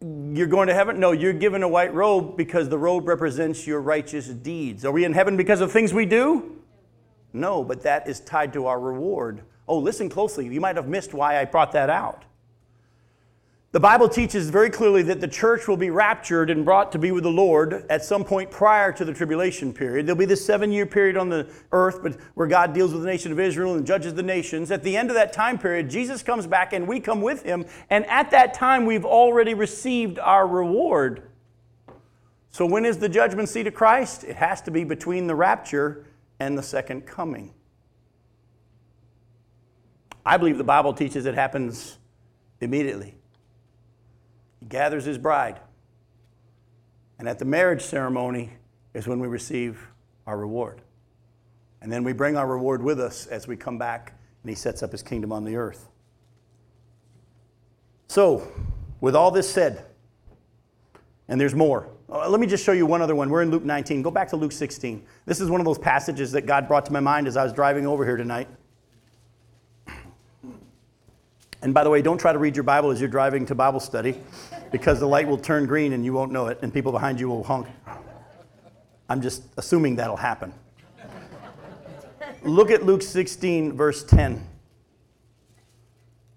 you're 0.00 0.46
going 0.46 0.68
to 0.68 0.74
heaven? 0.74 1.00
No, 1.00 1.10
you're 1.10 1.32
given 1.32 1.64
a 1.64 1.68
white 1.68 1.92
robe 1.92 2.36
because 2.36 2.68
the 2.68 2.78
robe 2.78 3.08
represents 3.08 3.66
your 3.66 3.80
righteous 3.80 4.28
deeds. 4.28 4.84
Are 4.84 4.92
we 4.92 5.04
in 5.04 5.12
heaven 5.12 5.36
because 5.36 5.60
of 5.60 5.72
things 5.72 5.92
we 5.92 6.06
do? 6.06 6.62
No, 7.32 7.64
but 7.64 7.82
that 7.82 8.08
is 8.08 8.20
tied 8.20 8.52
to 8.52 8.66
our 8.66 8.78
reward. 8.78 9.42
Oh, 9.66 9.78
listen 9.78 10.08
closely. 10.08 10.46
You 10.46 10.60
might 10.60 10.76
have 10.76 10.86
missed 10.86 11.14
why 11.14 11.40
I 11.40 11.46
brought 11.46 11.72
that 11.72 11.90
out. 11.90 12.24
The 13.74 13.80
Bible 13.80 14.08
teaches 14.08 14.50
very 14.50 14.70
clearly 14.70 15.02
that 15.02 15.20
the 15.20 15.26
church 15.26 15.66
will 15.66 15.76
be 15.76 15.90
raptured 15.90 16.48
and 16.48 16.64
brought 16.64 16.92
to 16.92 16.98
be 17.00 17.10
with 17.10 17.24
the 17.24 17.30
Lord 17.30 17.84
at 17.90 18.04
some 18.04 18.22
point 18.22 18.48
prior 18.48 18.92
to 18.92 19.04
the 19.04 19.12
tribulation 19.12 19.72
period. 19.72 20.06
There'll 20.06 20.16
be 20.16 20.26
this 20.26 20.46
seven 20.46 20.70
year 20.70 20.86
period 20.86 21.16
on 21.16 21.28
the 21.28 21.52
earth 21.72 21.98
but 22.00 22.16
where 22.34 22.46
God 22.46 22.72
deals 22.72 22.92
with 22.92 23.02
the 23.02 23.08
nation 23.08 23.32
of 23.32 23.40
Israel 23.40 23.74
and 23.74 23.84
judges 23.84 24.14
the 24.14 24.22
nations. 24.22 24.70
At 24.70 24.84
the 24.84 24.96
end 24.96 25.10
of 25.10 25.16
that 25.16 25.32
time 25.32 25.58
period, 25.58 25.90
Jesus 25.90 26.22
comes 26.22 26.46
back 26.46 26.72
and 26.72 26.86
we 26.86 27.00
come 27.00 27.20
with 27.20 27.42
him. 27.42 27.66
And 27.90 28.06
at 28.06 28.30
that 28.30 28.54
time, 28.54 28.86
we've 28.86 29.04
already 29.04 29.54
received 29.54 30.20
our 30.20 30.46
reward. 30.46 31.28
So, 32.52 32.66
when 32.66 32.84
is 32.84 32.98
the 32.98 33.08
judgment 33.08 33.48
seat 33.48 33.66
of 33.66 33.74
Christ? 33.74 34.22
It 34.22 34.36
has 34.36 34.62
to 34.62 34.70
be 34.70 34.84
between 34.84 35.26
the 35.26 35.34
rapture 35.34 36.06
and 36.38 36.56
the 36.56 36.62
second 36.62 37.06
coming. 37.08 37.52
I 40.24 40.36
believe 40.36 40.58
the 40.58 40.62
Bible 40.62 40.94
teaches 40.94 41.26
it 41.26 41.34
happens 41.34 41.98
immediately. 42.60 43.16
He 44.64 44.68
gathers 44.70 45.04
his 45.04 45.18
bride. 45.18 45.60
And 47.18 47.28
at 47.28 47.38
the 47.38 47.44
marriage 47.44 47.82
ceremony 47.82 48.50
is 48.94 49.06
when 49.06 49.20
we 49.20 49.28
receive 49.28 49.86
our 50.26 50.38
reward. 50.38 50.80
And 51.82 51.92
then 51.92 52.02
we 52.02 52.14
bring 52.14 52.38
our 52.38 52.46
reward 52.46 52.82
with 52.82 52.98
us 52.98 53.26
as 53.26 53.46
we 53.46 53.58
come 53.58 53.76
back 53.76 54.18
and 54.42 54.48
he 54.48 54.54
sets 54.54 54.82
up 54.82 54.90
his 54.90 55.02
kingdom 55.02 55.32
on 55.32 55.44
the 55.44 55.56
earth. 55.56 55.90
So, 58.08 58.50
with 59.02 59.14
all 59.14 59.30
this 59.30 59.50
said, 59.50 59.84
and 61.28 61.38
there's 61.38 61.54
more. 61.54 61.90
Uh, 62.08 62.30
let 62.30 62.40
me 62.40 62.46
just 62.46 62.64
show 62.64 62.72
you 62.72 62.86
one 62.86 63.02
other 63.02 63.14
one. 63.14 63.28
We're 63.28 63.42
in 63.42 63.50
Luke 63.50 63.64
19. 63.64 64.00
Go 64.00 64.10
back 64.10 64.30
to 64.30 64.36
Luke 64.36 64.52
16. 64.52 65.04
This 65.26 65.42
is 65.42 65.50
one 65.50 65.60
of 65.60 65.66
those 65.66 65.78
passages 65.78 66.32
that 66.32 66.46
God 66.46 66.68
brought 66.68 66.86
to 66.86 66.92
my 66.92 67.00
mind 67.00 67.26
as 67.26 67.36
I 67.36 67.44
was 67.44 67.52
driving 67.52 67.86
over 67.86 68.04
here 68.06 68.16
tonight. 68.16 68.48
And 71.60 71.72
by 71.72 71.82
the 71.82 71.90
way, 71.90 72.02
don't 72.02 72.18
try 72.18 72.32
to 72.32 72.38
read 72.38 72.56
your 72.56 72.62
Bible 72.62 72.90
as 72.90 73.00
you're 73.00 73.08
driving 73.08 73.46
to 73.46 73.54
Bible 73.54 73.80
study 73.80 74.20
because 74.74 74.98
the 74.98 75.06
light 75.06 75.28
will 75.28 75.38
turn 75.38 75.66
green 75.66 75.92
and 75.92 76.04
you 76.04 76.12
won't 76.12 76.32
know 76.32 76.48
it, 76.48 76.58
and 76.62 76.74
people 76.74 76.90
behind 76.90 77.20
you 77.20 77.28
will 77.28 77.44
honk. 77.44 77.68
I'm 79.08 79.22
just 79.22 79.44
assuming 79.56 79.94
that'll 79.94 80.16
happen. 80.16 80.52
Look 82.42 82.72
at 82.72 82.84
Luke 82.84 83.00
16, 83.00 83.74
verse 83.76 84.02
10. 84.02 84.44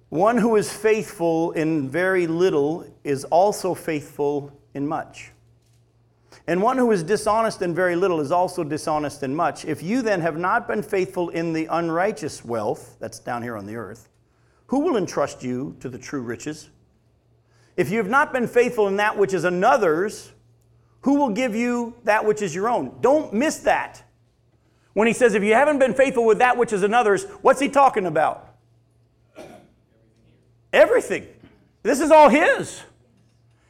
One 0.10 0.38
who 0.38 0.56
is 0.56 0.72
faithful 0.72 1.54
in 1.54 1.90
very 1.90 2.28
little 2.28 2.86
is 3.04 3.24
also 3.24 3.74
faithful 3.74 4.52
in 4.76 4.88
much. 4.88 5.32
And 6.46 6.62
one 6.62 6.78
who 6.78 6.92
is 6.92 7.02
dishonest 7.02 7.64
in 7.64 7.74
very 7.74 7.96
little 7.96 8.20
is 8.20 8.32
also 8.32 8.64
dishonest 8.64 9.24
in 9.24 9.36
much. 9.36 9.66
If 9.66 9.82
you 9.82 10.04
then 10.04 10.22
have 10.22 10.38
not 10.38 10.68
been 10.68 10.84
faithful 10.84 11.30
in 11.30 11.54
the 11.54 11.66
unrighteous 11.72 12.46
wealth, 12.46 12.98
that's 13.00 13.18
down 13.18 13.42
here 13.42 13.58
on 13.58 13.66
the 13.66 13.78
earth, 13.78 14.10
who 14.68 14.82
will 14.82 14.96
entrust 14.96 15.42
you 15.42 15.76
to 15.80 15.90
the 15.90 15.98
true 15.98 16.22
riches? 16.22 16.70
If 17.78 17.92
you 17.92 18.00
have 18.00 18.10
not 18.10 18.34
been 18.34 18.48
faithful 18.48 18.88
in 18.88 18.98
that 18.98 19.18
which 19.18 19.34
is 19.34 19.44
another's, 19.44 20.32
who 21.02 21.16
will 21.16 21.30
give 21.30 21.56
you 21.56 21.94
that 22.04 22.26
which 22.26 22.42
is 22.42 22.54
your 22.54 22.68
own? 22.68 22.98
Don't 23.00 23.32
miss 23.34 23.60
that. 23.60 24.04
When 24.94 25.08
he 25.08 25.14
says, 25.14 25.36
if 25.36 25.44
you 25.44 25.54
haven't 25.54 25.78
been 25.78 25.94
faithful 25.94 26.26
with 26.26 26.40
that 26.40 26.58
which 26.58 26.74
is 26.74 26.82
another's, 26.82 27.24
what's 27.42 27.62
he 27.62 27.70
talking 27.70 28.08
about? 28.08 28.56
Everything. 30.74 31.28
This 31.84 32.02
is 32.02 32.10
all 32.10 32.30
his. 32.30 32.82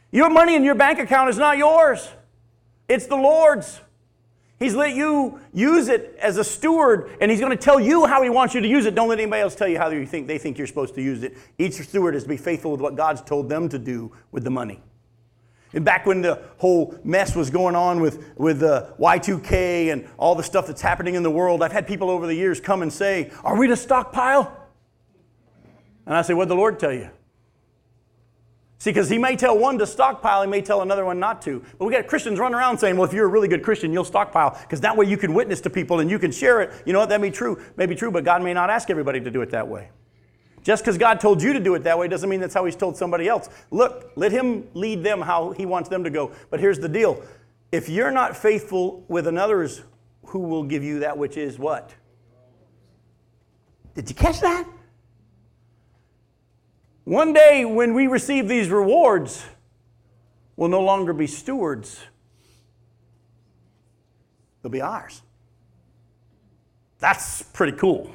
Your 0.10 0.30
money 0.30 0.56
in 0.56 0.64
your 0.64 0.76
bank 0.76 1.00
account 1.00 1.30
is 1.30 1.38
not 1.38 1.58
yours, 1.58 2.10
it's 2.88 3.08
the 3.08 3.18
Lord's. 3.18 3.82
He's 4.60 4.74
let 4.74 4.96
you 4.96 5.40
use 5.54 5.88
it 5.88 6.18
as 6.20 6.38
a 6.38 6.44
steward, 6.44 7.12
and 7.22 7.30
he's 7.30 7.40
going 7.40 7.56
to 7.56 7.64
tell 7.64 7.80
you 7.80 8.08
how 8.08 8.24
he 8.24 8.30
wants 8.30 8.56
you 8.56 8.62
to 8.62 8.68
use 8.68 8.88
it. 8.88 8.96
Don't 8.96 9.08
let 9.08 9.20
anybody 9.20 9.42
else 9.42 9.54
tell 9.54 9.68
you 9.68 9.78
how 9.78 9.90
you 9.90 10.06
think 10.06 10.28
they 10.28 10.40
think 10.40 10.58
you're 10.58 10.66
supposed 10.66 10.96
to 10.96 11.02
use 11.02 11.22
it. 11.22 11.38
Each 11.60 11.74
steward 11.74 12.16
is 12.16 12.24
to 12.24 12.30
be 12.30 12.38
faithful 12.38 12.72
with 12.72 12.82
what 12.82 12.96
God's 12.96 13.22
told 13.22 13.50
them 13.50 13.70
to 13.70 13.78
do 13.78 14.12
with 14.32 14.44
the 14.44 14.50
money. 14.50 14.82
And 15.74 15.86
back 15.86 16.08
when 16.08 16.22
the 16.22 16.42
whole 16.58 16.98
mess 17.04 17.36
was 17.36 17.52
going 17.52 17.76
on 17.76 18.00
with, 18.00 18.34
with 18.36 18.64
uh, 18.64 18.80
the 18.80 18.94
Y2K 19.00 19.92
and 19.92 20.08
all 20.18 20.34
the 20.34 20.44
stuff 20.44 20.66
that's 20.66 20.82
happening 20.82 21.14
in 21.14 21.24
the 21.24 21.30
world, 21.30 21.62
I've 21.62 21.74
had 21.74 21.86
people 21.86 22.10
over 22.10 22.26
the 22.26 22.34
years 22.34 22.60
come 22.60 22.82
and 22.82 22.92
say, 22.92 23.32
Are 23.44 23.56
we 23.58 23.68
to 23.68 23.76
stockpile? 23.76 24.70
And 26.08 26.16
I 26.16 26.22
say, 26.24 26.34
What'd 26.34 26.50
the 26.50 26.56
Lord 26.56 26.80
tell 26.80 26.94
you? 26.94 27.12
See, 28.80 28.92
because 28.92 29.10
he 29.10 29.18
may 29.18 29.36
tell 29.36 29.58
one 29.58 29.80
to 29.80 29.88
stockpile, 29.88 30.44
he 30.44 30.48
may 30.48 30.62
tell 30.62 30.82
another 30.82 31.04
one 31.04 31.20
not 31.20 31.42
to. 31.44 31.64
But 31.80 31.86
we 31.86 31.94
got 31.94 32.06
Christians 32.06 32.38
running 32.38 32.56
around 32.56 32.78
saying, 32.78 32.96
well, 32.96 33.06
if 33.06 33.14
you're 33.14 33.26
a 33.26 33.30
really 33.30 33.48
good 33.48 33.64
Christian, 33.64 33.92
you'll 33.92 34.06
stockpile, 34.06 34.58
because 34.62 34.82
that 34.82 34.96
way 34.96 35.08
you 35.08 35.18
can 35.18 35.34
witness 35.34 35.62
to 35.62 35.70
people 35.70 36.00
and 36.00 36.12
you 36.12 36.20
can 36.20 36.32
share 36.32 36.62
it. 36.62 36.72
You 36.86 36.94
know 36.94 37.00
what? 37.00 37.10
That 37.10 37.20
may 37.20 37.30
be 37.30 37.36
true, 37.36 37.60
may 37.76 37.88
be 37.88 37.96
true, 37.96 38.12
but 38.12 38.24
God 38.24 38.44
may 38.44 38.54
not 38.54 38.70
ask 38.70 38.92
everybody 38.92 39.20
to 39.22 39.32
do 39.32 39.42
it 39.42 39.50
that 39.50 39.68
way. 39.68 39.90
Just 40.62 40.84
because 40.84 40.98
God 40.98 41.20
told 41.20 41.42
you 41.42 41.54
to 41.54 41.60
do 41.60 41.74
it 41.76 41.84
that 41.84 41.98
way 41.98 42.08
doesn't 42.08 42.30
mean 42.30 42.40
that's 42.40 42.54
how 42.54 42.66
He's 42.66 42.76
told 42.76 42.98
somebody 42.98 43.28
else. 43.28 43.50
Look, 43.72 44.12
let 44.16 44.32
Him 44.32 44.68
lead 44.74 45.04
them 45.04 45.22
how 45.22 45.52
He 45.52 45.66
wants 45.66 45.90
them 45.90 46.04
to 46.04 46.10
go. 46.10 46.34
But 46.50 46.60
here's 46.60 46.78
the 46.78 46.90
deal 46.90 47.24
if 47.72 47.90
you're 47.90 48.12
not 48.12 48.38
faithful 48.38 49.04
with 49.08 49.28
another's, 49.28 49.82
who 50.26 50.40
will 50.40 50.64
give 50.64 50.84
you 50.84 51.00
that 51.00 51.18
which 51.18 51.38
is 51.38 51.58
what? 51.58 51.96
Did 53.96 54.10
you 54.10 54.16
catch 54.16 54.42
that? 54.42 54.68
One 57.08 57.32
day, 57.32 57.64
when 57.64 57.94
we 57.94 58.08
receive 58.08 58.50
these 58.50 58.68
rewards, 58.68 59.46
we'll 60.58 60.68
no 60.68 60.82
longer 60.82 61.14
be 61.14 61.26
stewards, 61.26 62.02
they'll 64.62 64.70
be 64.70 64.82
ours. 64.82 65.22
That's 67.00 67.44
pretty 67.44 67.78
cool. 67.78 68.12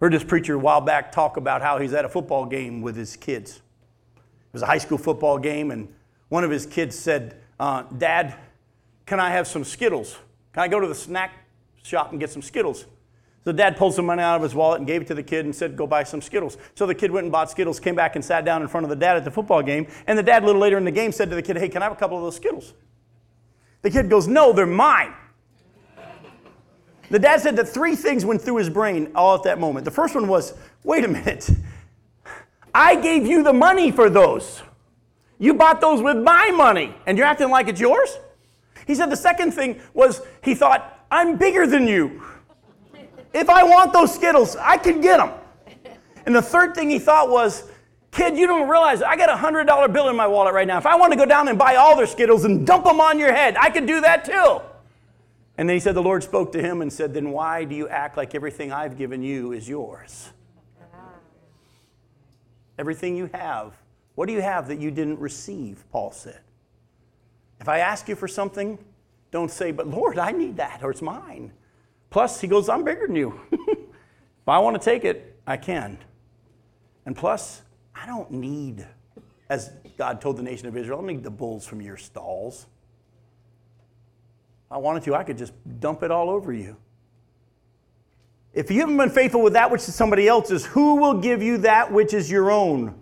Heard 0.00 0.12
this 0.12 0.24
preacher 0.24 0.54
a 0.54 0.58
while 0.58 0.80
back 0.80 1.12
talk 1.12 1.36
about 1.36 1.62
how 1.62 1.78
he's 1.78 1.92
at 1.92 2.04
a 2.04 2.08
football 2.08 2.46
game 2.46 2.82
with 2.82 2.96
his 2.96 3.14
kids. 3.14 3.60
It 4.16 4.52
was 4.52 4.62
a 4.62 4.66
high 4.66 4.78
school 4.78 4.98
football 4.98 5.38
game, 5.38 5.70
and 5.70 5.86
one 6.30 6.42
of 6.42 6.50
his 6.50 6.66
kids 6.66 6.98
said, 6.98 7.40
uh, 7.60 7.84
Dad, 7.96 8.34
can 9.06 9.20
I 9.20 9.30
have 9.30 9.46
some 9.46 9.62
Skittles? 9.62 10.18
Can 10.52 10.64
I 10.64 10.66
go 10.66 10.80
to 10.80 10.88
the 10.88 10.96
snack 10.96 11.32
shop 11.84 12.10
and 12.10 12.18
get 12.18 12.30
some 12.30 12.42
Skittles? 12.42 12.86
So 13.44 13.52
dad 13.52 13.76
pulled 13.76 13.94
some 13.94 14.06
money 14.06 14.22
out 14.22 14.36
of 14.36 14.42
his 14.42 14.54
wallet 14.54 14.78
and 14.78 14.86
gave 14.86 15.02
it 15.02 15.06
to 15.08 15.14
the 15.14 15.22
kid 15.22 15.44
and 15.44 15.54
said, 15.54 15.76
Go 15.76 15.86
buy 15.86 16.04
some 16.04 16.20
Skittles. 16.20 16.58
So 16.74 16.86
the 16.86 16.94
kid 16.94 17.10
went 17.10 17.24
and 17.24 17.32
bought 17.32 17.50
Skittles, 17.50 17.80
came 17.80 17.94
back 17.94 18.14
and 18.14 18.24
sat 18.24 18.44
down 18.44 18.62
in 18.62 18.68
front 18.68 18.84
of 18.84 18.90
the 18.90 18.96
dad 18.96 19.16
at 19.16 19.24
the 19.24 19.30
football 19.30 19.62
game. 19.62 19.86
And 20.06 20.18
the 20.18 20.22
dad, 20.22 20.42
a 20.42 20.46
little 20.46 20.60
later 20.60 20.76
in 20.76 20.84
the 20.84 20.90
game, 20.90 21.12
said 21.12 21.30
to 21.30 21.36
the 21.36 21.42
kid, 21.42 21.56
Hey, 21.56 21.68
can 21.68 21.82
I 21.82 21.86
have 21.86 21.92
a 21.92 21.96
couple 21.96 22.16
of 22.16 22.22
those 22.22 22.36
Skittles? 22.36 22.74
The 23.82 23.90
kid 23.90 24.10
goes, 24.10 24.28
No, 24.28 24.52
they're 24.52 24.66
mine. 24.66 25.14
The 27.10 27.18
dad 27.18 27.40
said 27.40 27.56
that 27.56 27.68
three 27.68 27.96
things 27.96 28.24
went 28.24 28.42
through 28.42 28.56
his 28.56 28.68
brain 28.68 29.12
all 29.14 29.34
at 29.34 29.44
that 29.44 29.58
moment. 29.58 29.84
The 29.84 29.90
first 29.90 30.14
one 30.14 30.28
was, 30.28 30.54
Wait 30.84 31.04
a 31.04 31.08
minute. 31.08 31.48
I 32.74 33.00
gave 33.00 33.26
you 33.26 33.42
the 33.42 33.52
money 33.52 33.90
for 33.90 34.10
those. 34.10 34.62
You 35.38 35.54
bought 35.54 35.80
those 35.80 36.02
with 36.02 36.18
my 36.18 36.50
money, 36.50 36.94
and 37.06 37.16
you're 37.16 37.26
acting 37.26 37.48
like 37.48 37.68
it's 37.68 37.80
yours? 37.80 38.18
He 38.86 38.94
said 38.94 39.10
the 39.10 39.16
second 39.16 39.52
thing 39.52 39.80
was 39.94 40.20
he 40.42 40.54
thought, 40.54 41.06
I'm 41.10 41.36
bigger 41.36 41.66
than 41.66 41.86
you. 41.86 42.22
If 43.32 43.48
I 43.50 43.62
want 43.62 43.92
those 43.92 44.14
Skittles, 44.14 44.56
I 44.56 44.76
can 44.78 45.00
get 45.00 45.18
them. 45.18 45.32
And 46.26 46.34
the 46.34 46.42
third 46.42 46.74
thing 46.74 46.90
he 46.90 46.98
thought 46.98 47.30
was, 47.30 47.64
kid, 48.10 48.36
you 48.36 48.46
don't 48.46 48.68
realize 48.68 49.02
I 49.02 49.16
got 49.16 49.30
a 49.30 49.34
$100 49.34 49.92
bill 49.92 50.08
in 50.08 50.16
my 50.16 50.26
wallet 50.26 50.54
right 50.54 50.66
now. 50.66 50.78
If 50.78 50.86
I 50.86 50.96
want 50.96 51.12
to 51.12 51.18
go 51.18 51.24
down 51.24 51.48
and 51.48 51.58
buy 51.58 51.76
all 51.76 51.96
their 51.96 52.06
Skittles 52.06 52.44
and 52.44 52.66
dump 52.66 52.84
them 52.84 53.00
on 53.00 53.18
your 53.18 53.32
head, 53.32 53.56
I 53.58 53.70
could 53.70 53.86
do 53.86 54.00
that 54.00 54.24
too. 54.24 54.60
And 55.56 55.68
then 55.68 55.74
he 55.74 55.80
said, 55.80 55.94
the 55.94 56.02
Lord 56.02 56.22
spoke 56.22 56.52
to 56.52 56.62
him 56.62 56.82
and 56.82 56.92
said, 56.92 57.14
then 57.14 57.30
why 57.30 57.64
do 57.64 57.74
you 57.74 57.88
act 57.88 58.16
like 58.16 58.34
everything 58.34 58.72
I've 58.72 58.96
given 58.96 59.22
you 59.22 59.52
is 59.52 59.68
yours? 59.68 60.30
Everything 62.78 63.16
you 63.16 63.28
have. 63.34 63.72
What 64.14 64.26
do 64.26 64.32
you 64.32 64.40
have 64.40 64.68
that 64.68 64.78
you 64.80 64.90
didn't 64.90 65.18
receive? 65.18 65.84
Paul 65.90 66.12
said. 66.12 66.40
If 67.60 67.68
I 67.68 67.78
ask 67.80 68.08
you 68.08 68.14
for 68.14 68.28
something, 68.28 68.78
don't 69.32 69.50
say, 69.50 69.72
but 69.72 69.88
Lord, 69.88 70.18
I 70.18 70.30
need 70.30 70.56
that, 70.58 70.82
or 70.82 70.90
it's 70.90 71.02
mine. 71.02 71.52
Plus, 72.10 72.40
he 72.40 72.48
goes, 72.48 72.68
I'm 72.68 72.84
bigger 72.84 73.06
than 73.06 73.16
you. 73.16 73.38
if 73.52 74.48
I 74.48 74.58
want 74.58 74.80
to 74.80 74.84
take 74.84 75.04
it, 75.04 75.38
I 75.46 75.56
can. 75.56 75.98
And 77.06 77.16
plus, 77.16 77.62
I 77.94 78.06
don't 78.06 78.30
need, 78.30 78.86
as 79.48 79.70
God 79.96 80.20
told 80.20 80.36
the 80.36 80.42
nation 80.42 80.68
of 80.68 80.76
Israel, 80.76 80.98
I 80.98 81.00
don't 81.02 81.08
need 81.08 81.24
the 81.24 81.30
bulls 81.30 81.66
from 81.66 81.80
your 81.80 81.96
stalls. 81.96 82.66
If 84.66 84.72
I 84.72 84.76
wanted 84.78 85.02
to, 85.04 85.14
I 85.14 85.24
could 85.24 85.38
just 85.38 85.52
dump 85.80 86.02
it 86.02 86.10
all 86.10 86.30
over 86.30 86.52
you. 86.52 86.76
If 88.52 88.70
you 88.70 88.80
haven't 88.80 88.96
been 88.96 89.10
faithful 89.10 89.42
with 89.42 89.52
that 89.52 89.70
which 89.70 89.82
is 89.82 89.94
somebody 89.94 90.26
else's, 90.26 90.64
who 90.66 90.96
will 90.96 91.14
give 91.14 91.42
you 91.42 91.58
that 91.58 91.92
which 91.92 92.12
is 92.14 92.30
your 92.30 92.50
own? 92.50 93.00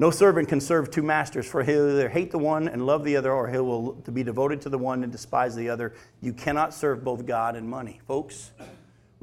No 0.00 0.10
servant 0.10 0.48
can 0.48 0.62
serve 0.62 0.90
two 0.90 1.02
masters, 1.02 1.46
for 1.46 1.62
he'll 1.62 1.90
either 1.90 2.08
hate 2.08 2.30
the 2.30 2.38
one 2.38 2.68
and 2.68 2.86
love 2.86 3.04
the 3.04 3.16
other, 3.18 3.34
or 3.34 3.48
he 3.48 3.58
will 3.58 3.92
be 3.92 4.22
devoted 4.22 4.58
to 4.62 4.70
the 4.70 4.78
one 4.78 5.02
and 5.02 5.12
despise 5.12 5.54
the 5.54 5.68
other. 5.68 5.92
You 6.22 6.32
cannot 6.32 6.72
serve 6.72 7.04
both 7.04 7.26
God 7.26 7.54
and 7.54 7.68
money. 7.68 8.00
Folks, 8.06 8.52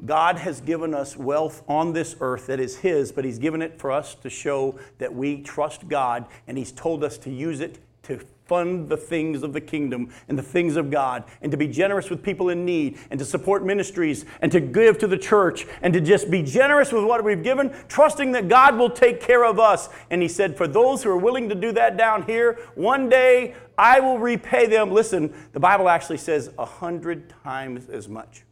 God 0.06 0.38
has 0.38 0.60
given 0.60 0.94
us 0.94 1.16
wealth 1.16 1.64
on 1.66 1.94
this 1.94 2.14
earth 2.20 2.46
that 2.46 2.60
is 2.60 2.76
His, 2.76 3.10
but 3.10 3.24
He's 3.24 3.40
given 3.40 3.60
it 3.60 3.80
for 3.80 3.90
us 3.90 4.14
to 4.14 4.30
show 4.30 4.78
that 4.98 5.12
we 5.12 5.42
trust 5.42 5.88
God, 5.88 6.26
and 6.46 6.56
He's 6.56 6.70
told 6.70 7.02
us 7.02 7.18
to 7.18 7.30
use 7.30 7.58
it 7.58 7.80
to 8.04 8.20
fund 8.48 8.88
the 8.88 8.96
things 8.96 9.42
of 9.42 9.52
the 9.52 9.60
kingdom 9.60 10.10
and 10.26 10.36
the 10.36 10.42
things 10.42 10.76
of 10.76 10.90
God, 10.90 11.24
and 11.42 11.52
to 11.52 11.56
be 11.58 11.68
generous 11.68 12.10
with 12.10 12.22
people 12.22 12.48
in 12.48 12.64
need, 12.64 12.98
and 13.10 13.20
to 13.20 13.24
support 13.24 13.64
ministries, 13.64 14.24
and 14.40 14.50
to 14.50 14.58
give 14.58 14.98
to 14.98 15.06
the 15.06 15.18
church, 15.18 15.66
and 15.82 15.92
to 15.92 16.00
just 16.00 16.30
be 16.30 16.42
generous 16.42 16.90
with 16.90 17.04
what 17.04 17.22
we've 17.22 17.42
given, 17.42 17.72
trusting 17.88 18.32
that 18.32 18.48
God 18.48 18.76
will 18.76 18.90
take 18.90 19.20
care 19.20 19.44
of 19.44 19.60
us. 19.60 19.90
And 20.10 20.22
He 20.22 20.28
said, 20.28 20.56
For 20.56 20.66
those 20.66 21.02
who 21.02 21.10
are 21.10 21.18
willing 21.18 21.48
to 21.50 21.54
do 21.54 21.70
that 21.72 21.96
down 21.96 22.22
here, 22.24 22.58
one 22.74 23.08
day 23.08 23.54
I 23.76 24.00
will 24.00 24.18
repay 24.18 24.66
them. 24.66 24.90
Listen, 24.90 25.32
the 25.52 25.60
Bible 25.60 25.88
actually 25.88 26.18
says 26.18 26.50
a 26.58 26.64
hundred 26.64 27.32
times 27.44 27.88
as 27.88 28.08
much. 28.08 28.42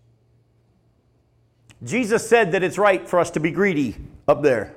Jesus 1.83 2.27
said 2.27 2.53
that 2.53 2.63
it's 2.63 2.79
right 2.79 3.07
for 3.09 3.19
us 3.19 3.31
to 3.33 3.41
be 3.41 3.51
greedy 3.51 3.97
up 4.29 4.43
there. 4.43 4.77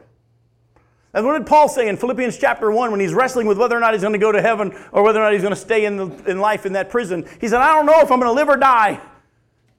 And 1.14 1.26
what 1.26 1.38
did 1.38 1.48
Paul 1.48 1.68
say 1.68 1.88
in 1.88 1.98
Philippians 1.98 2.38
chapter 2.38 2.72
1 2.72 2.92
when 2.92 3.00
he's 3.00 3.14
wrestling 3.14 3.48
with 3.48 3.58
whether 3.58 3.76
or 3.76 3.80
not 3.80 3.94
he's 3.94 4.04
going 4.04 4.14
to 4.14 4.20
go 4.20 4.32
to 4.32 4.42
heaven 4.42 4.78
or 4.92 5.02
whether 5.02 5.20
or 5.20 5.24
not 5.24 5.34
he's 5.34 5.42
going 5.42 5.54
to 5.54 5.60
stay 5.60 5.86
in, 5.86 5.98
the, 5.98 6.06
in 6.30 6.40
life 6.40 6.66
in 6.66 6.74
that 6.74 6.90
prison? 6.90 7.28
He 7.42 7.48
said, 7.48 7.62
I 7.62 7.74
don't 7.74 7.88
know 7.88 8.00
if 8.02 8.12
I'm 8.12 8.20
going 8.20 8.30
to 8.30 8.32
live 8.32 8.48
or 8.48 8.58
die. 8.58 9.02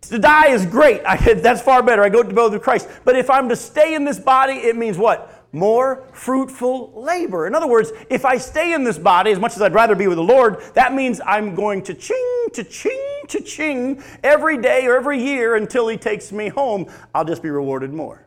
To 0.03 0.19
die 0.19 0.49
is 0.49 0.67
great. 0.67 1.03
I, 1.05 1.17
that's 1.35 1.63
far 1.63 1.83
better. 1.83 2.03
I 2.03 2.09
go 2.09 2.23
to 2.23 2.33
go 2.33 2.51
to 2.51 2.59
Christ. 2.59 2.89
But 3.05 3.17
if 3.17 3.31
I'm 3.31 3.49
to 3.49 3.57
stay 3.57 3.95
in 3.95 4.05
this 4.05 4.19
body, 4.19 4.55
it 4.55 4.77
means 4.77 4.99
what? 4.99 5.37
more 5.53 6.05
fruitful 6.13 6.93
labor. 7.03 7.47
In 7.47 7.55
other 7.55 7.67
words, 7.67 7.91
if 8.09 8.25
I 8.25 8.39
stay 8.39 8.73
in 8.73 8.85
this 8.85 8.99
body, 8.99 9.33
as 9.33 9.39
much 9.39 9.57
as 9.57 9.63
I'd 9.63 9.75
rather 9.75 9.95
be 9.95 10.07
with 10.07 10.17
the 10.17 10.23
Lord, 10.23 10.63
that 10.75 10.95
means 10.95 11.21
I'm 11.27 11.55
going 11.55 11.83
to 11.83 11.95
ching, 11.95 12.47
to 12.53 12.63
ching, 12.63 13.23
to 13.29 13.41
ching 13.41 14.03
every 14.23 14.59
day 14.59 14.87
or 14.87 14.97
every 14.97 15.21
year 15.23 15.57
until 15.57 15.89
He 15.89 15.97
takes 15.97 16.31
me 16.31 16.49
home. 16.49 16.87
I'll 17.15 17.25
just 17.25 17.43
be 17.43 17.51
rewarded 17.51 17.93
more. 17.93 18.27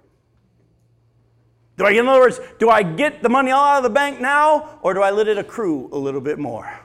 Do 1.78 1.86
I, 1.86 1.92
in 1.92 2.08
other 2.08 2.20
words, 2.20 2.40
do 2.60 2.70
I 2.70 2.84
get 2.84 3.24
the 3.24 3.30
money 3.30 3.52
all 3.52 3.64
out 3.64 3.78
of 3.78 3.84
the 3.84 3.90
bank 3.90 4.22
now 4.22 4.80
or 4.82 4.94
do 4.94 5.02
I 5.02 5.10
let 5.10 5.28
it 5.28 5.38
accrue 5.38 5.90
a 5.92 5.98
little 5.98 6.22
bit 6.22 6.38
more? 6.38 6.80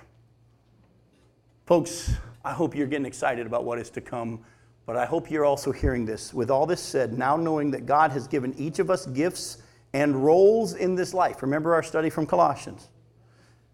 Folks, 1.67 2.15
I 2.43 2.53
hope 2.53 2.75
you're 2.75 2.87
getting 2.87 3.05
excited 3.05 3.47
about 3.47 3.65
what 3.65 3.79
is 3.79 3.91
to 3.91 4.01
come, 4.01 4.41
but 4.87 4.97
I 4.97 5.05
hope 5.05 5.31
you're 5.31 5.45
also 5.45 5.71
hearing 5.71 6.07
this. 6.07 6.33
With 6.33 6.51
all 6.51 6.65
this 6.65 6.81
said, 6.81 7.19
now 7.19 7.37
knowing 7.37 7.71
that 7.73 7.85
God 7.85 8.11
has 8.13 8.27
given 8.27 8.55
each 8.57 8.79
of 8.79 8.91
us 8.91 9.05
gifts 9.05 9.59
and 9.93 10.25
roles 10.25 10.75
in 10.75 10.95
this 10.95 11.13
life. 11.13 11.43
Remember 11.43 11.75
our 11.75 11.83
study 11.83 12.09
from 12.09 12.27
Colossians. 12.27 12.89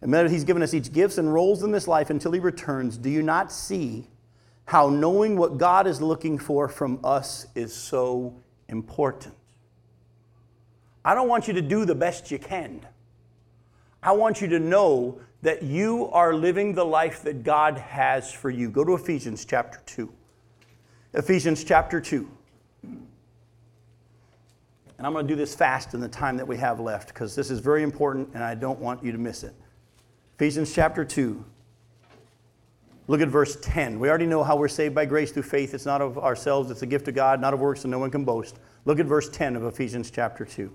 And 0.01 0.13
that 0.13 0.29
He's 0.29 0.45
given 0.45 0.63
us 0.63 0.75
each 0.75 0.93
gifts 0.93 1.19
and 1.19 1.33
roles 1.33 1.63
in 1.63 1.71
this 1.71 1.87
life 1.87 2.11
until 2.11 2.33
He 2.33 2.41
returns. 2.41 2.99
Do 2.99 3.09
you 3.09 3.23
not 3.23 3.53
see 3.53 4.09
how 4.67 4.89
knowing 4.89 5.37
what 5.37 5.59
God 5.59 5.87
is 5.87 6.01
looking 6.03 6.39
for 6.39 6.69
from 6.69 6.99
us 7.05 7.47
is 7.55 7.73
so 7.73 8.35
important? 8.69 9.35
I 11.05 11.15
don't 11.15 11.29
want 11.29 11.47
you 11.47 11.55
to 11.55 11.63
do 11.63 11.85
the 11.85 11.95
best 11.95 12.31
you 12.31 12.39
can. 12.39 12.87
I 14.03 14.13
want 14.13 14.41
you 14.41 14.49
to 14.49 14.59
know 14.59 15.21
that 15.43 15.63
you 15.63 16.09
are 16.11 16.35
living 16.35 16.75
the 16.75 16.85
life 16.85 17.23
that 17.23 17.43
God 17.43 17.77
has 17.77 18.33
for 18.33 18.49
you. 18.49 18.71
Go 18.71 18.85
to 18.85 18.95
Ephesians 18.95 19.45
chapter 19.45 19.81
2. 19.87 20.11
Ephesians 21.13 21.63
chapter 21.65 22.01
2. 22.01 22.29
And 24.97 25.07
I'm 25.07 25.13
going 25.13 25.27
to 25.27 25.33
do 25.33 25.37
this 25.37 25.55
fast 25.55 25.93
in 25.93 26.01
the 26.01 26.09
time 26.09 26.37
that 26.39 26.47
we 26.47 26.57
have 26.57 26.81
left 26.81 27.09
because 27.09 27.35
this 27.35 27.51
is 27.51 27.61
very 27.61 27.83
important 27.83 28.31
and 28.35 28.43
I 28.43 28.55
don't 28.55 28.79
want 28.79 29.05
you 29.05 29.13
to 29.13 29.19
miss 29.19 29.45
it. 29.45 29.55
Ephesians 30.37 30.75
chapter 30.75 31.05
2. 31.05 31.45
Look 33.07 33.21
at 33.21 33.29
verse 33.29 33.59
10. 33.61 34.01
We 34.01 34.09
already 34.09 34.25
know 34.25 34.43
how 34.43 34.57
we're 34.57 34.69
saved 34.69 34.95
by 34.95 35.05
grace 35.05 35.31
through 35.31 35.43
faith. 35.43 35.75
It's 35.75 35.85
not 35.85 36.01
of 36.01 36.17
ourselves, 36.17 36.71
it's 36.71 36.81
a 36.81 36.87
gift 36.87 37.07
of 37.09 37.15
God, 37.15 37.39
not 37.41 37.53
of 37.53 37.61
works, 37.61 37.85
and 37.85 37.91
no 37.91 37.99
one 37.99 38.11
can 38.11 38.25
boast. 38.25 38.59
Look 38.87 38.99
at 38.99 39.05
verse 39.05 39.29
10 39.29 39.57
of 39.57 39.65
Ephesians 39.65 40.11
chapter 40.11 40.47
2. 40.47 40.75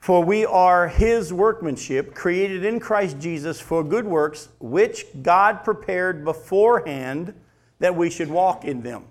For 0.00 0.24
we 0.24 0.46
are 0.46 0.88
his 0.88 1.30
workmanship, 1.30 2.14
created 2.14 2.64
in 2.64 2.80
Christ 2.80 3.18
Jesus 3.18 3.60
for 3.60 3.84
good 3.84 4.06
works, 4.06 4.48
which 4.58 5.04
God 5.22 5.62
prepared 5.62 6.24
beforehand 6.24 7.34
that 7.80 7.94
we 7.94 8.08
should 8.08 8.30
walk 8.30 8.64
in 8.64 8.80
them. 8.82 9.04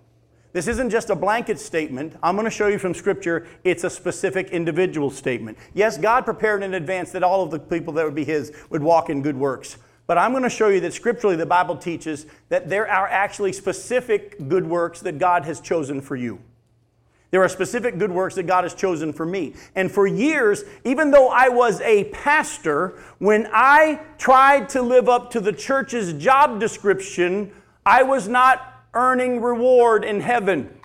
This 0.51 0.67
isn't 0.67 0.89
just 0.89 1.11
a 1.11 1.15
blanket 1.15 1.59
statement. 1.59 2.15
I'm 2.23 2.35
going 2.35 2.45
to 2.45 2.51
show 2.51 2.65
you 2.67 2.79
from 2.79 2.95
Scripture, 2.95 3.45
it's 3.63 3.83
a 3.83 3.89
specific 3.89 4.49
individual 4.49 5.11
statement. 5.11 5.59
Yes, 5.75 5.95
God 5.95 6.25
prepared 6.25 6.63
in 6.63 6.73
advance 6.73 7.11
that 7.11 7.21
all 7.21 7.43
of 7.43 7.51
the 7.51 7.59
people 7.59 7.93
that 7.93 8.05
would 8.05 8.15
be 8.15 8.25
His 8.25 8.51
would 8.71 8.81
walk 8.81 9.11
in 9.11 9.21
good 9.21 9.37
works. 9.37 9.77
But 10.07 10.17
I'm 10.17 10.31
going 10.31 10.41
to 10.41 10.49
show 10.49 10.69
you 10.69 10.79
that 10.79 10.93
scripturally 10.95 11.35
the 11.35 11.45
Bible 11.45 11.77
teaches 11.77 12.25
that 12.49 12.67
there 12.67 12.89
are 12.89 13.07
actually 13.07 13.53
specific 13.53 14.49
good 14.49 14.65
works 14.65 15.01
that 15.01 15.19
God 15.19 15.45
has 15.45 15.61
chosen 15.61 16.01
for 16.01 16.15
you. 16.15 16.39
There 17.31 17.43
are 17.43 17.49
specific 17.49 17.99
good 17.99 18.11
works 18.11 18.35
that 18.35 18.47
God 18.47 18.63
has 18.63 18.73
chosen 18.73 19.13
for 19.13 19.25
me. 19.25 19.53
And 19.75 19.91
for 19.91 20.07
years, 20.07 20.63
even 20.83 21.11
though 21.11 21.29
I 21.29 21.49
was 21.49 21.79
a 21.81 22.05
pastor, 22.05 22.99
when 23.19 23.47
I 23.53 24.01
tried 24.17 24.69
to 24.69 24.81
live 24.81 25.07
up 25.07 25.29
to 25.31 25.39
the 25.39 25.53
church's 25.53 26.13
job 26.13 26.59
description, 26.59 27.51
I 27.85 28.01
was 28.03 28.27
not 28.27 28.83
earning 28.95 29.41
reward 29.41 30.03
in 30.03 30.21
heaven. 30.21 30.75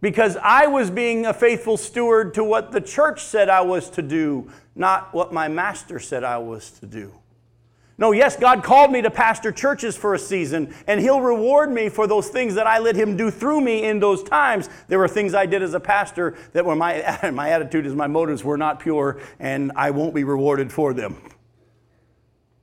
Because 0.00 0.36
I 0.36 0.66
was 0.66 0.90
being 0.90 1.26
a 1.26 1.34
faithful 1.34 1.76
steward 1.76 2.34
to 2.34 2.44
what 2.44 2.70
the 2.70 2.80
church 2.80 3.24
said 3.24 3.48
I 3.48 3.62
was 3.62 3.90
to 3.90 4.02
do, 4.02 4.50
not 4.76 5.12
what 5.12 5.32
my 5.32 5.48
master 5.48 5.98
said 5.98 6.22
I 6.22 6.38
was 6.38 6.70
to 6.80 6.86
do. 6.86 7.12
No, 7.96 8.10
yes, 8.10 8.36
God 8.36 8.64
called 8.64 8.90
me 8.90 9.02
to 9.02 9.10
pastor 9.10 9.52
churches 9.52 9.96
for 9.96 10.14
a 10.14 10.18
season, 10.18 10.74
and 10.88 11.00
He'll 11.00 11.20
reward 11.20 11.70
me 11.70 11.88
for 11.88 12.08
those 12.08 12.28
things 12.28 12.54
that 12.56 12.66
I 12.66 12.78
let 12.78 12.96
Him 12.96 13.16
do 13.16 13.30
through 13.30 13.60
me 13.60 13.84
in 13.84 14.00
those 14.00 14.22
times. 14.24 14.68
There 14.88 14.98
were 14.98 15.06
things 15.06 15.32
I 15.32 15.46
did 15.46 15.62
as 15.62 15.74
a 15.74 15.80
pastor 15.80 16.36
that 16.52 16.64
were 16.64 16.74
my, 16.74 17.30
my 17.32 17.50
attitude 17.50 17.86
is 17.86 17.94
my 17.94 18.08
motives 18.08 18.42
were 18.42 18.58
not 18.58 18.80
pure, 18.80 19.20
and 19.38 19.70
I 19.76 19.90
won't 19.92 20.14
be 20.14 20.24
rewarded 20.24 20.72
for 20.72 20.92
them. 20.92 21.16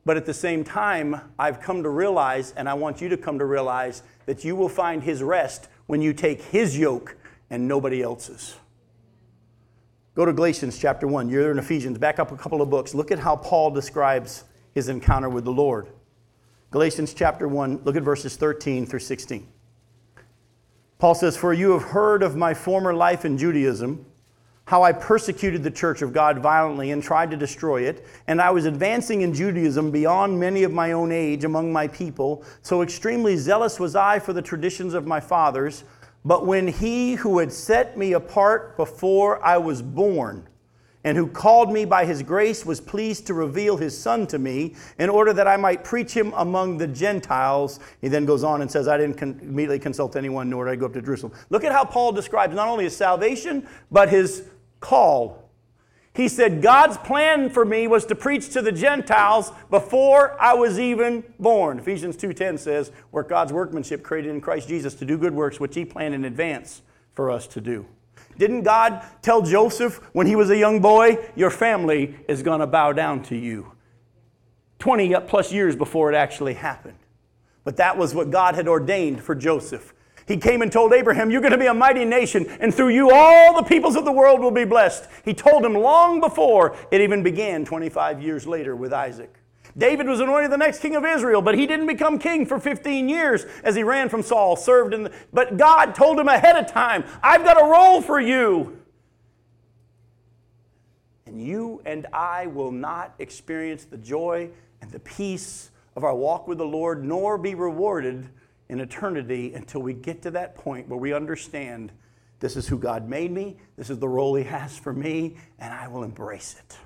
But 0.04 0.18
at 0.18 0.26
the 0.26 0.34
same 0.34 0.66
time, 0.66 1.22
I've 1.40 1.62
come 1.62 1.84
to 1.84 1.90
realize, 1.90 2.52
and 2.58 2.68
I 2.68 2.74
want 2.74 3.00
you 3.00 3.08
to 3.10 3.18
come 3.18 3.40
to 3.40 3.46
realize, 3.46 4.04
that 4.26 4.44
you 4.44 4.56
will 4.58 4.70
find 4.70 5.02
His 5.02 5.24
rest 5.24 5.70
when 5.86 6.02
you 6.02 6.12
take 6.12 6.42
His 6.42 6.78
yoke 6.78 7.16
and 7.50 7.70
nobody 7.70 8.02
else's. 8.02 8.56
Go 10.14 10.26
to 10.26 10.34
Galatians 10.34 10.78
chapter 10.78 11.08
1. 11.08 11.30
You're 11.30 11.52
in 11.52 11.60
Ephesians. 11.60 11.98
Back 11.98 12.20
up 12.20 12.34
a 12.34 12.38
couple 12.38 12.62
of 12.62 12.70
books. 12.70 12.94
Look 12.94 13.12
at 13.12 13.20
how 13.20 13.38
Paul 13.38 13.72
describes 13.72 14.44
his 14.74 14.90
encounter 14.90 15.30
with 15.30 15.46
the 15.46 15.52
Lord. 15.52 15.88
Galatians 16.72 17.14
chapter 17.14 17.48
1, 17.48 17.82
look 17.84 17.96
at 17.96 18.04
verses 18.04 18.36
13 18.38 18.86
through 18.86 19.00
16. 19.00 19.48
Paul 21.00 21.16
says, 21.16 21.36
For 21.36 21.52
you 21.52 21.72
have 21.72 21.84
heard 21.84 22.24
of 22.24 22.36
my 22.36 22.54
former 22.54 22.94
life 22.94 23.26
in 23.26 23.38
Judaism, 23.38 24.06
how 24.66 24.84
I 24.84 24.94
persecuted 24.94 25.64
the 25.64 25.72
church 25.72 26.02
of 26.02 26.14
God 26.14 26.40
violently 26.40 26.92
and 26.92 27.04
tried 27.04 27.32
to 27.32 27.38
destroy 27.38 27.82
it, 27.82 28.06
and 28.28 28.40
I 28.40 28.52
was 28.52 28.66
advancing 28.66 29.22
in 29.22 29.34
Judaism 29.34 29.92
beyond 29.92 30.40
many 30.40 30.64
of 30.64 30.72
my 30.72 30.94
own 30.94 31.12
age 31.12 31.44
among 31.44 31.74
my 31.74 31.88
people. 31.88 32.46
So 32.62 32.82
extremely 32.82 33.36
zealous 33.36 33.80
was 33.80 33.96
I 33.96 34.20
for 34.20 34.32
the 34.32 34.42
traditions 34.42 34.94
of 34.94 35.06
my 35.06 35.20
fathers. 35.20 35.84
But 36.24 36.46
when 36.46 36.68
he 36.68 37.16
who 37.16 37.40
had 37.40 37.52
set 37.52 37.98
me 37.98 38.14
apart 38.14 38.78
before 38.78 39.44
I 39.44 39.58
was 39.58 39.82
born, 39.82 40.48
and 41.04 41.18
who 41.18 41.28
called 41.28 41.72
me 41.72 41.86
by 41.86 42.06
his 42.06 42.22
grace 42.22 42.66
was 42.66 42.80
pleased 42.80 43.26
to 43.28 43.34
reveal 43.34 43.78
his 43.78 43.98
son 43.98 44.28
to 44.28 44.38
me 44.38 44.76
in 45.00 45.10
order 45.10 45.34
that 45.34 45.48
I 45.48 45.58
might 45.58 45.84
preach 45.84 46.14
him 46.14 46.32
among 46.36 46.78
the 46.78 46.88
Gentiles. 46.88 47.80
He 48.02 48.08
then 48.08 48.26
goes 48.26 48.44
on 48.44 48.62
and 48.62 48.70
says, 48.70 48.88
I 48.88 48.98
didn't 48.98 49.18
con- 49.18 49.40
immediately 49.42 49.80
consult 49.80 50.16
anyone, 50.16 50.50
nor 50.50 50.66
did 50.66 50.72
I 50.72 50.76
go 50.76 50.86
up 50.86 50.94
to 50.94 51.02
Jerusalem. 51.02 51.34
Look 51.50 51.64
at 51.64 51.72
how 51.72 51.86
Paul 51.86 52.12
describes 52.12 52.56
not 52.56 52.68
only 52.68 52.84
his 52.84 52.96
salvation, 52.96 53.68
but 53.90 54.10
his 54.10 54.44
call. 54.80 55.50
He 56.14 56.28
said, 56.28 56.62
God's 56.62 56.98
plan 56.98 57.50
for 57.50 57.64
me 57.64 57.88
was 57.88 58.06
to 58.08 58.16
preach 58.16 58.50
to 58.50 58.62
the 58.62 58.72
Gentiles 58.72 59.52
before 59.70 60.40
I 60.42 60.54
was 60.54 60.78
even 60.78 61.24
born. 61.40 61.80
Ephesians 61.80 62.18
2.10 62.18 62.60
says, 62.60 62.92
We're 63.12 63.24
God's 63.24 63.54
workmanship 63.54 64.04
created 64.04 64.32
in 64.32 64.42
Christ 64.42 64.68
Jesus 64.68 64.94
to 64.96 65.06
do 65.06 65.18
good 65.18 65.34
works 65.34 65.60
which 65.60 65.74
he 65.74 65.86
planned 65.86 66.14
in 66.14 66.26
advance 66.26 66.82
for 67.14 67.32
us 67.32 67.48
to 67.48 67.62
do. 67.62 67.86
Didn't 68.38 68.64
God 68.64 69.04
tell 69.22 69.42
Joseph 69.42 69.98
when 70.14 70.28
he 70.28 70.36
was 70.36 70.50
a 70.50 70.58
young 70.58 70.80
boy, 70.80 71.18
Your 71.36 71.50
family 71.50 72.16
is 72.28 72.44
going 72.44 72.60
to 72.60 72.68
bow 72.68 72.94
down 72.94 73.24
to 73.24 73.36
you? 73.36 73.72
20 74.80 75.16
plus 75.28 75.54
years 75.54 75.76
before 75.76 76.12
it 76.12 76.16
actually 76.16 76.56
happened. 76.56 76.98
But 77.64 77.78
that 77.78 77.98
was 77.98 78.16
what 78.16 78.32
God 78.32 78.56
had 78.56 78.68
ordained 78.68 79.22
for 79.22 79.36
Joseph. 79.36 79.94
He 80.28 80.38
came 80.38 80.62
and 80.62 80.72
told 80.72 80.94
Abraham, 80.94 81.30
You're 81.30 81.42
going 81.42 81.52
to 81.52 81.58
be 81.58 81.68
a 81.68 81.74
mighty 81.74 82.06
nation, 82.06 82.48
and 82.60 82.74
through 82.74 82.90
you 82.90 83.12
all 83.12 83.56
the 83.56 83.68
peoples 83.68 83.96
of 83.96 84.06
the 84.06 84.12
world 84.12 84.40
will 84.40 84.52
be 84.52 84.66
blessed. 84.66 85.08
He 85.26 85.34
told 85.34 85.66
him 85.66 85.74
long 85.74 86.20
before 86.20 86.76
it 86.92 87.02
even 87.02 87.22
began 87.22 87.66
25 87.66 88.22
years 88.22 88.48
later 88.48 88.76
with 88.76 88.94
Isaac. 88.94 89.41
David 89.78 90.08
was 90.08 90.20
anointed 90.20 90.52
the 90.52 90.58
next 90.58 90.80
king 90.80 90.96
of 90.96 91.06
Israel, 91.06 91.42
but 91.42 91.58
he 91.58 91.66
didn't 91.66 91.88
become 91.88 92.20
king 92.20 92.46
for 92.46 92.60
15 92.60 93.08
years 93.08 93.46
as 93.64 93.76
he 93.76 93.84
ran 93.84 94.10
from 94.10 94.22
Saul, 94.22 94.56
served 94.56 94.94
in 94.94 95.04
the, 95.04 95.12
but 95.32 95.58
God 95.58 95.96
told 95.96 96.20
him 96.20 96.28
ahead 96.28 96.58
of 96.58 96.72
time, 96.72 97.06
I've 97.24 97.44
got 97.44 97.62
a 97.62 97.66
role 97.66 98.02
for 98.02 98.20
you. 98.20 98.78
And 101.26 101.42
you 101.42 101.82
and 101.86 102.08
I 102.12 102.48
will 102.48 102.72
not 102.72 103.16
experience 103.20 103.86
the 103.86 103.98
joy 103.98 104.50
and 104.82 104.92
the 104.92 105.00
peace 105.00 105.72
of 105.96 106.04
our 106.04 106.16
walk 106.16 106.48
with 106.48 106.58
the 106.58 106.66
Lord, 106.66 107.06
nor 107.06 107.38
be 107.38 107.56
rewarded 107.56 108.28
in 108.70 108.80
eternity 108.80 109.54
until 109.54 109.82
we 109.82 109.94
get 109.94 110.22
to 110.24 110.32
that 110.32 110.56
point 110.56 110.88
where 110.88 111.00
we 111.00 111.14
understand 111.14 111.92
this 112.40 112.58
is 112.58 112.68
who 112.68 112.78
God 112.78 113.08
made 113.08 113.32
me, 113.32 113.58
this 113.78 113.90
is 113.90 114.00
the 114.00 114.10
role 114.10 114.36
He 114.36 114.44
has 114.44 114.78
for 114.78 114.94
me, 114.94 115.38
and 115.60 115.74
I 115.74 115.88
will 115.88 116.04
embrace 116.04 116.56
it. 116.58 116.78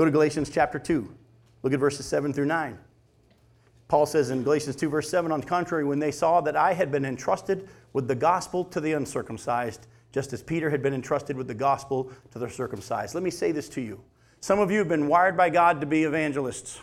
Go 0.00 0.06
to 0.06 0.10
Galatians 0.10 0.48
chapter 0.48 0.78
2. 0.78 1.14
Look 1.62 1.74
at 1.74 1.78
verses 1.78 2.06
7 2.06 2.32
through 2.32 2.46
9. 2.46 2.78
Paul 3.88 4.06
says 4.06 4.30
in 4.30 4.42
Galatians 4.42 4.74
2, 4.76 4.88
verse 4.88 5.10
7, 5.10 5.30
on 5.30 5.42
the 5.42 5.46
contrary, 5.46 5.84
when 5.84 5.98
they 5.98 6.10
saw 6.10 6.40
that 6.40 6.56
I 6.56 6.72
had 6.72 6.90
been 6.90 7.04
entrusted 7.04 7.68
with 7.92 8.08
the 8.08 8.14
gospel 8.14 8.64
to 8.64 8.80
the 8.80 8.94
uncircumcised, 8.94 9.88
just 10.10 10.32
as 10.32 10.42
Peter 10.42 10.70
had 10.70 10.82
been 10.82 10.94
entrusted 10.94 11.36
with 11.36 11.48
the 11.48 11.54
gospel 11.54 12.10
to 12.30 12.38
the 12.38 12.48
circumcised. 12.48 13.14
Let 13.14 13.22
me 13.22 13.30
say 13.30 13.52
this 13.52 13.68
to 13.68 13.82
you. 13.82 14.00
Some 14.40 14.58
of 14.58 14.70
you 14.70 14.78
have 14.78 14.88
been 14.88 15.06
wired 15.06 15.36
by 15.36 15.50
God 15.50 15.82
to 15.82 15.86
be 15.86 16.04
evangelists. 16.04 16.80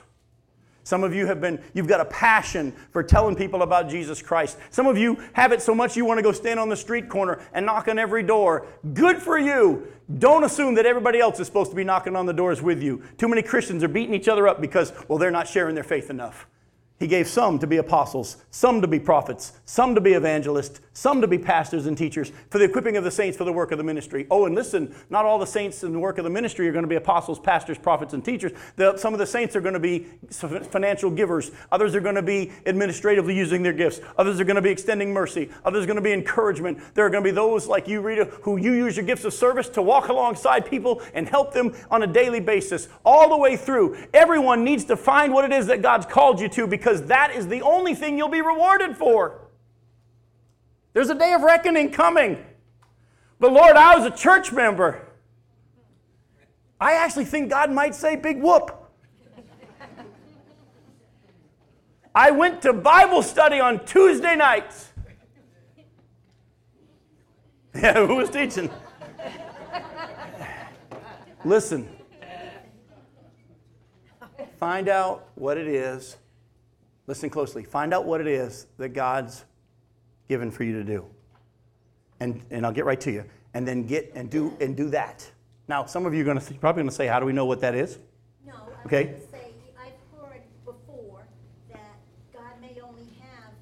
Some 0.83 1.03
of 1.03 1.15
you 1.15 1.25
have 1.25 1.41
been, 1.41 1.59
you've 1.73 1.87
got 1.87 1.99
a 1.99 2.05
passion 2.05 2.71
for 2.91 3.01
telling 3.01 3.35
people 3.35 3.63
about 3.63 3.89
Jesus 3.89 4.21
Christ. 4.21 4.59
Some 4.69 4.85
of 4.85 4.95
you 4.95 5.17
have 5.33 5.51
it 5.51 5.63
so 5.63 5.73
much 5.73 5.97
you 5.97 6.05
want 6.05 6.19
to 6.19 6.21
go 6.21 6.31
stand 6.31 6.59
on 6.59 6.69
the 6.69 6.77
street 6.77 7.09
corner 7.09 7.41
and 7.51 7.65
knock 7.65 7.87
on 7.87 7.97
every 7.97 8.21
door. 8.21 8.67
Good 8.93 9.17
for 9.17 9.39
you. 9.39 9.91
Don't 10.15 10.45
assume 10.45 10.75
that 10.75 10.85
everybody 10.85 11.19
else 11.19 11.39
is 11.39 11.47
supposed 11.47 11.69
to 11.71 11.75
be 11.75 11.83
knocking 11.83 12.15
on 12.15 12.25
the 12.25 12.33
doors 12.33 12.61
with 12.61 12.81
you. 12.81 13.03
Too 13.17 13.27
many 13.27 13.41
Christians 13.41 13.83
are 13.83 13.89
beating 13.89 14.13
each 14.13 14.29
other 14.29 14.47
up 14.47 14.61
because, 14.61 14.93
well, 15.07 15.17
they're 15.17 15.31
not 15.31 15.47
sharing 15.47 15.75
their 15.75 15.83
faith 15.83 16.09
enough. 16.09 16.47
He 16.99 17.05
gave 17.05 17.27
some 17.27 17.59
to 17.59 17.67
be 17.67 17.77
apostles, 17.77 18.37
some 18.49 18.81
to 18.81 18.87
be 18.87 18.99
prophets, 18.99 19.53
some 19.65 19.93
to 19.93 20.01
be 20.01 20.13
evangelists, 20.13 20.81
some 20.93 21.21
to 21.21 21.27
be 21.27 21.37
pastors 21.37 21.85
and 21.85 21.95
teachers 21.95 22.31
for 22.49 22.57
the 22.57 22.65
equipping 22.65 22.97
of 22.97 23.03
the 23.03 23.11
saints 23.11 23.37
for 23.37 23.43
the 23.43 23.53
work 23.53 23.71
of 23.71 23.77
the 23.77 23.83
ministry. 23.83 24.25
Oh, 24.31 24.47
and 24.47 24.55
listen, 24.55 24.95
not 25.11 25.23
all 25.23 25.37
the 25.37 25.45
saints 25.45 25.83
in 25.83 25.93
the 25.93 25.99
work 25.99 26.17
of 26.17 26.23
the 26.23 26.31
ministry 26.31 26.67
are 26.67 26.71
going 26.71 26.85
to 26.85 26.89
be 26.89 26.95
apostles, 26.95 27.39
pastors, 27.39 27.77
prophets, 27.77 28.15
and 28.15 28.25
teachers. 28.25 28.51
Some 28.95 29.13
of 29.13 29.19
the 29.19 29.27
saints 29.27 29.55
are 29.55 29.61
going 29.61 29.75
to 29.75 29.79
be 29.79 30.07
financial 30.31 31.11
givers. 31.11 31.51
Others 31.71 31.93
are 31.93 31.99
going 31.99 32.15
to 32.15 32.23
be 32.23 32.51
administratively 32.65 33.35
using 33.35 33.61
their 33.61 33.73
gifts. 33.73 34.01
Others 34.17 34.39
are 34.39 34.45
going 34.45 34.55
to 34.55 34.61
be 34.63 34.71
extending 34.71 35.13
mercy. 35.13 35.51
Others 35.65 35.83
are 35.83 35.87
going 35.87 35.97
to 35.97 36.01
be 36.01 36.13
encouragement. 36.13 36.79
There 36.95 37.05
are 37.05 37.11
going 37.11 37.23
to 37.23 37.29
be 37.29 37.35
those 37.35 37.67
like 37.67 37.87
you, 37.87 38.01
Rita, 38.01 38.25
who 38.41 38.57
you 38.57 38.73
use 38.73 38.97
your 38.97 39.05
gifts 39.05 39.23
of 39.23 39.35
service 39.35 39.69
to 39.69 39.83
walk 39.83 40.09
alongside 40.09 40.65
people 40.65 41.03
and 41.13 41.29
help 41.29 41.53
them 41.53 41.75
on 41.91 42.01
a 42.01 42.07
daily 42.07 42.39
basis, 42.39 42.87
all 43.05 43.29
the 43.29 43.37
way 43.37 43.55
through. 43.55 43.95
Everyone 44.15 44.63
needs 44.63 44.85
to 44.85 44.97
find 44.97 45.31
what 45.31 45.45
it 45.45 45.53
is 45.53 45.67
that 45.67 45.83
God's 45.83 46.07
called 46.07 46.39
you 46.39 46.49
to 46.49 46.65
because 46.65 46.86
that 46.95 47.35
is 47.35 47.47
the 47.47 47.61
only 47.61 47.95
thing 47.95 48.17
you'll 48.17 48.29
be 48.29 48.41
rewarded 48.41 48.97
for. 48.97 49.41
There's 50.93 51.09
a 51.09 51.15
day 51.15 51.33
of 51.33 51.41
reckoning 51.41 51.91
coming. 51.91 52.43
But 53.39 53.53
Lord, 53.53 53.75
I 53.75 53.95
was 53.95 54.05
a 54.05 54.15
church 54.15 54.51
member. 54.51 55.03
I 56.79 56.93
actually 56.93 57.25
think 57.25 57.49
God 57.49 57.71
might 57.71 57.95
say, 57.95 58.15
big 58.15 58.41
whoop. 58.41 58.71
I 62.15 62.31
went 62.31 62.61
to 62.63 62.73
Bible 62.73 63.21
study 63.21 63.59
on 63.59 63.85
Tuesday 63.85 64.35
nights. 64.35 64.85
Yeah, 67.75 68.07
who 68.07 68.15
was 68.15 68.31
teaching? 68.31 68.71
Listen. 71.45 71.87
Find 74.59 74.89
out 74.89 75.29
what 75.35 75.59
it 75.59 75.67
is. 75.67 76.17
Listen 77.07 77.29
closely. 77.29 77.63
Find 77.63 77.93
out 77.93 78.05
what 78.05 78.19
it 78.19 78.27
is 78.27 78.67
that 78.77 78.89
God's 78.89 79.45
given 80.27 80.51
for 80.51 80.65
you 80.65 80.73
to 80.73 80.83
do. 80.83 81.05
And, 82.19 82.41
and 82.51 82.65
I'll 82.65 82.73
get 82.73 82.85
right 82.85 82.99
to 83.01 83.11
you. 83.11 83.23
And 83.53 83.65
then 83.65 83.87
get 83.87 84.11
and 84.13 84.29
do 84.29 84.55
and 84.59 84.75
do 84.75 84.89
that. 84.89 85.27
Now, 85.67 85.85
some 85.85 86.05
of 86.05 86.13
you 86.13 86.21
are 86.21 86.25
going 86.25 86.39
to 86.39 86.53
probably 86.55 86.81
going 86.81 86.89
to 86.89 86.95
say, 86.95 87.07
"How 87.07 87.19
do 87.19 87.25
we 87.25 87.33
know 87.33 87.45
what 87.45 87.61
that 87.61 87.73
is?" 87.73 87.97
No. 88.45 88.53
I 88.53 88.85
okay. 88.85 89.15
Say, 89.31 89.53
I've 89.79 90.19
heard 90.19 90.41
before 90.63 91.25
that 91.71 91.97
God 92.33 92.61
may 92.61 92.79
only 92.81 93.09
have 93.19 93.53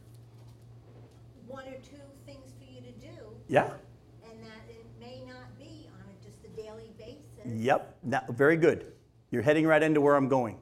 one 1.47 1.65
or 1.67 1.77
two 1.77 2.01
things 2.25 2.51
for 2.59 2.65
you 2.69 2.81
to 2.81 2.91
do. 2.99 3.15
Yeah. 3.47 3.69
And 4.29 4.43
that 4.43 4.63
it 4.67 4.85
may 4.99 5.21
not 5.25 5.57
be 5.57 5.87
on 5.93 6.03
a, 6.09 6.25
just 6.25 6.43
a 6.43 6.61
daily 6.61 6.91
basis. 6.97 7.45
Yep. 7.45 7.97
Now, 8.03 8.23
very 8.29 8.57
good. 8.57 8.91
You're 9.31 9.43
heading 9.43 9.65
right 9.65 9.81
into 9.81 10.01
where 10.01 10.15
I'm 10.15 10.27
going. 10.27 10.59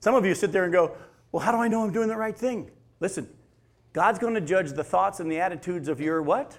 Some 0.00 0.14
of 0.14 0.26
you 0.26 0.34
sit 0.34 0.52
there 0.52 0.64
and 0.64 0.72
go, 0.72 0.94
"Well, 1.34 1.42
how 1.42 1.50
do 1.50 1.58
I 1.58 1.66
know 1.66 1.82
I'm 1.82 1.90
doing 1.90 2.06
the 2.06 2.16
right 2.16 2.38
thing?" 2.38 2.70
Listen, 3.00 3.28
God's 3.92 4.20
going 4.20 4.34
to 4.34 4.40
judge 4.40 4.70
the 4.70 4.84
thoughts 4.84 5.18
and 5.18 5.28
the 5.28 5.40
attitudes 5.40 5.88
of 5.88 6.00
your 6.00 6.22
what? 6.22 6.56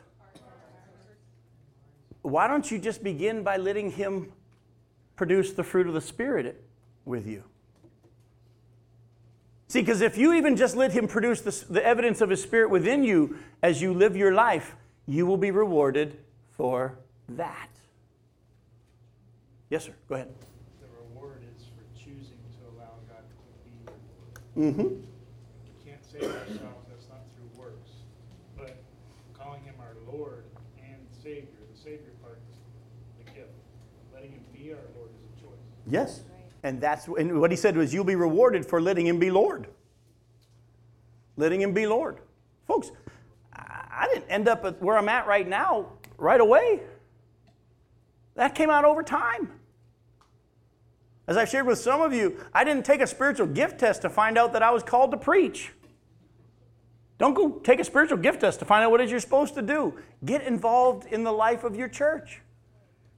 Why 2.24 2.50
don't 2.50 2.70
you 2.70 2.78
just 2.78 3.02
begin 3.02 3.42
by 3.42 3.56
letting 3.56 3.92
Him 3.92 4.34
produce 5.16 5.54
the 5.54 5.64
fruit 5.64 5.88
of 5.88 5.94
the 5.94 6.02
Spirit 6.02 6.62
with 7.06 7.26
you? 7.26 7.44
See, 9.70 9.80
because 9.80 10.02
if 10.02 10.18
you 10.18 10.34
even 10.34 10.58
just 10.58 10.76
let 10.76 10.92
Him 10.92 11.08
produce 11.08 11.40
the, 11.40 11.72
the 11.72 11.86
evidence 11.86 12.20
of 12.20 12.30
His 12.30 12.44
Spirit 12.44 12.70
within 12.70 13.06
you 13.06 13.38
as 13.64 13.82
you 13.82 13.94
live 13.94 14.18
your 14.18 14.34
life, 14.34 14.76
you 15.06 15.26
will 15.26 15.38
be 15.38 15.52
rewarded 15.52 16.18
for 16.52 16.98
that. 17.30 17.70
Yes, 19.70 19.86
sir. 19.86 19.94
Go 20.10 20.16
ahead. 20.16 20.34
The 20.82 20.88
reward 21.16 21.44
is 21.58 21.64
for 21.66 21.84
choosing 21.98 22.40
to 22.60 22.76
allow 22.76 22.92
God 23.08 23.24
to 23.24 23.36
be. 23.64 23.94
Mm-hmm. 24.58 24.84
We 24.84 25.90
can't 25.92 26.04
save 26.10 26.24
ourselves 26.24 26.86
that's 26.90 27.08
not 27.10 27.24
through 27.36 27.60
works. 27.60 27.90
But 28.58 28.78
calling 29.38 29.62
him 29.64 29.76
our 29.80 29.96
Lord 30.12 30.46
and 30.78 30.96
Savior. 31.22 31.48
The 31.74 31.78
Savior 31.78 32.12
part 32.24 32.40
is 32.50 33.26
the 33.26 33.32
gift. 33.32 33.50
Letting 34.14 34.32
Him 34.32 34.44
be 34.54 34.72
our 34.72 34.80
Lord 34.96 35.10
is 35.10 35.38
a 35.38 35.42
choice. 35.42 35.60
Yes. 35.88 36.24
And 36.64 36.80
that's 36.80 37.08
and 37.08 37.40
what 37.40 37.52
he 37.52 37.58
said 37.58 37.76
was, 37.76 37.94
You'll 37.94 38.06
be 38.06 38.16
rewarded 38.16 38.66
for 38.66 38.82
letting 38.82 39.06
Him 39.06 39.20
be 39.20 39.30
Lord. 39.30 39.68
Letting 41.36 41.62
Him 41.62 41.74
be 41.74 41.86
Lord. 41.86 42.20
Folks, 42.66 42.92
I 43.54 44.08
didn't 44.14 44.30
end 44.30 44.48
up 44.48 44.64
at 44.66 44.82
where 44.82 44.98
I'm 44.98 45.10
at 45.10 45.28
right 45.28 45.48
now 45.48 45.88
right 46.18 46.40
away. 46.40 46.80
That 48.36 48.56
came 48.56 48.70
out 48.70 48.86
over 48.86 49.04
time. 49.04 49.52
As 51.28 51.38
I've 51.38 51.50
shared 51.50 51.66
with 51.66 51.80
some 51.80 52.02
of 52.02 52.14
you, 52.14 52.38
I 52.54 52.64
didn't 52.64 52.86
take 52.86 53.02
a 53.02 53.08
spiritual 53.08 53.48
gift 53.48 53.80
test 53.80 54.04
to 54.04 54.10
find 54.10 54.38
out 54.38 54.54
that 54.54 54.62
I 54.62 54.72
was 54.72 54.84
called 54.84 55.12
to 55.12 55.18
preach. 55.18 55.72
Don't 57.18 57.34
go 57.34 57.60
take 57.64 57.80
a 57.80 57.84
spiritual 57.84 58.18
gift 58.18 58.42
test 58.42 58.60
to 58.60 58.66
find 58.66 58.84
out 58.84 58.92
what 58.92 59.02
it 59.02 59.06
is 59.06 59.12
you're 59.12 59.20
supposed 59.20 59.56
to 59.56 59.62
do. 59.62 59.96
Get 60.24 60.44
involved 60.44 61.08
in 61.12 61.24
the 61.24 61.32
life 61.32 61.64
of 61.64 61.76
your 61.76 61.88
church. 61.88 62.42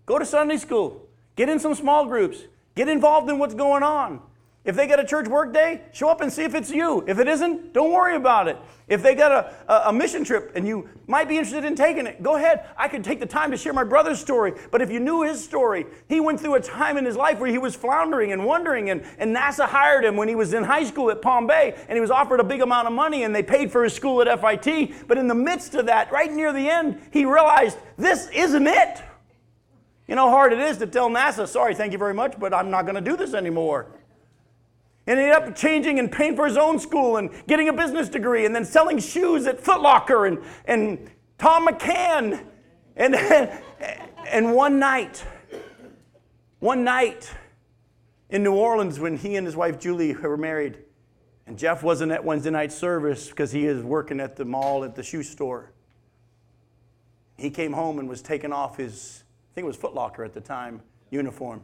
Go 0.06 0.20
to 0.20 0.26
Sunday 0.26 0.58
school. 0.58 1.08
Get 1.36 1.50
in 1.50 1.60
some 1.60 1.76
small 1.76 2.06
groups. 2.06 2.44
Get 2.76 2.88
involved 2.88 3.30
in 3.30 3.40
what's 3.40 3.56
going 3.56 3.84
on. 3.84 4.22
If 4.68 4.76
they 4.76 4.86
got 4.86 5.00
a 5.00 5.06
church 5.06 5.30
work 5.30 5.54
day, 5.54 5.82
show 5.94 6.10
up 6.10 6.20
and 6.20 6.32
see 6.32 6.44
if 6.44 6.54
it's 6.54 6.70
you. 6.70 7.02
If 7.08 7.20
it 7.20 7.28
isn't, 7.30 7.72
don't 7.72 7.94
worry 7.94 8.18
about 8.18 8.50
it. 8.50 8.58
If 8.90 9.02
they 9.02 9.16
got 9.16 9.32
a, 9.32 9.72
a, 9.72 9.90
a, 9.90 9.94
mission 9.94 10.26
trip 10.26 10.52
and 10.56 10.68
you 10.68 10.90
might 11.08 11.30
be 11.30 11.38
interested 11.38 11.64
in 11.64 11.74
taking 11.74 12.06
it, 12.06 12.22
go 12.22 12.36
ahead. 12.36 12.66
I 12.76 12.90
could 12.90 13.02
take 13.02 13.22
the 13.22 13.26
time 13.26 13.52
to 13.52 13.58
share 13.58 13.72
my 13.72 13.86
brother's 13.86 14.20
story. 14.20 14.54
But 14.70 14.82
if 14.82 14.92
you 14.92 15.00
knew 15.00 15.22
his 15.24 15.42
story, 15.42 15.86
he 16.10 16.20
went 16.20 16.42
through 16.42 16.56
a 16.56 16.60
time 16.60 16.98
in 16.98 17.06
his 17.06 17.16
life 17.16 17.40
where 17.40 17.50
he 17.50 17.58
was 17.58 17.78
floundering 17.78 18.34
and 18.34 18.44
wondering, 18.44 18.90
and, 18.90 19.06
and 19.18 19.34
NASA 19.34 19.68
hired 19.68 20.04
him 20.04 20.18
when 20.18 20.28
he 20.28 20.36
was 20.36 20.54
in 20.54 20.66
high 20.66 20.84
school 20.84 21.10
at 21.12 21.22
Palm 21.22 21.48
Bay, 21.48 21.74
and 21.88 21.96
he 21.96 22.02
was 22.02 22.12
offered 22.12 22.42
a 22.42 22.44
big 22.44 22.60
amount 22.60 22.88
of 22.88 22.94
money, 22.94 23.24
and 23.24 23.34
they 23.34 23.44
paid 23.44 23.72
for 23.72 23.86
his 23.86 23.94
school 23.94 24.22
at 24.22 24.42
FIT. 24.42 25.08
But 25.08 25.18
in 25.18 25.30
the 25.30 25.36
midst 25.36 25.76
of 25.76 25.86
that, 25.86 26.12
right 26.12 26.32
near 26.32 26.52
the 26.52 26.70
end, 26.70 27.00
he 27.12 27.24
realized 27.24 27.78
this 27.96 28.28
isn't 28.34 28.68
it. 28.68 29.02
You 30.10 30.16
know 30.16 30.26
how 30.26 30.36
hard 30.36 30.52
it 30.52 30.60
is 30.60 30.78
to 30.80 30.88
tell 30.88 31.10
NASA, 31.10 31.48
sorry, 31.48 31.74
thank 31.74 31.94
you 31.94 31.98
very 31.98 32.14
much, 32.14 32.38
but 32.38 32.54
I'm 32.54 32.70
not 32.70 32.82
going 32.84 32.96
to 32.96 33.02
do 33.02 33.16
this 33.16 33.34
anymore 33.34 33.88
and 35.08 35.18
ended 35.18 35.34
up 35.34 35.56
changing 35.56 36.00
and 36.00 36.12
paying 36.12 36.36
for 36.36 36.46
his 36.46 36.58
own 36.58 36.78
school 36.78 37.16
and 37.16 37.32
getting 37.48 37.70
a 37.70 37.74
business 37.74 38.10
degree 38.10 38.46
and 38.46 38.54
then 38.54 38.66
selling 38.66 39.00
shoes 39.00 39.48
at 39.48 39.60
Foot 39.60 39.82
Locker 39.82 40.26
and, 40.26 40.40
and 40.66 41.10
Thom 41.38 41.68
McAn. 41.68 42.44
And, 42.98 43.16
and 44.28 44.54
one 44.54 44.80
night, 44.80 45.24
one 46.60 46.84
night 46.84 47.34
in 48.30 48.44
New 48.44 48.54
Orleans 48.54 49.00
when 49.00 49.16
he 49.16 49.38
and 49.38 49.46
his 49.48 49.56
wife 49.56 49.80
Julie 49.80 50.14
were 50.14 50.36
married, 50.36 50.80
and 51.46 51.58
Jeff 51.58 51.84
wasn't 51.84 52.12
at 52.12 52.26
Wednesday 52.26 52.50
night 52.50 52.74
service 52.74 53.30
because 53.30 53.54
he 53.54 53.66
is 53.66 53.82
working 53.82 54.20
at 54.20 54.36
the 54.36 54.44
mall 54.44 54.84
at 54.84 54.96
the 54.96 55.04
shoe 55.04 55.24
store. 55.24 55.72
He 57.38 57.50
came 57.50 57.72
home 57.72 58.00
and 58.00 58.10
was 58.10 58.22
taking 58.22 58.52
off 58.52 58.76
his, 58.76 59.24
I 59.52 59.56
think 59.56 59.64
it 59.64 59.68
was 59.68 59.78
Foot 59.78 59.94
Locker 59.94 60.26
at 60.26 60.34
the 60.34 60.42
time, 60.42 60.82
uniform. 61.12 61.64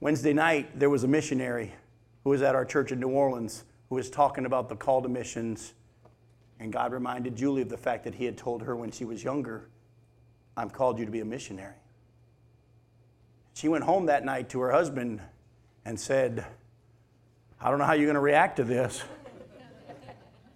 Wednesday 0.00 0.32
night, 0.32 0.76
there 0.76 0.90
was 0.90 1.04
a 1.04 1.08
missionary 1.08 1.74
who 2.24 2.30
was 2.30 2.42
at 2.42 2.54
our 2.54 2.64
church 2.64 2.92
in 2.92 3.00
New 3.00 3.10
Orleans 3.10 3.64
who 3.88 3.96
was 3.96 4.08
talking 4.08 4.46
about 4.46 4.68
the 4.68 4.76
call 4.76 5.02
to 5.02 5.08
missions. 5.08 5.74
And 6.58 6.72
God 6.72 6.92
reminded 6.92 7.36
Julie 7.36 7.62
of 7.62 7.68
the 7.68 7.76
fact 7.76 8.04
that 8.04 8.14
He 8.14 8.24
had 8.24 8.38
told 8.38 8.62
her 8.62 8.76
when 8.76 8.90
she 8.90 9.04
was 9.04 9.22
younger, 9.22 9.68
I've 10.56 10.72
called 10.72 10.98
you 10.98 11.04
to 11.04 11.10
be 11.10 11.20
a 11.20 11.24
missionary. 11.24 11.74
She 13.54 13.68
went 13.68 13.84
home 13.84 14.06
that 14.06 14.24
night 14.24 14.48
to 14.50 14.60
her 14.60 14.70
husband 14.70 15.20
and 15.84 15.98
said, 15.98 16.46
I 17.60 17.68
don't 17.68 17.78
know 17.78 17.84
how 17.84 17.94
you're 17.94 18.06
going 18.06 18.14
to 18.14 18.20
react 18.20 18.56
to 18.56 18.64
this, 18.64 19.02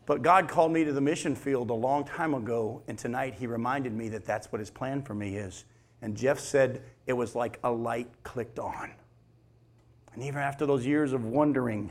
but 0.06 0.22
God 0.22 0.48
called 0.48 0.72
me 0.72 0.84
to 0.84 0.92
the 0.92 1.00
mission 1.00 1.34
field 1.34 1.70
a 1.70 1.74
long 1.74 2.04
time 2.04 2.34
ago, 2.34 2.82
and 2.86 2.98
tonight 2.98 3.34
He 3.34 3.46
reminded 3.46 3.92
me 3.92 4.08
that 4.10 4.24
that's 4.24 4.52
what 4.52 4.60
His 4.60 4.70
plan 4.70 5.02
for 5.02 5.14
me 5.14 5.36
is. 5.36 5.64
And 6.02 6.16
Jeff 6.16 6.38
said 6.38 6.82
it 7.06 7.14
was 7.14 7.34
like 7.34 7.58
a 7.64 7.70
light 7.70 8.08
clicked 8.22 8.58
on. 8.58 8.92
And 10.14 10.22
even 10.22 10.40
after 10.40 10.64
those 10.66 10.86
years 10.86 11.12
of 11.12 11.24
wondering, 11.24 11.90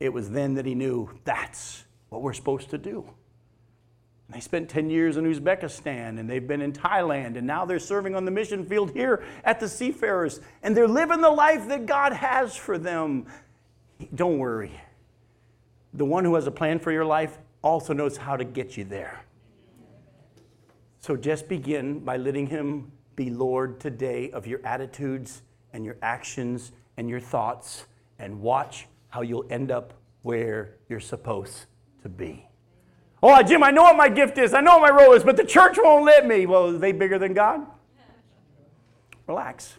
it 0.00 0.12
was 0.12 0.30
then 0.30 0.54
that 0.54 0.66
he 0.66 0.74
knew 0.74 1.10
that's 1.24 1.84
what 2.08 2.22
we're 2.22 2.32
supposed 2.32 2.70
to 2.70 2.78
do. 2.78 3.04
And 4.26 4.36
they 4.36 4.40
spent 4.40 4.68
10 4.68 4.90
years 4.90 5.16
in 5.16 5.24
Uzbekistan 5.24 6.18
and 6.18 6.28
they've 6.28 6.46
been 6.46 6.62
in 6.62 6.72
Thailand 6.72 7.36
and 7.36 7.46
now 7.46 7.64
they're 7.64 7.78
serving 7.78 8.14
on 8.14 8.24
the 8.24 8.30
mission 8.30 8.64
field 8.66 8.90
here 8.92 9.22
at 9.44 9.60
the 9.60 9.68
Seafarers 9.68 10.40
and 10.62 10.76
they're 10.76 10.88
living 10.88 11.20
the 11.20 11.30
life 11.30 11.68
that 11.68 11.86
God 11.86 12.12
has 12.12 12.56
for 12.56 12.78
them. 12.78 13.26
Don't 14.14 14.38
worry. 14.38 14.72
The 15.94 16.04
one 16.04 16.24
who 16.24 16.34
has 16.34 16.46
a 16.46 16.50
plan 16.50 16.78
for 16.78 16.90
your 16.90 17.04
life 17.04 17.38
also 17.62 17.92
knows 17.92 18.16
how 18.16 18.36
to 18.36 18.44
get 18.44 18.76
you 18.76 18.84
there. 18.84 19.24
So 20.98 21.16
just 21.16 21.48
begin 21.48 22.00
by 22.00 22.16
letting 22.16 22.48
Him 22.48 22.90
be 23.14 23.30
Lord 23.30 23.78
today 23.78 24.30
of 24.32 24.46
your 24.46 24.60
attitudes 24.64 25.42
and 25.72 25.84
your 25.84 25.96
actions 26.02 26.72
and 26.96 27.08
your 27.08 27.20
thoughts 27.20 27.86
and 28.18 28.40
watch 28.40 28.86
how 29.08 29.22
you'll 29.22 29.46
end 29.50 29.70
up 29.70 29.94
where 30.22 30.76
you're 30.88 31.00
supposed 31.00 31.66
to 32.02 32.08
be. 32.08 32.46
Oh, 33.22 33.42
Jim, 33.42 33.62
I 33.62 33.70
know 33.70 33.82
what 33.82 33.96
my 33.96 34.08
gift 34.08 34.38
is. 34.38 34.54
I 34.54 34.60
know 34.60 34.78
what 34.78 34.92
my 34.92 35.02
role 35.02 35.12
is, 35.14 35.24
but 35.24 35.36
the 35.36 35.44
church 35.44 35.76
won't 35.80 36.04
let 36.04 36.26
me. 36.26 36.46
Well, 36.46 36.74
are 36.74 36.78
they 36.78 36.92
bigger 36.92 37.18
than 37.18 37.34
God? 37.34 37.66
Relax. 39.26 39.74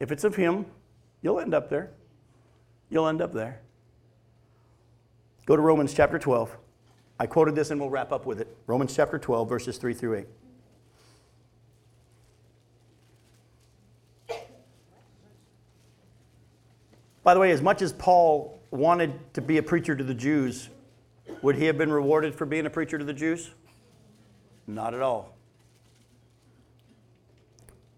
If 0.00 0.10
it's 0.10 0.24
of 0.24 0.36
Him, 0.36 0.66
you'll 1.20 1.40
end 1.40 1.54
up 1.54 1.68
there. 1.68 1.90
You'll 2.88 3.08
end 3.08 3.20
up 3.20 3.32
there. 3.32 3.60
Go 5.46 5.56
to 5.56 5.62
Romans 5.62 5.92
chapter 5.92 6.18
12. 6.18 6.56
I 7.18 7.26
quoted 7.26 7.54
this 7.54 7.70
and 7.70 7.80
we'll 7.80 7.90
wrap 7.90 8.12
up 8.12 8.26
with 8.26 8.40
it. 8.40 8.56
Romans 8.66 8.94
chapter 8.94 9.18
12, 9.18 9.48
verses 9.48 9.78
3 9.78 9.94
through 9.94 10.18
8. 10.18 10.26
By 17.22 17.34
the 17.34 17.40
way, 17.40 17.52
as 17.52 17.62
much 17.62 17.82
as 17.82 17.92
Paul 17.92 18.60
wanted 18.70 19.12
to 19.34 19.40
be 19.40 19.58
a 19.58 19.62
preacher 19.62 19.94
to 19.94 20.02
the 20.02 20.14
Jews, 20.14 20.68
would 21.42 21.56
he 21.56 21.66
have 21.66 21.78
been 21.78 21.92
rewarded 21.92 22.34
for 22.34 22.46
being 22.46 22.66
a 22.66 22.70
preacher 22.70 22.98
to 22.98 23.04
the 23.04 23.12
Jews? 23.12 23.50
Not 24.66 24.94
at 24.94 25.02
all. 25.02 25.36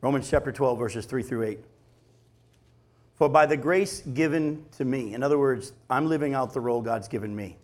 Romans 0.01 0.29
chapter 0.29 0.53
12, 0.53 0.79
verses 0.79 1.07
3 1.07 1.23
through 1.23 1.45
8. 1.45 1.61
For 3.15 3.29
by 3.29 3.47
the 3.47 3.57
grace 3.57 4.03
given 4.03 4.67
to 4.77 4.85
me, 4.85 5.15
in 5.15 5.23
other 5.23 5.39
words, 5.39 5.73
I'm 5.89 6.07
living 6.07 6.35
out 6.35 6.53
the 6.53 6.61
role 6.61 6.83
God's 6.83 7.09
given 7.09 7.35
me. 7.35 7.57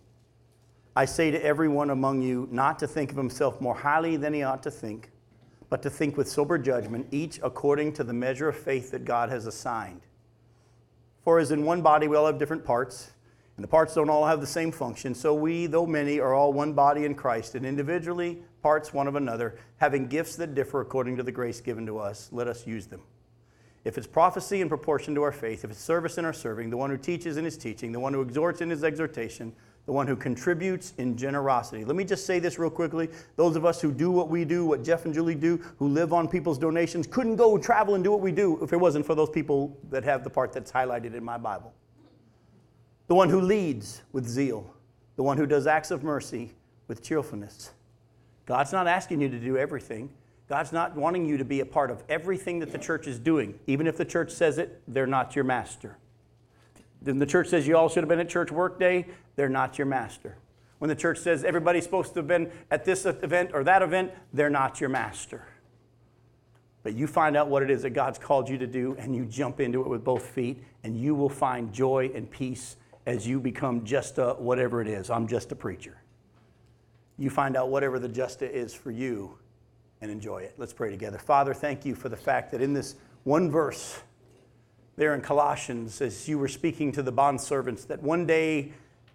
I 0.95 1.05
say 1.05 1.29
to 1.31 1.43
everyone 1.43 1.89
among 1.89 2.21
you 2.21 2.47
not 2.51 2.79
to 2.79 2.87
think 2.87 3.11
of 3.11 3.17
himself 3.17 3.61
more 3.61 3.75
highly 3.75 4.17
than 4.17 4.33
he 4.33 4.43
ought 4.43 4.63
to 4.63 4.71
think, 4.71 5.11
but 5.69 5.81
to 5.83 5.89
think 5.89 6.17
with 6.17 6.27
sober 6.27 6.57
judgment, 6.57 7.07
each 7.11 7.39
according 7.43 7.93
to 7.93 8.03
the 8.03 8.13
measure 8.13 8.49
of 8.49 8.57
faith 8.57 8.91
that 8.91 9.05
God 9.05 9.29
has 9.29 9.45
assigned. 9.45 10.01
For 11.23 11.39
as 11.39 11.51
in 11.51 11.65
one 11.65 11.81
body 11.81 12.07
we 12.07 12.15
all 12.15 12.25
have 12.25 12.39
different 12.39 12.65
parts, 12.65 13.11
and 13.55 13.63
the 13.63 13.67
parts 13.67 13.93
don't 13.93 14.09
all 14.09 14.25
have 14.25 14.41
the 14.41 14.47
same 14.47 14.71
function, 14.71 15.13
so 15.13 15.35
we, 15.35 15.67
though 15.67 15.85
many, 15.85 16.19
are 16.19 16.33
all 16.33 16.51
one 16.51 16.73
body 16.73 17.05
in 17.05 17.13
Christ, 17.13 17.53
and 17.55 17.65
individually 17.65 18.41
parts 18.63 18.93
one 18.93 19.07
of 19.07 19.15
another, 19.15 19.55
having 19.77 20.07
gifts 20.07 20.35
that 20.37 20.55
differ 20.55 20.81
according 20.81 21.17
to 21.17 21.23
the 21.23 21.31
grace 21.31 21.61
given 21.61 21.85
to 21.85 21.99
us. 21.99 22.29
Let 22.31 22.47
us 22.47 22.65
use 22.65 22.87
them. 22.87 23.01
If 23.83 23.97
it's 23.97 24.07
prophecy 24.07 24.61
in 24.61 24.69
proportion 24.69 25.15
to 25.15 25.23
our 25.23 25.31
faith, 25.31 25.63
if 25.63 25.71
it's 25.71 25.81
service 25.81 26.17
in 26.17 26.25
our 26.25 26.33
serving, 26.33 26.69
the 26.69 26.77
one 26.77 26.91
who 26.91 26.97
teaches 26.97 27.37
in 27.37 27.45
his 27.45 27.57
teaching, 27.57 27.91
the 27.91 27.99
one 27.99 28.13
who 28.13 28.21
exhorts 28.21 28.61
in 28.61 28.69
his 28.69 28.83
exhortation, 28.83 29.53
the 29.85 29.91
one 29.91 30.07
who 30.07 30.15
contributes 30.15 30.93
in 30.97 31.17
generosity. 31.17 31.83
Let 31.83 31.95
me 31.95 32.03
just 32.03 32.25
say 32.25 32.39
this 32.39 32.59
real 32.59 32.69
quickly. 32.69 33.09
Those 33.35 33.55
of 33.55 33.65
us 33.65 33.81
who 33.81 33.91
do 33.91 34.11
what 34.11 34.29
we 34.29 34.45
do, 34.45 34.65
what 34.65 34.83
Jeff 34.83 35.05
and 35.05 35.13
Julie 35.13 35.35
do, 35.35 35.57
who 35.79 35.87
live 35.87 36.13
on 36.13 36.27
people's 36.27 36.57
donations, 36.57 37.07
couldn't 37.07 37.35
go 37.35 37.57
travel 37.57 37.95
and 37.95 38.03
do 38.03 38.11
what 38.11 38.21
we 38.21 38.31
do 38.31 38.63
if 38.63 38.73
it 38.73 38.77
wasn't 38.77 39.05
for 39.05 39.15
those 39.15 39.29
people 39.29 39.77
that 39.89 40.03
have 40.03 40.23
the 40.23 40.29
part 40.29 40.53
that's 40.53 40.71
highlighted 40.71 41.15
in 41.15 41.23
my 41.23 41.37
Bible. 41.37 41.73
The 43.07 43.15
one 43.15 43.29
who 43.29 43.41
leads 43.41 44.03
with 44.11 44.27
zeal, 44.27 44.73
the 45.15 45.23
one 45.23 45.37
who 45.37 45.45
does 45.45 45.67
acts 45.67 45.91
of 45.91 46.03
mercy 46.03 46.53
with 46.87 47.03
cheerfulness. 47.03 47.71
God's 48.45 48.71
not 48.71 48.87
asking 48.87 49.21
you 49.21 49.29
to 49.29 49.39
do 49.39 49.57
everything. 49.57 50.09
God's 50.47 50.71
not 50.71 50.95
wanting 50.95 51.25
you 51.25 51.37
to 51.37 51.45
be 51.45 51.61
a 51.61 51.65
part 51.65 51.91
of 51.91 52.03
everything 52.09 52.59
that 52.59 52.71
the 52.71 52.77
church 52.77 53.07
is 53.07 53.17
doing. 53.17 53.59
Even 53.67 53.87
if 53.87 53.97
the 53.97 54.05
church 54.05 54.31
says 54.31 54.57
it, 54.57 54.81
they're 54.87 55.07
not 55.07 55.35
your 55.35 55.45
master. 55.45 55.97
Then 57.01 57.19
the 57.19 57.25
church 57.25 57.47
says 57.47 57.67
you 57.67 57.75
all 57.75 57.89
should 57.89 58.03
have 58.03 58.09
been 58.09 58.19
at 58.19 58.29
church 58.29 58.51
work 58.51 58.79
day, 58.79 59.07
they're 59.35 59.49
not 59.49 59.77
your 59.77 59.87
master. 59.87 60.37
When 60.77 60.89
the 60.89 60.95
church 60.95 61.19
says 61.19 61.43
everybody's 61.43 61.83
supposed 61.83 62.13
to 62.13 62.19
have 62.19 62.27
been 62.27 62.51
at 62.69 62.85
this 62.85 63.05
event 63.05 63.51
or 63.53 63.63
that 63.63 63.81
event, 63.81 64.11
they're 64.33 64.49
not 64.49 64.79
your 64.79 64.89
master. 64.89 65.45
But 66.83 66.93
you 66.95 67.05
find 67.07 67.37
out 67.37 67.49
what 67.49 67.61
it 67.61 67.69
is 67.69 67.83
that 67.83 67.91
God's 67.91 68.17
called 68.17 68.49
you 68.49 68.57
to 68.57 68.67
do 68.67 68.95
and 68.97 69.15
you 69.15 69.25
jump 69.25 69.59
into 69.59 69.81
it 69.81 69.87
with 69.87 70.03
both 70.03 70.25
feet, 70.25 70.63
and 70.83 70.97
you 70.97 71.13
will 71.13 71.29
find 71.29 71.71
joy 71.71 72.11
and 72.15 72.29
peace 72.29 72.77
as 73.05 73.27
you 73.27 73.39
become 73.39 73.83
just 73.83 74.17
a 74.17 74.33
whatever 74.33 74.81
it 74.81 74.87
is. 74.87 75.09
I'm 75.09 75.27
just 75.27 75.51
a 75.51 75.55
preacher. 75.55 76.01
You 77.17 77.29
find 77.29 77.55
out 77.55 77.69
whatever 77.69 77.99
the 77.99 78.09
justa 78.09 78.51
is 78.51 78.73
for 78.73 78.89
you 78.89 79.37
and 80.01 80.09
enjoy 80.09 80.39
it. 80.39 80.55
Let's 80.57 80.73
pray 80.73 80.89
together. 80.89 81.19
Father, 81.19 81.53
thank 81.53 81.85
you 81.85 81.93
for 81.93 82.09
the 82.09 82.17
fact 82.17 82.51
that 82.51 82.61
in 82.61 82.73
this 82.73 82.95
one 83.23 83.51
verse, 83.51 84.01
there 84.97 85.13
in 85.15 85.21
Colossians, 85.21 86.01
as 86.01 86.27
you 86.27 86.37
were 86.37 86.47
speaking 86.47 86.91
to 86.91 87.01
the 87.01 87.13
bondservants, 87.13 87.87
that 87.87 88.01
one 88.01 88.25
day 88.25 88.73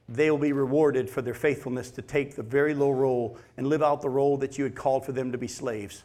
they 0.08 0.30
will 0.30 0.38
be 0.38 0.52
rewarded 0.52 1.10
for 1.10 1.22
their 1.22 1.34
faithfulness 1.34 1.90
to 1.90 2.02
take 2.02 2.36
the 2.36 2.42
very 2.42 2.74
low 2.74 2.90
role 2.90 3.36
and 3.56 3.66
live 3.66 3.82
out 3.82 4.02
the 4.02 4.08
role 4.08 4.36
that 4.38 4.56
you 4.56 4.64
had 4.64 4.74
called 4.74 5.04
for 5.04 5.12
them 5.12 5.32
to 5.32 5.38
be 5.38 5.48
slaves. 5.48 6.04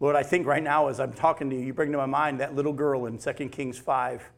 Lord, 0.00 0.16
I 0.16 0.22
think 0.22 0.46
right 0.46 0.62
now 0.62 0.88
as 0.88 0.98
I'm 0.98 1.12
talking 1.12 1.50
to 1.50 1.56
you, 1.56 1.62
you 1.62 1.74
bring 1.74 1.92
to 1.92 1.98
my 1.98 2.06
mind 2.06 2.40
that 2.40 2.54
little 2.54 2.72
girl 2.72 3.06
in 3.06 3.18
2 3.18 3.32
Kings 3.50 3.78
5. 3.78 4.30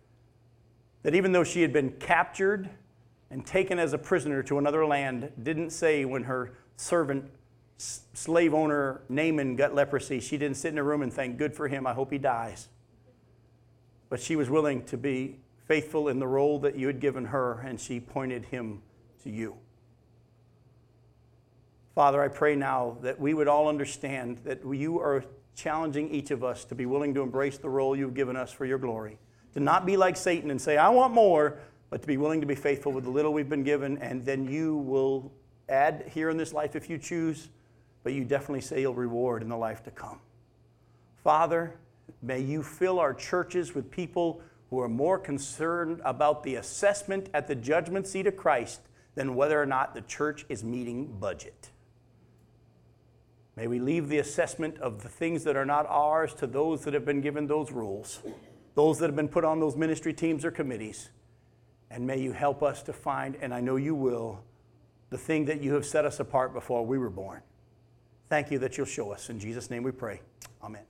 That 1.05 1.15
even 1.15 1.33
though 1.33 1.45
she 1.45 1.63
had 1.63 1.73
been 1.73 1.93
captured 1.93 2.69
and 3.31 3.47
taken 3.47 3.79
as 3.79 3.93
a 3.93 3.99
prisoner 3.99 4.43
to 4.45 4.59
another 4.59 4.85
land, 4.85 5.33
didn't 5.43 5.71
say 5.71 6.05
when 6.05 6.25
her 6.25 6.53
servant, 6.77 7.31
slave 7.79 8.55
owner 8.55 9.03
Naaman 9.09 9.57
got 9.57 9.75
leprosy, 9.75 10.21
she 10.21 10.37
didn't 10.37 10.57
sit 10.57 10.73
in 10.73 10.79
a 10.79 10.83
room 10.83 11.03
and 11.03 11.13
think, 11.13 11.39
Good 11.39 11.55
for 11.55 11.69
him, 11.69 11.87
I 11.87 11.93
hope 11.93 12.13
he 12.13 12.19
dies. 12.19 12.69
But 14.13 14.21
she 14.21 14.37
was 14.37 14.51
willing 14.51 14.85
to 14.85 14.99
be 14.99 15.39
faithful 15.67 16.09
in 16.09 16.19
the 16.19 16.27
role 16.27 16.59
that 16.59 16.77
you 16.77 16.87
had 16.87 17.01
given 17.01 17.25
her, 17.25 17.61
and 17.65 17.81
she 17.81 17.99
pointed 17.99 18.45
him 18.45 18.83
to 19.23 19.31
you. 19.31 19.57
Father, 21.95 22.23
I 22.23 22.29
pray 22.29 22.55
now 22.55 22.99
that 23.01 23.19
we 23.19 23.33
would 23.33 23.49
all 23.49 23.69
understand 23.69 24.41
that 24.45 24.61
you 24.71 25.01
are 25.01 25.25
challenging 25.55 26.11
each 26.11 26.31
of 26.31 26.45
us 26.45 26.67
to 26.67 26.75
be 26.75 26.85
willing 26.85 27.15
to 27.15 27.23
embrace 27.23 27.57
the 27.57 27.71
role 27.71 27.97
you've 27.97 28.13
given 28.13 28.37
us 28.37 28.53
for 28.53 28.67
your 28.67 28.77
glory. 28.77 29.17
To 29.55 29.61
not 29.61 29.87
be 29.87 29.97
like 29.97 30.19
Satan 30.19 30.51
and 30.51 30.61
say, 30.61 30.77
I 30.77 30.91
want 30.91 31.15
more, 31.15 31.57
but 31.89 32.03
to 32.03 32.07
be 32.07 32.19
willing 32.19 32.43
to 32.43 32.47
be 32.47 32.55
faithful 32.55 32.93
with 32.93 33.05
the 33.05 33.11
little 33.11 33.33
we've 33.33 33.49
been 33.49 33.65
given, 33.65 33.97
and 33.97 34.27
then 34.27 34.45
you 34.45 34.77
will 34.77 35.33
add 35.71 36.11
here 36.13 36.29
in 36.29 36.37
this 36.37 36.53
life 36.53 36.77
if 36.77 36.91
you 36.91 36.99
choose, 36.99 37.49
but 38.03 38.13
you 38.13 38.27
definitely 38.27 38.61
say 38.61 38.83
you'll 38.83 38.93
reward 38.93 39.41
in 39.41 39.49
the 39.49 39.57
life 39.57 39.83
to 39.85 39.91
come. 39.91 40.21
Father, 41.25 41.77
may 42.21 42.41
you 42.41 42.63
fill 42.63 42.99
our 42.99 43.15
churches 43.15 43.75
with 43.75 43.91
people 43.91 44.43
who 44.71 44.81
are 44.81 44.89
more 44.89 45.19
concerned 45.19 46.01
about 46.05 46.43
the 46.43 46.57
assessment 46.57 47.29
at 47.35 47.47
the 47.47 47.55
judgment 47.55 48.07
seat 48.07 48.27
of 48.27 48.37
Christ 48.37 48.81
than 49.15 49.35
whether 49.35 49.61
or 49.61 49.67
not 49.67 49.95
the 49.95 50.01
church 50.01 50.47
is 50.49 50.65
meeting 50.65 51.07
budget. 51.07 51.71
May 53.57 53.67
we 53.67 53.79
leave 53.79 54.09
the 54.09 54.19
assessment 54.19 54.79
of 54.79 55.03
the 55.03 55.09
things 55.09 55.45
that 55.45 55.57
are 55.57 55.67
not 55.67 55.87
ours 55.89 56.33
to 56.35 56.47
those 56.47 56.85
that 56.85 56.95
have 56.95 57.05
been 57.05 57.21
given 57.21 57.47
those 57.47 57.71
rules, 57.71 58.21
those 58.75 58.99
that 58.99 59.07
have 59.07 59.17
been 59.17 59.29
put 59.29 59.45
on 59.45 59.61
those 59.61 59.77
ministry 59.77 60.15
teams 60.15 60.45
or 60.45 60.51
committees. 60.51 61.11
And 61.91 62.07
may 62.07 62.19
you 62.19 62.33
help 62.33 62.63
us 62.63 62.83
to 62.85 62.95
find, 62.95 63.37
and 63.43 63.53
I 63.53 63.61
know 63.61 63.77
you 63.77 63.95
will, 63.95 64.43
the 65.11 65.19
thing 65.19 65.45
that 65.45 65.61
you 65.61 65.75
have 65.75 65.85
set 65.85 66.07
us 66.07 66.19
apart 66.21 66.55
before 66.55 66.87
we 66.87 66.97
were 66.97 67.11
born. 67.11 67.43
Thank 68.31 68.51
you 68.51 68.59
that 68.61 68.79
you'll 68.79 68.87
show 68.87 69.13
us. 69.13 69.29
In 69.29 69.39
Jesus' 69.39 69.69
name 69.69 69.83
we 69.83 69.91
pray. 69.91 70.23
Amen. 70.63 70.85